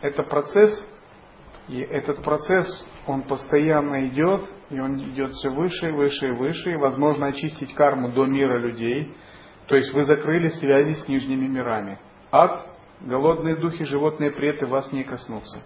Это 0.01 0.23
процесс, 0.23 0.85
и 1.67 1.79
этот 1.79 2.23
процесс, 2.23 2.85
он 3.05 3.23
постоянно 3.23 4.07
идет, 4.07 4.49
и 4.69 4.79
он 4.79 4.97
идет 5.11 5.31
все 5.31 5.49
выше, 5.49 5.91
выше 5.91 6.27
и 6.27 6.31
выше, 6.31 6.71
и 6.71 6.77
возможно 6.77 7.27
очистить 7.27 7.73
карму 7.73 8.13
до 8.13 8.25
мира 8.25 8.59
людей. 8.59 9.13
То 9.67 9.75
есть 9.75 9.93
вы 9.93 10.03
закрыли 10.03 10.47
связи 10.49 10.93
с 10.93 11.07
нижними 11.07 11.47
мирами. 11.47 11.99
Ад, 12.31 12.65
голодные 13.01 13.57
духи, 13.57 13.83
животные 13.83 14.31
преты 14.31 14.65
вас 14.65 14.91
не 14.91 15.03
коснутся. 15.03 15.63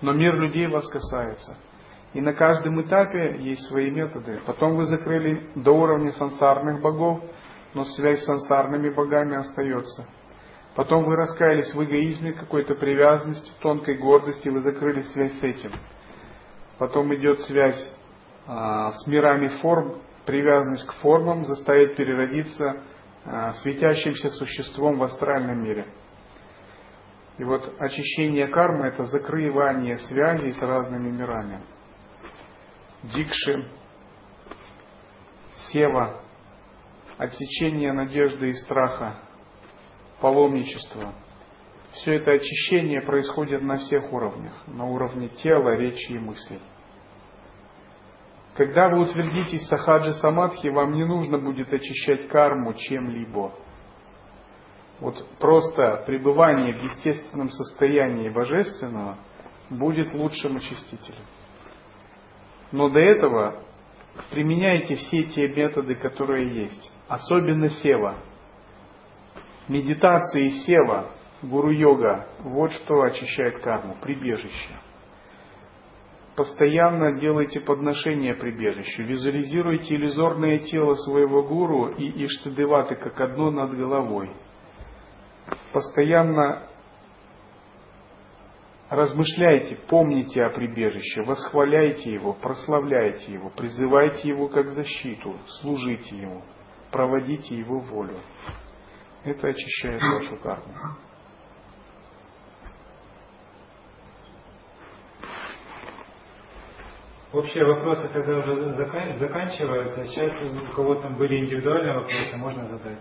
Но 0.00 0.12
мир 0.12 0.34
людей 0.34 0.66
вас 0.66 0.88
касается– 0.88 1.56
и 2.14 2.20
на 2.20 2.34
каждом 2.34 2.80
этапе 2.82 3.36
есть 3.38 3.66
свои 3.68 3.90
методы. 3.90 4.40
Потом 4.46 4.76
вы 4.76 4.84
закрыли 4.84 5.48
до 5.54 5.72
уровня 5.72 6.12
сансарных 6.12 6.82
богов, 6.82 7.22
но 7.74 7.84
связь 7.84 8.20
с 8.20 8.26
сансарными 8.26 8.90
богами 8.90 9.36
остается. 9.36 10.06
Потом 10.74 11.04
вы 11.04 11.16
раскаялись 11.16 11.74
в 11.74 11.82
эгоизме, 11.82 12.32
какой-то 12.32 12.74
привязанности, 12.74 13.52
тонкой 13.60 13.98
гордости, 13.98 14.48
вы 14.48 14.60
закрыли 14.60 15.02
связь 15.02 15.38
с 15.38 15.42
этим. 15.42 15.70
Потом 16.78 17.14
идет 17.14 17.40
связь 17.40 17.96
а, 18.46 18.90
с 18.90 19.06
мирами 19.06 19.48
форм, 19.60 20.02
привязанность 20.26 20.86
к 20.86 20.94
формам 20.94 21.44
заставит 21.44 21.96
переродиться 21.96 22.82
а, 23.24 23.52
светящимся 23.52 24.30
существом 24.30 24.98
в 24.98 25.02
астральном 25.02 25.62
мире. 25.62 25.86
И 27.38 27.44
вот 27.44 27.74
очищение 27.78 28.46
кармы 28.48 28.88
это 28.88 29.04
закрывание 29.04 29.96
связей 29.96 30.52
с 30.52 30.62
разными 30.62 31.10
мирами. 31.10 31.60
Дикши, 33.02 33.68
Сева, 35.72 36.20
отсечение 37.18 37.92
надежды 37.92 38.48
и 38.48 38.52
страха, 38.52 39.18
паломничество. 40.20 41.12
Все 41.92 42.14
это 42.14 42.32
очищение 42.32 43.02
происходит 43.02 43.62
на 43.62 43.76
всех 43.78 44.12
уровнях, 44.12 44.54
на 44.66 44.86
уровне 44.86 45.28
тела, 45.28 45.76
речи 45.76 46.12
и 46.12 46.18
мыслей. 46.18 46.60
Когда 48.54 48.88
вы 48.88 49.00
утвердитесь 49.00 49.66
сахаджи 49.66 50.12
самадхи, 50.14 50.68
вам 50.68 50.92
не 50.92 51.04
нужно 51.04 51.38
будет 51.38 51.72
очищать 51.72 52.28
карму 52.28 52.74
чем-либо. 52.74 53.52
Вот 55.00 55.26
просто 55.40 56.04
пребывание 56.06 56.74
в 56.74 56.84
естественном 56.84 57.50
состоянии 57.50 58.28
божественного 58.28 59.18
будет 59.70 60.14
лучшим 60.14 60.58
очистителем. 60.58 61.24
Но 62.72 62.88
до 62.88 62.98
этого 62.98 63.62
применяйте 64.30 64.94
все 64.94 65.24
те 65.24 65.48
методы, 65.48 65.94
которые 65.94 66.62
есть. 66.64 66.90
Особенно 67.08 67.68
сева. 67.68 68.16
Медитации 69.68 70.48
сева, 70.66 71.10
гуру-йога, 71.42 72.26
вот 72.40 72.72
что 72.72 73.02
очищает 73.02 73.60
карму, 73.62 73.96
прибежище. 74.02 74.78
Постоянно 76.34 77.12
делайте 77.12 77.60
подношение 77.60 78.34
прибежищу, 78.34 79.02
визуализируйте 79.02 79.94
иллюзорное 79.94 80.60
тело 80.60 80.94
своего 80.94 81.42
гуру 81.42 81.88
и 81.88 82.24
иштадеваты 82.24 82.96
как 82.96 83.20
одно 83.20 83.50
над 83.50 83.76
головой. 83.76 84.30
Постоянно 85.74 86.62
Размышляйте, 88.92 89.78
помните 89.88 90.44
о 90.44 90.50
прибежище, 90.50 91.22
восхваляйте 91.22 92.12
его, 92.12 92.34
прославляйте 92.34 93.32
его, 93.32 93.48
призывайте 93.48 94.28
его 94.28 94.48
как 94.48 94.70
защиту, 94.72 95.38
служите 95.62 96.14
ему, 96.14 96.42
проводите 96.90 97.56
его 97.56 97.78
волю. 97.78 98.20
Это 99.24 99.48
очищает 99.48 99.98
вашу 100.02 100.36
карму. 100.36 100.74
Общие 107.32 107.64
вопросы 107.64 108.06
тогда 108.12 108.40
уже 108.40 108.74
заканчиваются. 109.16 110.04
Сейчас 110.04 110.32
у 110.70 110.74
кого 110.74 110.96
там 110.96 111.16
были 111.16 111.42
индивидуальные 111.42 111.94
вопросы, 111.94 112.36
можно 112.36 112.66
задать. 112.66 113.00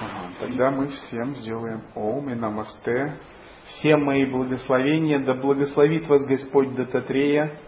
Ага, 0.00 0.32
тогда 0.40 0.70
мы 0.70 0.86
всем 0.86 1.34
сделаем 1.34 1.82
Ом 1.94 2.30
и 2.30 2.34
Намасте. 2.34 3.18
Всем 3.66 4.04
мои 4.04 4.24
благословения, 4.26 5.18
да 5.20 5.34
благословит 5.34 6.08
вас 6.08 6.24
Господь 6.26 6.74
Дататрея, 6.74 7.58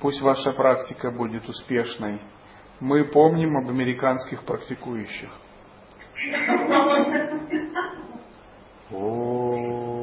пусть 0.00 0.20
ваша 0.22 0.52
практика 0.52 1.10
будет 1.10 1.48
успешной. 1.48 2.20
Мы 2.80 3.04
помним 3.04 3.56
об 3.56 3.68
американских 3.68 4.44
практикующих. 4.44 5.30
О. 8.90 9.97